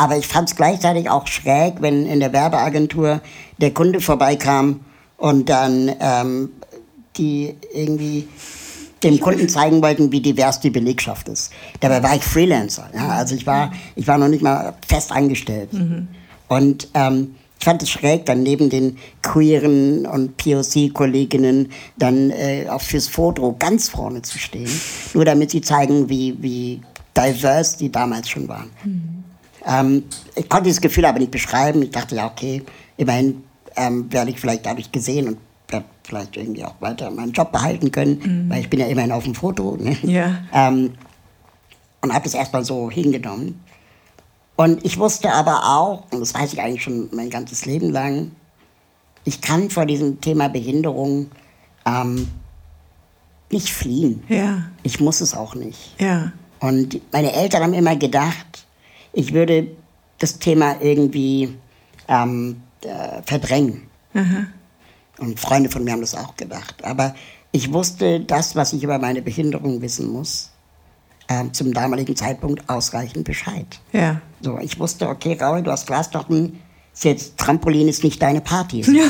aber 0.00 0.16
ich 0.16 0.26
fand 0.26 0.48
es 0.48 0.56
gleichzeitig 0.56 1.10
auch 1.10 1.26
schräg, 1.26 1.82
wenn 1.82 2.06
in 2.06 2.20
der 2.20 2.32
Werbeagentur 2.32 3.20
der 3.58 3.74
Kunde 3.74 4.00
vorbeikam 4.00 4.80
und 5.18 5.50
dann 5.50 5.94
ähm, 6.00 6.52
die 7.18 7.54
irgendwie 7.74 8.26
dem 9.04 9.20
Kunden 9.20 9.46
zeigen 9.50 9.82
wollten, 9.82 10.10
wie 10.10 10.22
divers 10.22 10.58
die 10.58 10.70
Belegschaft 10.70 11.28
ist. 11.28 11.52
Dabei 11.80 12.02
war 12.02 12.16
ich 12.16 12.22
Freelancer. 12.22 12.88
Ja? 12.94 13.08
Also 13.08 13.34
ich 13.34 13.46
war, 13.46 13.72
ich 13.94 14.06
war 14.06 14.16
noch 14.16 14.28
nicht 14.28 14.40
mal 14.40 14.72
fest 14.88 15.12
angestellt. 15.12 15.70
Mhm. 15.74 16.08
Und 16.48 16.88
ähm, 16.94 17.34
ich 17.58 17.66
fand 17.66 17.82
es 17.82 17.90
schräg, 17.90 18.24
dann 18.24 18.42
neben 18.42 18.70
den 18.70 18.96
queeren 19.20 20.06
und 20.06 20.38
POC-Kolleginnen 20.38 21.72
dann 21.98 22.30
äh, 22.30 22.68
auch 22.70 22.80
fürs 22.80 23.06
Foto 23.06 23.54
ganz 23.58 23.90
vorne 23.90 24.22
zu 24.22 24.38
stehen. 24.38 24.70
Nur 25.12 25.26
damit 25.26 25.50
sie 25.50 25.60
zeigen, 25.60 26.08
wie, 26.08 26.38
wie 26.40 26.80
diverse 27.14 27.76
die 27.76 27.92
damals 27.92 28.30
schon 28.30 28.48
waren. 28.48 28.70
Mhm. 28.82 29.19
Ähm, 29.66 30.04
ich 30.34 30.48
konnte 30.48 30.64
dieses 30.64 30.80
Gefühl 30.80 31.04
aber 31.04 31.18
nicht 31.18 31.30
beschreiben. 31.30 31.82
Ich 31.82 31.90
dachte, 31.90 32.16
ja, 32.16 32.26
okay, 32.26 32.62
immerhin 32.96 33.42
ähm, 33.76 34.12
werde 34.12 34.30
ich 34.30 34.40
vielleicht 34.40 34.66
dadurch 34.66 34.90
gesehen 34.90 35.28
und 35.28 35.38
werde 35.68 35.86
vielleicht 36.02 36.36
irgendwie 36.36 36.64
auch 36.64 36.74
weiter 36.80 37.10
meinen 37.10 37.32
Job 37.32 37.52
behalten 37.52 37.92
können, 37.92 38.20
mhm. 38.22 38.50
weil 38.50 38.60
ich 38.60 38.70
bin 38.70 38.80
ja 38.80 38.86
immerhin 38.86 39.12
auf 39.12 39.24
dem 39.24 39.34
Foto. 39.34 39.76
Ne? 39.76 39.96
Ja. 40.02 40.38
Ähm, 40.52 40.92
und 42.00 42.12
habe 42.12 42.24
das 42.24 42.34
erstmal 42.34 42.64
so 42.64 42.90
hingenommen. 42.90 43.60
Und 44.56 44.84
ich 44.84 44.98
wusste 44.98 45.32
aber 45.32 45.64
auch, 45.64 46.04
und 46.10 46.20
das 46.20 46.34
weiß 46.34 46.52
ich 46.52 46.60
eigentlich 46.60 46.82
schon 46.82 47.08
mein 47.12 47.30
ganzes 47.30 47.66
Leben 47.66 47.90
lang, 47.90 48.32
ich 49.24 49.40
kann 49.40 49.70
vor 49.70 49.86
diesem 49.86 50.20
Thema 50.20 50.48
Behinderung 50.48 51.30
ähm, 51.86 52.28
nicht 53.50 53.70
fliehen. 53.70 54.22
Ja. 54.28 54.64
Ich 54.82 55.00
muss 55.00 55.20
es 55.20 55.34
auch 55.34 55.54
nicht. 55.54 55.94
Ja. 55.98 56.32
Und 56.60 57.00
meine 57.12 57.32
Eltern 57.32 57.62
haben 57.62 57.74
immer 57.74 57.96
gedacht, 57.96 58.66
ich 59.12 59.32
würde 59.32 59.68
das 60.18 60.38
Thema 60.38 60.76
irgendwie 60.80 61.56
ähm, 62.08 62.62
äh, 62.82 63.22
verdrängen. 63.24 63.82
Aha. 64.14 64.46
Und 65.18 65.38
Freunde 65.38 65.70
von 65.70 65.84
mir 65.84 65.92
haben 65.92 66.00
das 66.00 66.14
auch 66.14 66.36
gedacht. 66.36 66.82
Aber 66.82 67.14
ich 67.52 67.72
wusste 67.72 68.20
das, 68.20 68.56
was 68.56 68.72
ich 68.72 68.82
über 68.82 68.98
meine 68.98 69.22
Behinderung 69.22 69.82
wissen 69.82 70.08
muss, 70.08 70.50
äh, 71.28 71.44
zum 71.52 71.72
damaligen 71.72 72.16
Zeitpunkt 72.16 72.68
ausreichend 72.68 73.24
Bescheid. 73.24 73.66
Ja. 73.92 74.20
So, 74.40 74.58
ich 74.58 74.78
wusste, 74.78 75.08
okay, 75.08 75.36
Raul, 75.40 75.62
du 75.62 75.70
hast 75.70 75.86
Glasdocken, 75.86 76.58
ist 76.92 77.04
jetzt 77.04 77.38
Trampolin 77.38 77.88
ist 77.88 78.04
nicht 78.04 78.20
deine 78.20 78.40
Party. 78.40 78.82
So, 78.82 78.92
ja. 78.92 79.04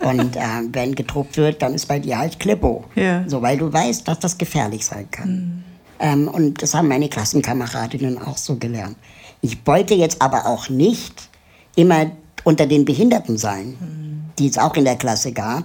Und 0.00 0.36
äh, 0.36 0.40
wenn 0.72 0.94
getobt 0.94 1.36
wird, 1.36 1.62
dann 1.62 1.74
ist 1.74 1.86
bei 1.86 2.00
dir 2.00 2.18
halt 2.18 2.40
Klippo. 2.40 2.84
Ja. 2.96 3.24
So, 3.28 3.40
weil 3.40 3.56
du 3.56 3.72
weißt, 3.72 4.06
dass 4.06 4.18
das 4.18 4.36
gefährlich 4.36 4.84
sein 4.84 5.08
kann. 5.10 5.30
Mhm. 5.30 5.71
Ähm, 6.02 6.28
und 6.28 6.60
das 6.60 6.74
haben 6.74 6.88
meine 6.88 7.08
Klassenkameradinnen 7.08 8.20
auch 8.20 8.36
so 8.36 8.56
gelernt. 8.56 8.96
Ich 9.40 9.66
wollte 9.66 9.94
jetzt 9.94 10.20
aber 10.20 10.44
auch 10.44 10.68
nicht 10.68 11.30
immer 11.76 12.10
unter 12.44 12.66
den 12.66 12.84
Behinderten 12.84 13.38
sein. 13.38 13.76
Mhm 13.80 14.12
die 14.38 14.48
es 14.48 14.58
auch 14.58 14.74
in 14.74 14.84
der 14.84 14.96
Klasse 14.96 15.32
gab, 15.32 15.64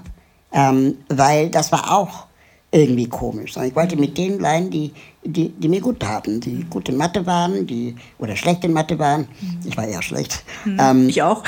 ähm, 0.52 0.98
weil 1.10 1.50
das 1.50 1.72
war 1.72 1.98
auch 1.98 2.28
irgendwie 2.72 3.08
komisch. 3.08 3.56
Ich 3.58 3.76
wollte 3.76 3.96
mit 3.96 4.18
denen 4.18 4.38
bleiben, 4.38 4.70
die, 4.70 4.94
die, 5.24 5.50
die 5.50 5.70
mir 5.70 5.82
gut 5.82 6.00
taten, 6.00 6.42
die 6.42 6.66
gut 6.70 6.90
in 6.90 6.98
Mathe 6.98 7.26
waren, 7.26 7.66
die 7.66 7.96
oder 8.20 8.36
schlecht 8.36 8.64
in 8.66 8.74
Mathe 8.74 9.00
waren. 9.00 9.28
Ich 9.66 9.78
war 9.78 9.88
eher 9.88 10.02
schlecht. 10.02 10.44
Mhm. 10.66 10.78
Ähm, 10.80 11.10
ich 11.10 11.22
auch. 11.22 11.44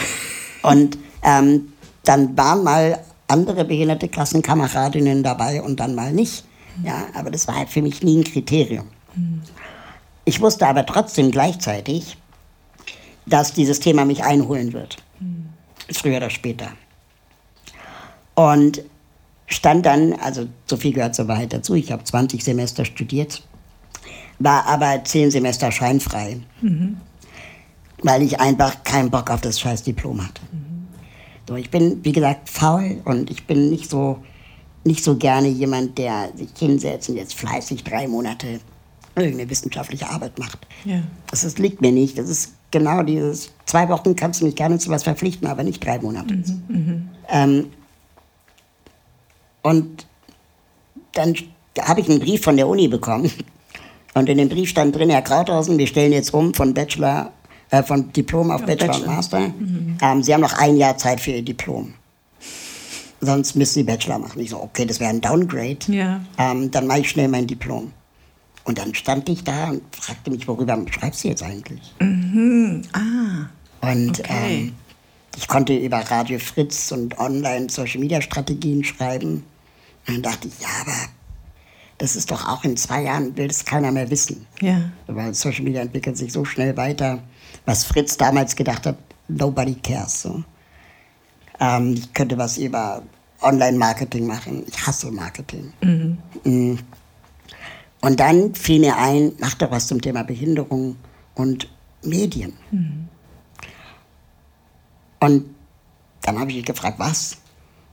Und 0.64 0.98
ähm, 1.24 1.74
dann 2.06 2.38
waren 2.38 2.64
mal 2.64 3.00
andere 3.28 3.66
behinderte 3.66 4.08
Klassenkameradinnen 4.08 5.22
dabei 5.22 5.62
und 5.62 5.80
dann 5.80 5.94
mal 5.94 6.14
nicht. 6.14 6.46
Ja, 6.84 7.08
aber 7.14 7.32
das 7.32 7.48
war 7.48 7.56
halt 7.56 7.70
für 7.70 7.82
mich 7.82 8.04
nie 8.04 8.20
ein 8.20 8.24
Kriterium. 8.24 8.88
Ich 10.26 10.40
wusste 10.42 10.68
aber 10.68 10.86
trotzdem 10.86 11.32
gleichzeitig, 11.32 12.18
dass 13.26 13.54
dieses 13.54 13.80
Thema 13.80 14.06
mich 14.06 14.24
einholen 14.24 14.74
wird. 14.74 14.98
Früher 15.92 16.18
oder 16.18 16.30
später. 16.30 16.72
Und 18.36 18.84
stand 19.48 19.86
dann, 19.86 20.14
also 20.14 20.48
so 20.66 20.78
viel 20.78 20.94
gehört 20.94 21.16
zur 21.16 21.28
Wahrheit 21.28 21.52
dazu, 21.54 21.74
ich 21.74 21.92
habe 21.92 22.04
20 22.04 22.44
Semester 22.44 22.86
studiert, 22.86 23.42
war 24.38 24.66
aber 24.68 25.04
10 25.04 25.32
Semester 25.32 25.72
scheinfrei, 25.72 26.40
mhm. 26.62 26.98
weil 28.04 28.22
ich 28.22 28.40
einfach 28.40 28.84
keinen 28.84 29.10
Bock 29.10 29.30
auf 29.30 29.42
das 29.42 29.60
scheiß 29.60 29.84
Diplom 29.84 30.24
hatte. 30.24 30.42
Mhm. 30.52 30.88
So, 31.48 31.56
ich 31.56 31.70
bin, 31.72 32.06
wie 32.06 32.12
gesagt, 32.12 32.48
faul 32.48 33.02
und 33.06 33.32
ich 33.32 33.48
bin 33.48 33.70
nicht 33.70 33.90
so, 33.90 34.24
nicht 34.84 35.04
so 35.04 35.16
gerne 35.16 35.48
jemand, 35.48 35.98
der 35.98 36.30
sich 36.36 36.50
hinsetzt 36.58 37.10
und 37.10 37.16
jetzt 37.16 37.34
fleißig 37.36 37.84
drei 37.84 38.08
Monate 38.08 38.60
irgendeine 39.16 39.50
wissenschaftliche 39.50 40.10
Arbeit 40.10 40.40
macht. 40.40 40.60
Ja. 40.86 41.02
Das, 41.30 41.42
das 41.42 41.58
liegt 41.58 41.82
mir 41.82 41.92
nicht. 41.92 42.18
Das 42.18 42.30
ist 42.30 42.54
genau 42.72 43.04
dieses, 43.04 43.52
zwei 43.66 43.90
Wochen 43.90 44.16
kannst 44.16 44.42
du 44.42 44.46
mich 44.46 44.56
gerne 44.56 44.78
zu 44.78 44.90
was 44.90 45.04
verpflichten, 45.04 45.48
aber 45.48 45.64
nicht 45.64 45.84
drei 45.84 46.00
Monate. 46.00 46.36
Mhm, 46.36 46.64
mhm. 46.68 47.10
ähm, 47.30 47.66
und 49.62 50.08
dann 51.14 51.36
habe 51.82 52.02
ich 52.02 52.10
einen 52.10 52.20
Brief 52.20 52.42
von 52.44 52.56
der 52.56 52.68
Uni 52.68 52.88
bekommen. 52.88 53.32
Und 54.14 54.28
in 54.28 54.38
dem 54.38 54.50
Brief 54.50 54.70
stand 54.70 54.96
drin, 54.96 55.10
Herr 55.10 55.22
Krauthausen, 55.22 55.78
wir 55.78 55.88
stellen 55.88 56.12
jetzt 56.12 56.34
um 56.34 56.54
von 56.54 56.74
Bachelor, 56.74 57.32
äh, 57.70 57.84
von 57.84 58.12
Diplom 58.12 58.52
auf 58.52 58.62
ja, 58.62 58.68
Bachelor, 58.68 58.96
und 58.96 59.06
Master. 59.06 59.40
Mhm. 59.40 59.98
Ähm, 60.02 60.24
Sie 60.24 60.34
haben 60.34 60.42
noch 60.42 60.58
ein 60.58 60.78
Jahr 60.78 60.98
Zeit 60.98 61.20
für 61.20 61.32
Ihr 61.32 61.44
Diplom. 61.44 61.94
Sonst 63.22 63.56
müssen 63.56 63.74
Sie 63.74 63.84
Bachelor 63.84 64.20
machen. 64.20 64.40
Ich 64.40 64.52
so, 64.52 64.62
okay, 64.62 64.86
das 64.86 65.00
wäre 65.00 65.10
ein 65.10 65.22
Downgrade. 65.22 65.80
Ja. 65.88 66.22
Ähm, 66.38 66.72
dann 66.72 66.88
mache 66.88 67.00
ich 67.00 67.10
schnell 67.10 67.28
mein 67.28 67.48
Diplom. 67.48 67.92
Und 68.64 68.78
dann 68.78 68.94
stand 68.94 69.28
ich 69.30 69.44
da 69.44 69.70
und 69.70 69.82
fragte 69.96 70.32
mich, 70.32 70.48
worüber 70.48 70.78
schreibst 70.90 71.24
du 71.24 71.30
jetzt 71.30 71.44
eigentlich? 71.44 71.94
Mhm. 72.00 72.84
Ah. 72.94 73.50
Und 73.82 74.20
okay. 74.20 74.58
ähm, 74.60 74.76
ich 75.36 75.48
konnte 75.48 75.76
über 75.76 75.98
Radio 75.98 76.40
Fritz 76.40 76.92
und 76.92 77.18
online 77.18 77.70
Social 77.70 78.00
Media 78.00 78.22
Strategien 78.22 78.84
schreiben. 78.84 79.44
Und 80.08 80.16
dann 80.16 80.22
dachte 80.22 80.48
ich, 80.48 80.60
ja, 80.60 80.70
aber 80.82 80.96
das 81.98 82.16
ist 82.16 82.32
doch 82.32 82.48
auch 82.48 82.64
in 82.64 82.78
zwei 82.78 83.04
Jahren, 83.04 83.36
will 83.38 83.48
das 83.48 83.66
keiner 83.66 83.92
mehr 83.92 84.10
wissen. 84.10 84.46
Ja. 84.62 84.90
Weil 85.08 85.34
Social 85.34 85.64
Media 85.64 85.82
entwickelt 85.82 86.18
sich 86.18 86.32
so 86.32 86.46
schnell 86.46 86.76
weiter. 86.78 87.20
Was 87.66 87.84
Fritz 87.84 88.18
damals 88.18 88.56
gedacht 88.56 88.86
hat, 88.86 88.98
nobody 89.28 89.76
cares. 89.76 90.22
So. 90.22 90.44
Ähm, 91.60 91.94
ich 91.94 92.14
könnte 92.14 92.38
was 92.38 92.58
über 92.58 93.04
Online-Marketing 93.42 94.28
machen. 94.28 94.64
Ich 94.68 94.86
hasse 94.86 95.12
Marketing. 95.12 95.74
Mhm. 95.82 96.18
Mhm. 96.44 96.80
Und 98.02 98.20
dann 98.20 98.56
fiel 98.56 98.80
mir 98.80 98.98
ein, 98.98 99.34
mach 99.40 99.56
doch 99.56 99.72
was 99.72 99.88
zum 99.88 100.02
Thema 100.02 100.24
Behinderung 100.24 100.96
und 101.36 101.70
Medien. 102.04 102.54
Mhm. 102.72 103.08
Und 105.20 105.46
dann 106.22 106.40
habe 106.40 106.52
ich 106.52 106.58
mich 106.58 106.66
gefragt, 106.66 107.00
was? 107.00 107.38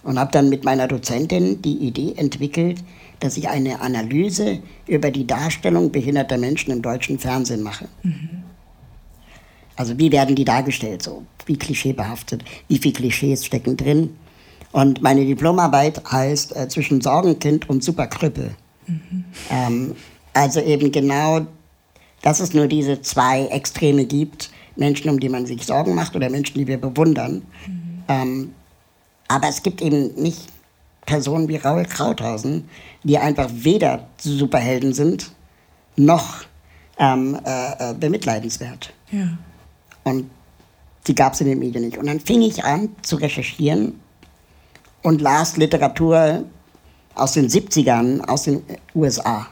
Und 0.05 0.19
habe 0.19 0.31
dann 0.31 0.49
mit 0.49 0.64
meiner 0.64 0.87
Dozentin 0.87 1.61
die 1.62 1.79
Idee 1.79 2.14
entwickelt, 2.17 2.85
dass 3.19 3.37
ich 3.37 3.49
eine 3.49 3.81
Analyse 3.81 4.61
über 4.87 5.11
die 5.11 5.27
Darstellung 5.27 5.91
behinderter 5.91 6.39
Menschen 6.39 6.71
im 6.71 6.83
deutschen 6.83 7.19
Fernsehen 7.19 7.62
mache. 7.62 7.89
Mhm. 8.03 8.45
Also 9.77 9.99
wie 9.99 10.11
werden 10.11 10.35
die 10.35 10.45
dargestellt, 10.45 11.03
so 11.03 11.22
wie 11.45 11.57
klischeebehaftet, 11.57 12.45
wie 12.68 12.79
viele 12.79 12.95
Klischees 12.95 13.45
stecken 13.45 13.77
drin. 13.77 14.16
Und 14.72 15.03
meine 15.03 15.24
Diplomarbeit 15.24 16.03
heißt 16.11 16.57
äh, 16.57 16.68
zwischen 16.68 17.01
Sorgenkind 17.01 17.68
und 17.68 17.85
Superkrüppel. 17.85 18.55
Mhm. 18.87 19.24
Ähm, 19.51 19.97
also 20.33 20.61
eben 20.61 20.93
genau, 20.93 21.47
dass 22.22 22.41
es 22.41 22.53
nur 22.53 22.66
diese 22.66 23.01
zwei 23.03 23.47
Extreme 23.47 24.05
gibt, 24.05 24.51
Menschen, 24.77 25.11
um 25.11 25.20
die 25.20 25.29
man 25.29 25.47
sich 25.47 25.64
Sorgen 25.64 25.95
macht 25.95 26.16
oder 26.16 26.29
Menschen, 26.29 26.59
die 26.59 26.66
wir 26.66 26.79
bewundern. 26.79 27.43
Mhm. 27.66 28.03
Ähm, 28.09 28.55
aber 29.29 29.49
es 29.49 29.62
gibt 29.62 29.81
eben 29.83 30.14
nicht 30.14 30.49
Personen 31.07 31.49
wie 31.49 31.57
Raul 31.57 31.85
Krauthausen, 31.85 32.68
die 33.05 33.16
einfach 33.18 33.49
weder 33.53 34.09
Superhelden 34.18 34.93
sind, 34.93 35.33
noch 35.97 36.45
ähm, 36.99 37.39
äh, 37.45 37.91
äh, 37.91 37.95
bemitleidenswert. 37.95 38.93
Ja. 39.11 39.39
Und 40.07 40.31
die 41.09 41.17
gab 41.17 41.33
es 41.33 41.41
in 41.41 41.49
den 41.49 41.59
Medien 41.59 41.85
nicht. 41.85 41.99
Und 41.99 42.07
dann 42.07 42.21
fing 42.21 42.41
ich 42.43 42.65
an 42.65 42.91
zu 43.03 43.17
recherchieren 43.17 44.01
und 45.03 45.21
las 45.21 45.57
Literatur 45.57 46.45
aus 47.17 47.33
den 47.33 47.49
70ern 47.49 48.21
aus 48.21 48.45
den 48.45 48.63
USA 48.95 49.49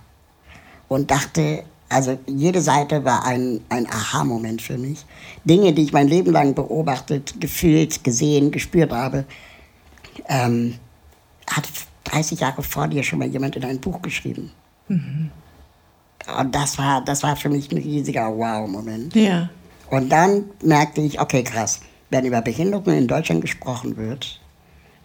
und 0.87 1.11
dachte, 1.11 1.65
also 1.89 2.17
jede 2.27 2.61
Seite 2.61 3.05
war 3.05 3.25
ein, 3.25 3.63
ein 3.69 3.89
Aha-Moment 3.89 4.63
für 4.63 4.79
mich. 4.79 5.05
Dinge, 5.45 5.73
die 5.73 5.83
ich 5.83 5.93
mein 5.93 6.07
Leben 6.07 6.31
lang 6.31 6.55
beobachtet, 6.55 7.35
gefühlt, 7.41 8.05
gesehen, 8.05 8.53
gespürt 8.53 8.93
habe, 8.93 9.25
ähm, 10.29 10.79
hat 11.51 11.69
30 12.05 12.39
Jahre 12.39 12.63
vor 12.63 12.87
dir 12.87 13.03
schon 13.03 13.19
mal 13.19 13.29
jemand 13.29 13.57
in 13.57 13.65
ein 13.65 13.81
Buch 13.81 14.01
geschrieben. 14.03 14.53
Mhm. 14.87 15.31
Und 16.39 16.55
das 16.55 16.79
war, 16.79 17.05
das 17.05 17.25
war 17.25 17.35
für 17.35 17.49
mich 17.49 17.73
ein 17.73 17.79
riesiger 17.79 18.29
Wow-Moment. 18.29 19.17
Ja. 19.17 19.51
Und 19.91 20.11
dann 20.11 20.45
merkte 20.63 21.01
ich, 21.01 21.21
okay, 21.21 21.43
krass, 21.43 21.81
wenn 22.11 22.25
über 22.25 22.41
Behinderungen 22.43 22.99
in 22.99 23.09
Deutschland 23.09 23.41
gesprochen 23.41 23.97
wird, 23.97 24.41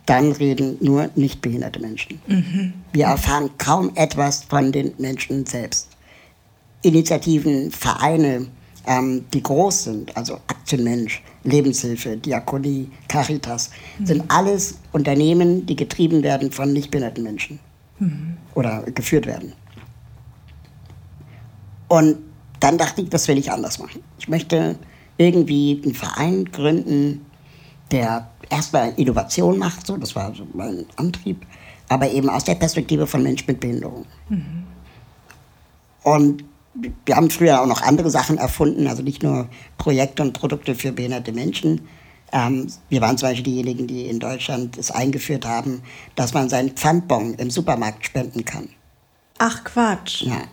dann 0.05 0.31
reden 0.31 0.77
nur 0.81 1.09
nicht 1.15 1.41
behinderte 1.41 1.79
Menschen. 1.79 2.19
Mhm. 2.27 2.73
Wir 2.93 3.05
erfahren 3.05 3.51
kaum 3.57 3.91
etwas 3.95 4.43
von 4.43 4.71
den 4.71 4.93
Menschen 4.97 5.45
selbst. 5.45 5.89
Initiativen, 6.81 7.71
Vereine, 7.71 8.47
ähm, 8.87 9.25
die 9.33 9.43
groß 9.43 9.83
sind, 9.83 10.17
also 10.17 10.35
Aktienmensch, 10.47 11.21
Lebenshilfe, 11.43 12.17
Diakonie, 12.17 12.89
Caritas, 13.07 13.69
mhm. 13.99 14.05
sind 14.05 14.23
alles 14.29 14.79
Unternehmen, 14.91 15.65
die 15.65 15.75
getrieben 15.75 16.23
werden 16.23 16.51
von 16.51 16.73
nicht 16.73 16.89
behinderten 16.89 17.23
Menschen 17.23 17.59
mhm. 17.99 18.37
oder 18.55 18.83
geführt 18.93 19.27
werden. 19.27 19.53
Und 21.87 22.17
dann 22.59 22.77
dachte 22.77 23.01
ich, 23.01 23.09
das 23.09 23.27
will 23.27 23.37
ich 23.37 23.51
anders 23.51 23.79
machen. 23.79 24.03
Ich 24.17 24.27
möchte 24.27 24.77
irgendwie 25.17 25.81
einen 25.83 25.93
Verein 25.93 26.45
gründen, 26.45 27.25
der 27.91 28.29
erstmal 28.49 28.93
Innovation 28.95 29.57
macht, 29.57 29.85
so, 29.85 29.97
das 29.97 30.15
war 30.15 30.33
so 30.33 30.47
mein 30.53 30.85
Antrieb, 30.95 31.45
aber 31.87 32.09
eben 32.09 32.29
aus 32.29 32.43
der 32.43 32.55
Perspektive 32.55 33.07
von 33.07 33.23
Menschen 33.23 33.45
mit 33.47 33.59
Behinderung. 33.59 34.05
Mhm. 34.29 34.63
Und 36.03 36.43
wir 37.05 37.15
haben 37.15 37.29
früher 37.29 37.61
auch 37.61 37.65
noch 37.65 37.81
andere 37.81 38.09
Sachen 38.09 38.37
erfunden, 38.37 38.87
also 38.87 39.03
nicht 39.03 39.23
nur 39.23 39.49
Projekte 39.77 40.23
und 40.23 40.33
Produkte 40.33 40.75
für 40.75 40.91
behinderte 40.91 41.31
Menschen. 41.31 41.81
Ähm, 42.31 42.67
wir 42.89 43.01
waren 43.01 43.17
zum 43.17 43.29
Beispiel 43.29 43.43
diejenigen, 43.43 43.87
die 43.87 44.05
in 44.05 44.19
Deutschland 44.19 44.77
es 44.77 44.91
eingeführt 44.91 45.45
haben, 45.45 45.81
dass 46.15 46.33
man 46.33 46.47
seinen 46.47 46.71
Pfandbon 46.71 47.33
im 47.35 47.49
Supermarkt 47.49 48.05
spenden 48.05 48.45
kann. 48.45 48.69
Ach 49.39 49.63
Quatsch. 49.63 50.21
Ja. 50.21 50.43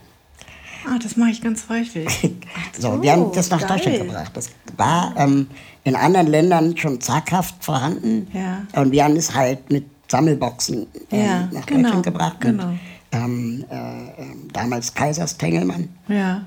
Ah, 0.87 0.99
das 1.03 1.17
mache 1.17 1.31
ich 1.31 1.43
ganz 1.43 1.69
häufig. 1.69 2.09
so, 2.79 2.93
so, 2.93 3.03
wir 3.03 3.13
haben 3.13 3.33
das 3.33 3.51
nach 3.51 3.61
geil. 3.61 3.69
Deutschland 3.69 3.99
gebracht. 3.99 4.31
Das 4.35 4.51
war 4.77 5.15
ähm, 5.17 5.49
in 5.85 5.97
anderen 5.97 6.29
Ländern 6.29 6.77
schon 6.77 7.01
zaghaft 7.01 7.65
vorhanden. 7.65 8.29
Ja. 8.33 8.63
Und 8.81 8.93
wir 8.93 9.05
haben 9.05 9.17
es 9.17 9.35
halt 9.35 9.71
mit 9.71 9.85
Sammelboxen 10.09 10.87
ähm, 11.11 11.21
ja, 11.25 11.49
nach 11.53 11.67
genau, 11.67 11.83
Deutschland 11.83 12.05
gebracht. 12.05 12.41
Genau. 12.41 12.67
Mit, 12.69 12.79
ähm, 13.13 13.65
äh, 13.71 13.75
ähm, 14.23 14.49
damals 14.53 14.95
Kaisers 14.95 15.37
Tengelmann. 15.37 15.89
Ja. 16.09 16.43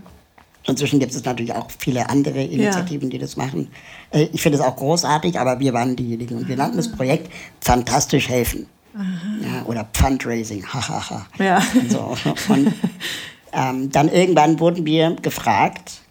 Inzwischen 0.67 0.99
gibt 0.99 1.13
es 1.13 1.23
natürlich 1.23 1.53
auch 1.53 1.67
viele 1.77 2.09
andere 2.09 2.41
Initiativen, 2.41 3.09
ja. 3.09 3.13
die 3.13 3.17
das 3.17 3.35
machen. 3.35 3.69
Äh, 4.11 4.27
ich 4.31 4.41
finde 4.41 4.57
es 4.57 4.63
auch 4.63 4.75
großartig, 4.75 5.39
aber 5.39 5.59
wir 5.59 5.73
waren 5.73 5.95
diejenigen. 5.95 6.37
Und 6.37 6.47
wir 6.47 6.55
nannten 6.55 6.77
das 6.77 6.91
Projekt 6.91 7.31
Fantastisch 7.61 8.29
helfen. 8.29 8.67
Ja, 8.93 9.65
oder 9.65 9.87
Fundraising, 9.93 10.65
hahaha. 10.65 11.25
ja. 11.37 11.61
So. 11.87 12.17
Und 12.49 12.73
ähm, 13.53 13.89
dann 13.91 14.09
irgendwann 14.09 14.59
wurden 14.59 14.85
wir 14.85 15.15
gefragt, 15.15 16.01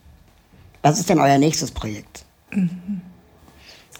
was 0.83 0.99
ist 0.99 1.09
denn 1.09 1.19
euer 1.19 1.39
nächstes 1.39 1.71
Projekt? 1.71 2.25
Mhm. 2.51 3.01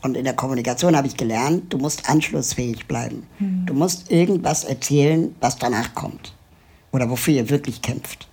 Und 0.03 0.17
in 0.17 0.25
der 0.25 0.35
Kommunikation 0.35 0.97
habe 0.97 1.09
ich 1.09 1.17
gelernt, 1.17 1.73
du 1.73 1.79
musst 1.79 2.09
anschlussfähig 2.09 2.87
bleiben. 2.87 3.27
Mhm. 3.39 3.67
Du 3.67 3.75
musst 3.75 4.11
irgendwas 4.11 4.65
erzählen, 4.65 5.35
was 5.41 5.59
danach 5.59 5.95
kommt. 5.95 6.35
Oder 6.93 7.11
wofür 7.11 7.35
ihr 7.35 7.51
wirklich 7.51 7.83
kämpft. 7.83 8.29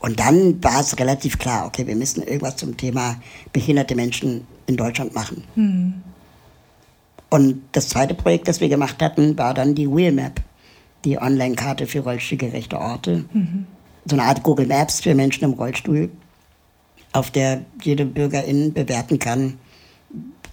Und 0.00 0.18
dann 0.18 0.62
war 0.62 0.80
es 0.80 0.98
relativ 0.98 1.38
klar, 1.38 1.66
okay, 1.66 1.86
wir 1.86 1.96
müssen 1.96 2.22
irgendwas 2.22 2.56
zum 2.56 2.76
Thema 2.76 3.16
behinderte 3.52 3.94
Menschen 3.94 4.46
in 4.66 4.76
Deutschland 4.76 5.14
machen. 5.14 5.44
Mhm. 5.54 5.94
Und 7.28 7.62
das 7.72 7.88
zweite 7.88 8.14
Projekt, 8.14 8.48
das 8.48 8.60
wir 8.60 8.68
gemacht 8.68 9.02
hatten, 9.02 9.36
war 9.36 9.52
dann 9.52 9.74
die 9.74 9.90
Wheelmap, 9.90 10.40
die 11.04 11.18
Online-Karte 11.18 11.86
für 11.86 12.00
rollstuhlgerechte 12.00 12.78
Orte. 12.78 13.24
Mhm 13.32 13.66
so 14.06 14.16
eine 14.16 14.24
Art 14.24 14.42
Google 14.42 14.66
Maps 14.66 15.00
für 15.00 15.14
Menschen 15.14 15.44
im 15.44 15.52
Rollstuhl, 15.52 16.10
auf 17.12 17.30
der 17.30 17.62
jede 17.82 18.04
Bürgerin 18.04 18.72
bewerten 18.72 19.18
kann, 19.18 19.58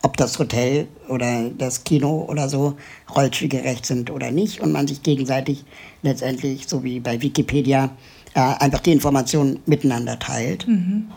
ob 0.02 0.18
das 0.18 0.38
Hotel 0.38 0.88
oder 1.08 1.50
das 1.50 1.84
Kino 1.84 2.26
oder 2.28 2.50
so 2.50 2.76
rollstuhlgerecht 3.16 3.86
sind 3.86 4.12
oder 4.12 4.32
nicht 4.32 4.60
und 4.60 4.72
man 4.72 4.88
sich 4.88 5.02
gegenseitig 5.02 5.64
letztendlich, 6.02 6.68
so 6.68 6.84
wie 6.84 7.00
bei 7.00 7.22
Wikipedia, 7.22 7.90
äh, 8.34 8.40
einfach 8.40 8.80
die 8.80 8.92
Informationen 8.92 9.60
miteinander 9.66 10.20
teilt. 10.20 10.68
Mhm. 10.68 11.10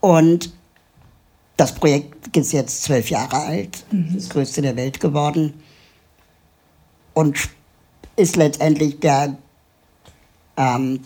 Und 0.00 0.52
das 1.56 1.74
Projekt 1.74 2.36
ist 2.36 2.52
jetzt 2.52 2.82
zwölf 2.82 3.10
Jahre 3.10 3.36
alt, 3.36 3.84
mhm. 3.90 4.14
das 4.14 4.28
größte 4.28 4.62
der 4.62 4.76
Welt 4.76 4.98
geworden 4.98 5.54
und 7.14 7.48
ist 8.16 8.36
letztendlich 8.36 8.98
der 8.98 9.36
ähm, 10.56 11.00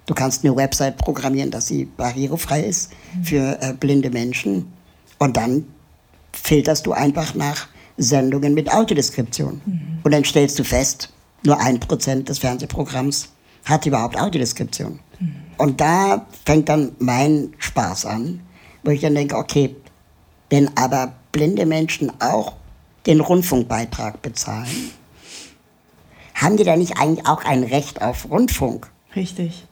Du 0.06 0.14
kannst 0.14 0.44
eine 0.44 0.56
Website 0.56 0.96
programmieren, 0.96 1.52
dass 1.52 1.68
sie 1.68 1.84
barrierefrei 1.84 2.62
ist 2.62 2.90
mhm. 3.14 3.24
für 3.24 3.62
äh, 3.62 3.72
blinde 3.74 4.10
Menschen. 4.10 4.72
Und 5.18 5.36
dann 5.36 5.66
filterst 6.32 6.86
du 6.86 6.92
einfach 6.92 7.34
nach 7.36 7.68
Sendungen 7.96 8.52
mit 8.52 8.72
Audiodeskription. 8.72 9.60
Mhm. 9.64 9.98
Und 10.02 10.10
dann 10.10 10.24
stellst 10.24 10.58
du 10.58 10.64
fest, 10.64 11.12
nur 11.44 11.60
ein 11.60 11.78
Prozent 11.78 12.28
des 12.28 12.40
Fernsehprogramms 12.40 13.28
hat 13.66 13.86
überhaupt 13.86 14.20
Audiodeskription. 14.20 14.98
Mhm. 15.20 15.34
Und 15.58 15.80
da 15.80 16.26
fängt 16.44 16.68
dann 16.68 16.90
mein 16.98 17.54
Spaß 17.58 18.06
an, 18.06 18.40
wo 18.82 18.90
ich 18.90 19.02
dann 19.02 19.14
denke, 19.14 19.36
okay, 19.36 19.76
wenn 20.48 20.76
aber 20.76 21.12
blinde 21.32 21.66
Menschen 21.66 22.12
auch 22.20 22.54
den 23.06 23.20
Rundfunkbeitrag 23.20 24.22
bezahlen, 24.22 24.90
haben 26.34 26.56
die 26.56 26.64
da 26.64 26.76
nicht 26.76 26.98
eigentlich 26.98 27.26
auch 27.26 27.44
ein 27.44 27.62
Recht 27.62 28.02
auf 28.02 28.30
Rundfunk? 28.30 28.90
Richtig. 29.14 29.66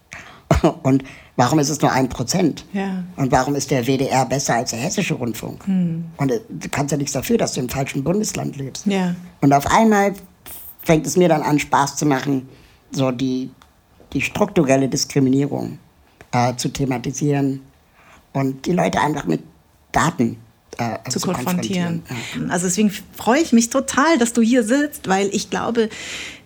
Und 0.83 1.05
warum 1.37 1.59
ist 1.59 1.69
es 1.69 1.81
nur 1.81 1.93
ein 1.93 2.09
Prozent? 2.09 2.65
Ja. 2.73 3.05
Und 3.17 3.33
warum 3.33 3.55
ist 3.55 3.71
der 3.71 3.87
WDR 3.87 4.27
besser 4.27 4.57
als 4.57 4.71
der 4.71 4.81
hessische 4.81 5.15
Rundfunk? 5.15 5.67
Hm. 5.67 6.05
Und 6.17 6.33
äh, 6.33 6.41
du 6.49 6.69
kannst 6.69 6.93
ja 6.93 6.99
nichts 6.99 7.13
dafür, 7.13 7.39
dass 7.39 7.53
du 7.53 7.61
im 7.61 7.69
falschen 7.69 8.03
Bundesland 8.03 8.57
lebst. 8.57 8.87
Ja. 8.87 9.15
Und 9.41 9.53
auf 9.53 9.67
einmal 9.67 10.15
fängt 10.83 11.07
es 11.07 11.17
mir 11.17 11.29
dann 11.29 11.43
an, 11.43 11.59
Spaß 11.59 11.97
zu 11.97 12.07
machen, 12.07 12.49
so 12.91 13.11
die, 13.11 13.51
die 14.13 14.23
strukturelle 14.23 14.89
Diskriminierung 14.89 15.79
äh, 16.33 16.55
zu 16.57 16.71
thematisieren 16.71 17.61
und 18.33 18.67
die 18.67 18.73
Leute 18.73 19.01
einfach 19.01 19.27
mit 19.27 19.43
Daten 19.93 20.39
äh, 20.79 20.99
zu, 21.11 21.19
zu 21.19 21.27
konfrontieren. 21.27 22.05
konfrontieren. 22.07 22.51
Also 22.51 22.67
deswegen 22.67 22.93
freue 23.17 23.41
ich 23.41 23.53
mich 23.53 23.69
total, 23.69 24.17
dass 24.19 24.33
du 24.33 24.43
hier 24.43 24.63
sitzt, 24.63 25.09
weil 25.09 25.29
ich 25.33 25.51
glaube, 25.51 25.89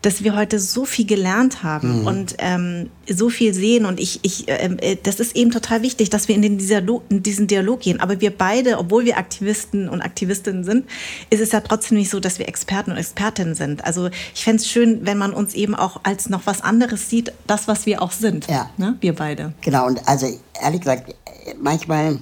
dass 0.01 0.25
wir 0.25 0.35
heute 0.35 0.59
so 0.59 0.85
viel 0.85 1.07
gelernt 1.07 1.63
haben 1.63 2.01
mhm. 2.01 2.07
und 2.07 2.35
ähm, 2.39 2.91
so 3.09 3.29
viel 3.29 3.55
sehen. 3.55 3.87
Und 3.87 4.01
ich, 4.01 4.21
ich, 4.23 4.45
ähm, 4.49 4.79
äh, 4.81 4.97
das 5.01 5.21
ist 5.21 5.37
eben 5.37 5.53
total 5.53 5.83
wichtig, 5.83 6.11
dass 6.11 6.29
wir 6.29 6.35
in, 6.35 6.43
den 6.43 6.59
Dialog, 6.59 7.05
in 7.09 7.23
diesen 7.23 7.47
Dialog 7.47 7.81
gehen. 7.81 8.01
Aber 8.01 8.21
wir 8.21 8.37
beide, 8.37 8.79
obwohl 8.79 9.05
wir 9.05 9.17
Aktivisten 9.17 9.89
und 9.89 10.03
Aktivistinnen 10.03 10.65
sind, 10.65 10.87
ist 11.31 11.41
es 11.41 11.53
ja 11.53 11.61
trotzdem 11.61 11.99
nicht 11.99 12.11
so, 12.11 12.19
dass 12.19 12.39
wir 12.39 12.49
Experten 12.49 12.91
und 12.91 12.97
Expertinnen 12.97 13.55
sind. 13.55 13.85
Also 13.85 14.11
ich 14.35 14.43
fände 14.43 14.63
es 14.63 14.69
schön, 14.69 15.07
wenn 15.07 15.19
man 15.19 15.33
uns 15.33 15.55
eben 15.55 15.75
auch 15.75 16.01
als 16.03 16.29
noch 16.29 16.47
was 16.47 16.63
anderes 16.63 17.09
sieht, 17.09 17.33
das, 17.47 17.69
was 17.69 17.87
wir 17.87 18.03
auch 18.03 18.13
sind. 18.13 18.49
Ja. 18.49 18.71
Ne? 18.79 18.97
Wir 19.01 19.15
beide. 19.15 19.55
Genau. 19.61 19.87
Und 19.87 20.09
also 20.09 20.27
ehrlich 20.61 20.81
gesagt, 20.81 21.15
manchmal 21.61 22.19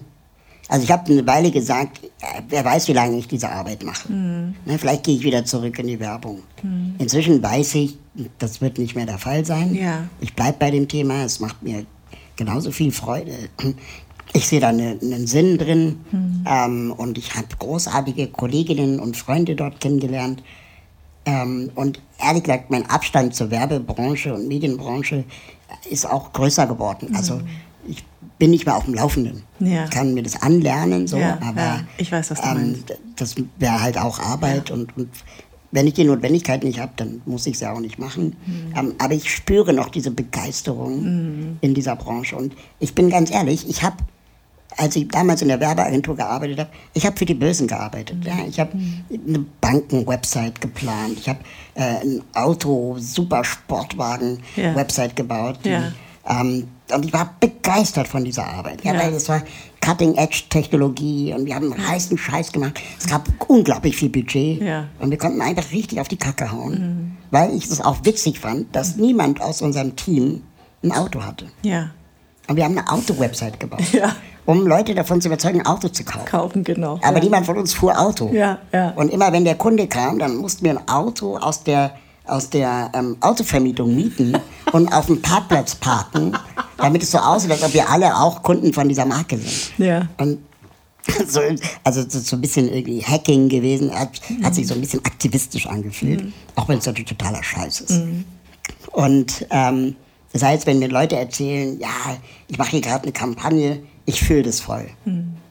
also 0.71 0.85
ich 0.85 0.91
habe 0.93 1.11
eine 1.11 1.27
Weile 1.27 1.51
gesagt, 1.51 2.01
wer 2.49 2.65
weiß, 2.65 2.87
wie 2.87 2.93
lange 2.93 3.19
ich 3.19 3.27
diese 3.27 3.51
Arbeit 3.51 3.83
mache. 3.83 4.11
Mhm. 4.11 4.55
Ne, 4.65 4.79
vielleicht 4.79 5.03
gehe 5.03 5.17
ich 5.17 5.25
wieder 5.25 5.45
zurück 5.45 5.77
in 5.81 5.89
die 5.89 5.99
Werbung. 5.99 6.43
Mhm. 6.63 6.95
Inzwischen 6.99 7.43
weiß 7.43 7.75
ich, 7.75 7.99
das 8.39 8.61
wird 8.61 8.79
nicht 8.79 8.95
mehr 8.95 9.05
der 9.05 9.19
Fall 9.19 9.45
sein. 9.45 9.75
Ja. 9.75 10.05
Ich 10.21 10.33
bleibe 10.35 10.59
bei 10.61 10.71
dem 10.71 10.87
Thema, 10.87 11.25
es 11.25 11.41
macht 11.41 11.61
mir 11.61 11.87
genauso 12.37 12.71
viel 12.71 12.93
Freude. 12.93 13.33
Ich 14.33 14.47
sehe 14.47 14.61
da 14.61 14.69
eine, 14.69 14.97
einen 15.03 15.27
Sinn 15.27 15.59
drin 15.59 16.05
mhm. 16.13 16.45
ähm, 16.49 16.95
und 16.97 17.19
ich 17.19 17.35
habe 17.35 17.49
großartige 17.59 18.29
Kolleginnen 18.29 19.01
und 19.01 19.17
Freunde 19.17 19.57
dort 19.57 19.81
kennengelernt. 19.81 20.41
Ähm, 21.27 21.73
und 21.75 22.01
ehrlich 22.25 22.45
gesagt, 22.45 22.71
mein 22.71 22.89
Abstand 22.89 23.35
zur 23.35 23.51
Werbebranche 23.51 24.33
und 24.33 24.47
Medienbranche 24.47 25.25
ist 25.91 26.07
auch 26.09 26.33
größer 26.33 26.69
geworden. 26.69 27.13
Also 27.17 27.39
ich 27.39 27.70
bin 28.41 28.51
nicht 28.51 28.67
mehr 28.67 28.75
auf 28.77 28.87
dem 28.87 28.95
Laufenden. 28.95 29.45
Ja. 29.61 29.85
Ich 29.85 29.91
kann 29.91 30.13
mir 30.15 30.23
das 30.25 30.43
anlernen, 30.43 31.07
so, 31.07 31.19
Ja, 31.19 31.39
aber 31.47 31.61
ja, 31.61 31.81
ich 31.99 32.11
weiß, 32.11 32.31
was 32.33 32.41
du 32.41 32.49
meinst. 32.49 32.93
das 33.17 33.37
wäre 33.59 33.81
halt 33.81 33.97
auch 33.99 34.19
Arbeit 34.19 34.73
und, 34.73 34.97
und 34.97 35.09
wenn 35.73 35.87
ich 35.87 35.95
die 35.95 36.03
Notwendigkeit 36.03 36.65
nicht 36.65 36.81
habe, 36.81 36.91
dann 36.97 37.23
muss 37.27 37.47
ich 37.47 37.55
es 37.55 37.61
ja 37.61 37.73
auch 37.73 37.79
nicht 37.79 37.97
machen. 38.01 38.35
Mhm. 38.45 38.75
Ähm, 38.77 38.95
aber 38.99 39.15
ich 39.15 39.31
spüre 39.33 39.73
noch 39.73 39.89
diese 39.91 40.11
Begeisterung 40.11 41.59
in 41.61 41.75
dieser 41.75 41.95
Branche. 41.95 42.35
Und 42.35 42.55
ich 42.81 42.93
bin 42.97 43.09
ganz 43.09 43.31
ehrlich, 43.31 43.69
ich 43.69 43.85
habe, 43.85 43.95
als 44.77 44.97
ich 44.97 45.07
damals 45.07 45.43
in 45.43 45.49
der 45.49 45.61
Werbeagentur 45.61 46.17
gearbeitet 46.17 46.59
habe, 46.59 46.71
ich 46.95 47.07
habe 47.07 47.17
für 47.17 47.25
die 47.25 47.35
Bösen 47.35 47.69
gearbeitet. 47.69 48.17
Ja, 48.25 48.39
ich 48.49 48.59
habe 48.59 48.73
eine 49.29 49.45
Banken-Website 49.61 50.61
geplant. 50.61 51.19
Ich 51.21 51.29
habe 51.29 51.39
äh, 51.75 52.01
ein 52.03 52.21
Auto-Supersportwagen-Website 52.35 55.17
gebaut. 55.17 55.59
die, 55.65 55.71
Ja. 55.71 55.93
ähm, 56.29 56.69
und 56.93 57.05
ich 57.07 57.13
war 57.13 57.35
begeistert 57.41 58.09
von 58.09 58.25
dieser 58.25 58.47
Arbeit. 58.47 58.85
Ja, 58.85 58.95
weil 58.99 59.13
das 59.13 59.29
war 59.29 59.43
Cutting-Edge-Technologie 59.81 61.35
und 61.35 61.47
wir 61.47 61.55
haben 61.55 61.75
heißen 61.89 62.17
Scheiß 62.19 62.53
gemacht. 62.53 62.81
Es 62.99 63.07
gab 63.09 63.29
unglaublich 63.49 63.97
viel 63.97 64.09
Budget 64.09 64.61
Ja. 64.63 64.87
und 64.99 65.11
wir 65.11 65.19
konnten 65.19 65.41
einfach 65.41 65.71
richtig 65.73 66.01
auf 66.01 66.09
die 66.09 66.17
Kacke 66.17 66.51
hauen, 66.53 67.17
weil 67.31 67.55
ich 67.55 67.65
es 67.67 67.81
auch 67.81 67.99
witzig 68.05 68.41
fand, 68.41 68.75
dass 68.75 68.97
niemand 68.97 69.41
aus 69.41 69.63
unserem 69.63 69.97
Team 69.97 70.43
ein 70.83 70.93
Auto 70.93 71.23
hatte. 71.23 71.47
Ja, 71.63 71.91
Und 72.49 72.57
wir 72.57 72.65
haben 72.65 72.77
eine 72.77 72.91
Auto-Website 72.91 73.61
gebaut, 73.61 73.81
Ja. 73.93 74.17
um 74.47 74.67
Leute 74.67 74.95
davon 74.95 75.21
zu 75.21 75.29
überzeugen, 75.29 75.61
ein 75.61 75.67
Auto 75.67 75.89
zu 75.89 76.05
kaufen. 76.05 76.25
kaufen, 76.27 76.65
genau. 76.65 76.99
Aber 77.03 77.19
ja. 77.19 77.25
niemand 77.25 77.47
von 77.47 77.57
uns 77.59 77.73
fuhr 77.75 77.99
Auto. 77.99 78.31
Ja, 78.33 78.59
ja. 78.73 78.91
Und 78.97 79.11
immer 79.11 79.33
wenn 79.33 79.45
der 79.45 79.55
Kunde 79.57 79.87
kam, 79.87 80.19
dann 80.19 80.37
mussten 80.37 80.65
wir 80.65 80.73
ein 80.79 80.89
Auto 80.89 81.37
aus 81.37 81.63
der, 81.63 81.93
aus 82.31 82.51
der 82.51 82.91
ähm, 82.95 83.17
Autovermietung 83.21 83.95
mieten 83.95 84.37
und 84.73 84.93
auf 84.93 85.07
dem 85.07 85.21
Parkplatz 85.21 85.75
parken, 85.75 86.37
damit 86.77 87.03
es 87.03 87.11
so 87.11 87.19
aussieht, 87.19 87.51
als 87.51 87.63
ob 87.63 87.75
wir 87.75 87.89
alle 87.89 88.17
auch 88.17 88.43
Kunden 88.43 88.73
von 88.73 88.89
dieser 88.89 89.07
Marke 89.07 89.37
sind. 89.39 89.79
Ja. 89.79 90.09
Und 90.19 90.39
so, 91.27 91.41
also 91.83 92.05
so 92.09 92.37
ein 92.37 92.41
bisschen 92.41 92.69
irgendwie 92.69 93.03
Hacking 93.03 93.49
gewesen, 93.49 93.93
hat, 93.93 94.21
hat 94.43 94.55
sich 94.55 94.67
so 94.67 94.75
ein 94.75 94.81
bisschen 94.81 95.05
aktivistisch 95.05 95.67
angefühlt, 95.67 96.33
auch 96.57 96.69
wenn 96.69 96.79
es 96.79 96.87
natürlich 96.87 97.09
totaler 97.09 97.43
Scheiß 97.43 97.81
ist. 97.81 98.03
Und 98.93 99.47
ähm, 99.51 99.97
das 100.33 100.43
heißt, 100.43 100.67
wenn 100.67 100.79
mir 100.79 100.89
Leute 100.89 101.17
erzählen, 101.17 101.79
ja, 101.81 101.89
ich 102.49 102.59
mache 102.59 102.71
hier 102.71 102.81
gerade 102.81 103.05
eine 103.05 103.13
Kampagne, 103.13 103.83
ich 104.07 104.21
fühle 104.21 104.43
das 104.43 104.61
voll. 104.61 104.87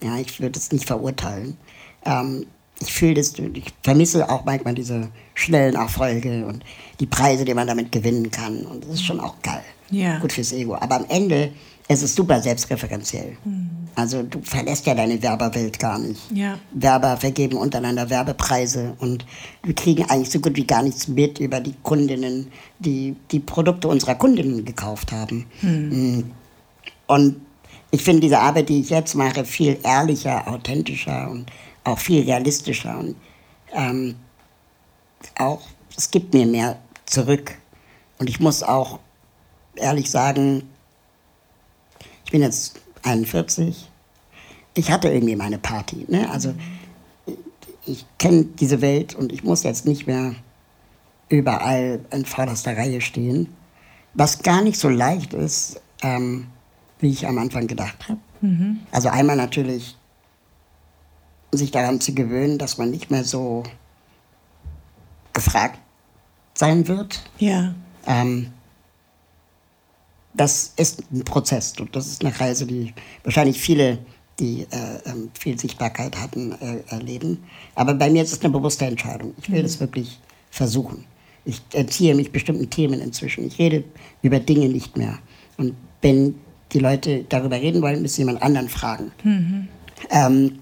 Ja, 0.03 0.17
ich 0.17 0.39
würde 0.39 0.57
es 0.57 0.71
nicht 0.71 0.85
verurteilen. 0.85 1.57
Ähm, 2.05 2.45
ich 2.81 2.93
fühle 2.93 3.15
das, 3.15 3.33
ich 3.37 3.73
vermisse 3.83 4.29
auch 4.29 4.45
manchmal 4.45 4.73
diese 4.73 5.09
schnellen 5.33 5.75
Erfolge 5.75 6.45
und 6.45 6.63
die 6.99 7.05
Preise, 7.05 7.45
die 7.45 7.53
man 7.53 7.67
damit 7.67 7.91
gewinnen 7.91 8.31
kann. 8.31 8.65
Und 8.65 8.85
das 8.85 8.95
ist 8.95 9.05
schon 9.05 9.19
auch 9.19 9.35
geil. 9.41 9.63
Ja. 9.89 10.19
Gut 10.19 10.33
fürs 10.33 10.51
Ego. 10.51 10.75
Aber 10.75 10.95
am 10.97 11.05
Ende 11.09 11.51
ist 11.87 12.03
es 12.03 12.15
super 12.15 12.39
selbstreferenziell. 12.39 13.35
Also 13.95 14.21
du 14.21 14.39
verlässt 14.43 14.85
ja 14.85 14.93
deine 14.93 15.21
Werberwelt 15.21 15.79
gar 15.79 15.97
nicht. 15.97 16.21
Ja. 16.31 16.59
Werber 16.71 17.17
vergeben 17.17 17.57
untereinander 17.57 18.09
Werbepreise 18.09 18.93
und 18.99 19.25
wir 19.63 19.73
kriegen 19.73 20.05
eigentlich 20.05 20.29
so 20.29 20.39
gut 20.39 20.55
wie 20.55 20.67
gar 20.67 20.83
nichts 20.83 21.07
mit 21.07 21.39
über 21.39 21.59
die 21.59 21.73
Kundinnen, 21.81 22.51
die 22.77 23.15
die 23.31 23.39
Produkte 23.39 23.87
unserer 23.87 24.15
Kundinnen 24.15 24.63
gekauft 24.65 25.11
haben. 25.11 25.47
Mm. 25.61 26.21
Und 27.07 27.37
ich 27.89 28.03
finde 28.03 28.21
diese 28.21 28.39
Arbeit, 28.39 28.69
die 28.69 28.81
ich 28.81 28.91
jetzt 28.91 29.15
mache, 29.15 29.43
viel 29.43 29.79
ehrlicher, 29.83 30.47
authentischer 30.47 31.29
und 31.31 31.47
auch 31.83 31.99
viel 31.99 32.23
realistischer. 32.23 32.97
Und 32.97 33.15
ähm, 33.73 34.15
auch, 35.37 35.61
es 35.95 36.11
gibt 36.11 36.33
mir 36.33 36.45
mehr 36.45 36.79
zurück. 37.05 37.55
Und 38.17 38.29
ich 38.29 38.39
muss 38.39 38.63
auch 38.63 38.99
ehrlich 39.75 40.09
sagen, 40.09 40.69
ich 42.25 42.31
bin 42.31 42.41
jetzt 42.41 42.79
41. 43.03 43.89
Ich 44.73 44.91
hatte 44.91 45.09
irgendwie 45.09 45.35
meine 45.35 45.57
Party. 45.57 46.05
Ne? 46.07 46.29
Also 46.29 46.53
ich 47.85 48.05
kenne 48.17 48.45
diese 48.45 48.81
Welt 48.81 49.15
und 49.15 49.31
ich 49.31 49.43
muss 49.43 49.63
jetzt 49.63 49.85
nicht 49.85 50.05
mehr 50.05 50.35
überall 51.29 52.01
in 52.11 52.25
vorderster 52.25 52.75
Reihe 52.77 53.01
stehen. 53.01 53.47
Was 54.13 54.41
gar 54.41 54.61
nicht 54.61 54.79
so 54.79 54.89
leicht 54.89 55.33
ist, 55.33 55.81
ähm, 56.01 56.47
wie 56.99 57.09
ich 57.09 57.27
am 57.27 57.37
Anfang 57.37 57.67
gedacht 57.67 58.09
habe. 58.09 58.19
Also 58.91 59.09
einmal 59.09 59.35
natürlich 59.35 59.97
sich 61.51 61.71
daran 61.71 61.99
zu 61.99 62.13
gewöhnen, 62.13 62.57
dass 62.57 62.77
man 62.77 62.91
nicht 62.91 63.11
mehr 63.11 63.23
so 63.23 63.63
gefragt 65.33 65.79
sein 66.53 66.87
wird. 66.87 67.21
Ja. 67.39 67.73
Ähm, 68.05 68.51
das 70.33 70.73
ist 70.77 71.03
ein 71.11 71.23
Prozess 71.23 71.73
und 71.79 71.95
das 71.95 72.07
ist 72.07 72.23
eine 72.23 72.37
Reise, 72.39 72.65
die 72.65 72.93
wahrscheinlich 73.23 73.59
viele, 73.59 73.99
die 74.39 74.67
äh, 74.69 75.09
ähm, 75.09 75.31
viel 75.33 75.59
Sichtbarkeit 75.59 76.19
hatten, 76.19 76.51
äh, 76.53 76.83
erleben. 76.87 77.43
Aber 77.75 77.93
bei 77.93 78.09
mir 78.09 78.23
ist 78.23 78.31
es 78.31 78.41
eine 78.41 78.51
bewusste 78.51 78.85
Entscheidung. 78.85 79.33
Ich 79.41 79.51
will 79.51 79.63
das 79.63 79.79
wirklich 79.79 80.19
versuchen. 80.51 81.05
Ich 81.45 81.61
erziehe 81.73 82.13
mich 82.15 82.31
bestimmten 82.31 82.69
Themen 82.69 82.99
inzwischen. 83.01 83.45
Ich 83.45 83.57
rede 83.57 83.83
über 84.21 84.39
Dinge 84.39 84.69
nicht 84.69 84.97
mehr. 84.97 85.17
Und 85.57 85.73
wenn 86.01 86.35
die 86.71 86.79
Leute 86.79 87.25
darüber 87.27 87.59
reden 87.59 87.81
wollen, 87.81 88.01
müssen 88.01 88.15
sie 88.15 88.21
jemand 88.21 88.43
anderen 88.43 88.69
fragen. 88.69 89.11
Ähm, 90.11 90.59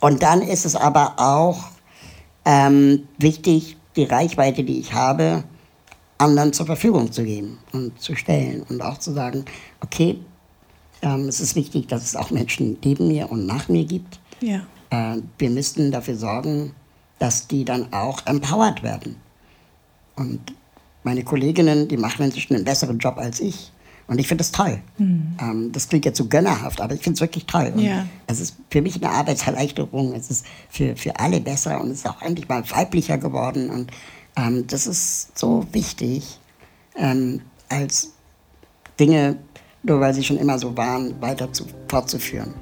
und 0.00 0.22
dann 0.22 0.42
ist 0.42 0.64
es 0.64 0.76
aber 0.76 1.14
auch 1.18 1.64
ähm, 2.44 3.06
wichtig, 3.18 3.76
die 3.96 4.04
Reichweite, 4.04 4.64
die 4.64 4.80
ich 4.80 4.94
habe, 4.94 5.44
anderen 6.18 6.52
zur 6.52 6.66
Verfügung 6.66 7.12
zu 7.12 7.24
geben 7.24 7.58
und 7.72 8.00
zu 8.00 8.14
stellen 8.14 8.62
und 8.68 8.82
auch 8.82 8.98
zu 8.98 9.12
sagen, 9.12 9.44
okay, 9.80 10.18
ähm, 11.02 11.28
es 11.28 11.40
ist 11.40 11.56
wichtig, 11.56 11.88
dass 11.88 12.02
es 12.02 12.16
auch 12.16 12.30
Menschen 12.30 12.78
neben 12.84 13.08
mir 13.08 13.30
und 13.30 13.46
nach 13.46 13.68
mir 13.68 13.84
gibt. 13.84 14.20
Ja. 14.40 14.60
Äh, 14.90 15.22
wir 15.38 15.50
müssten 15.50 15.90
dafür 15.90 16.16
sorgen, 16.16 16.74
dass 17.18 17.46
die 17.46 17.64
dann 17.64 17.92
auch 17.92 18.26
empowered 18.26 18.82
werden. 18.82 19.16
Und 20.16 20.40
meine 21.02 21.24
Kolleginnen, 21.24 21.88
die 21.88 21.96
machen 21.96 22.24
inzwischen 22.24 22.54
einen 22.54 22.64
besseren 22.64 22.98
Job 22.98 23.16
als 23.16 23.40
ich. 23.40 23.72
Und 24.10 24.18
ich 24.18 24.26
finde 24.26 24.42
das 24.42 24.50
toll. 24.50 24.80
Ähm, 24.98 25.70
das 25.70 25.88
klingt 25.88 26.04
jetzt 26.04 26.18
so 26.18 26.26
gönnerhaft, 26.26 26.80
aber 26.80 26.94
ich 26.94 27.00
finde 27.00 27.14
es 27.14 27.20
wirklich 27.20 27.46
toll. 27.46 27.72
Ja. 27.76 28.06
Es 28.26 28.40
ist 28.40 28.56
für 28.68 28.82
mich 28.82 28.96
eine 28.96 29.08
Arbeitserleichterung. 29.08 30.14
Es 30.14 30.32
ist 30.32 30.44
für, 30.68 30.96
für 30.96 31.16
alle 31.20 31.40
besser 31.40 31.80
und 31.80 31.92
es 31.92 31.98
ist 31.98 32.08
auch 32.08 32.20
endlich 32.20 32.48
mal 32.48 32.68
weiblicher 32.68 33.18
geworden. 33.18 33.70
Und 33.70 33.92
ähm, 34.36 34.66
das 34.66 34.88
ist 34.88 35.38
so 35.38 35.64
wichtig, 35.70 36.40
ähm, 36.96 37.40
als 37.68 38.10
Dinge, 38.98 39.36
nur 39.84 40.00
weil 40.00 40.12
sie 40.12 40.24
schon 40.24 40.38
immer 40.38 40.58
so 40.58 40.76
waren, 40.76 41.14
weiter 41.22 41.52
zu, 41.52 41.66
fortzuführen. 41.86 42.52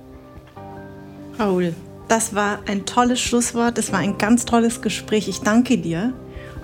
Raoul, 1.38 1.74
das 2.08 2.34
war 2.34 2.58
ein 2.66 2.84
tolles 2.84 3.22
Schlusswort. 3.22 3.78
Es 3.78 3.90
war 3.90 4.00
ein 4.00 4.18
ganz 4.18 4.44
tolles 4.44 4.82
Gespräch. 4.82 5.28
Ich 5.28 5.40
danke 5.40 5.78
dir. 5.78 6.12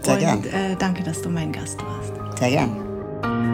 Sehr 0.03 0.13
und 0.13 0.21
gern. 0.21 0.45
Äh, 0.45 0.77
danke, 0.79 1.03
dass 1.03 1.23
du 1.23 1.31
mein 1.31 1.53
Gast 1.53 1.79
warst. 1.83 2.39
Sehr 2.39 2.51
gern. 2.51 3.54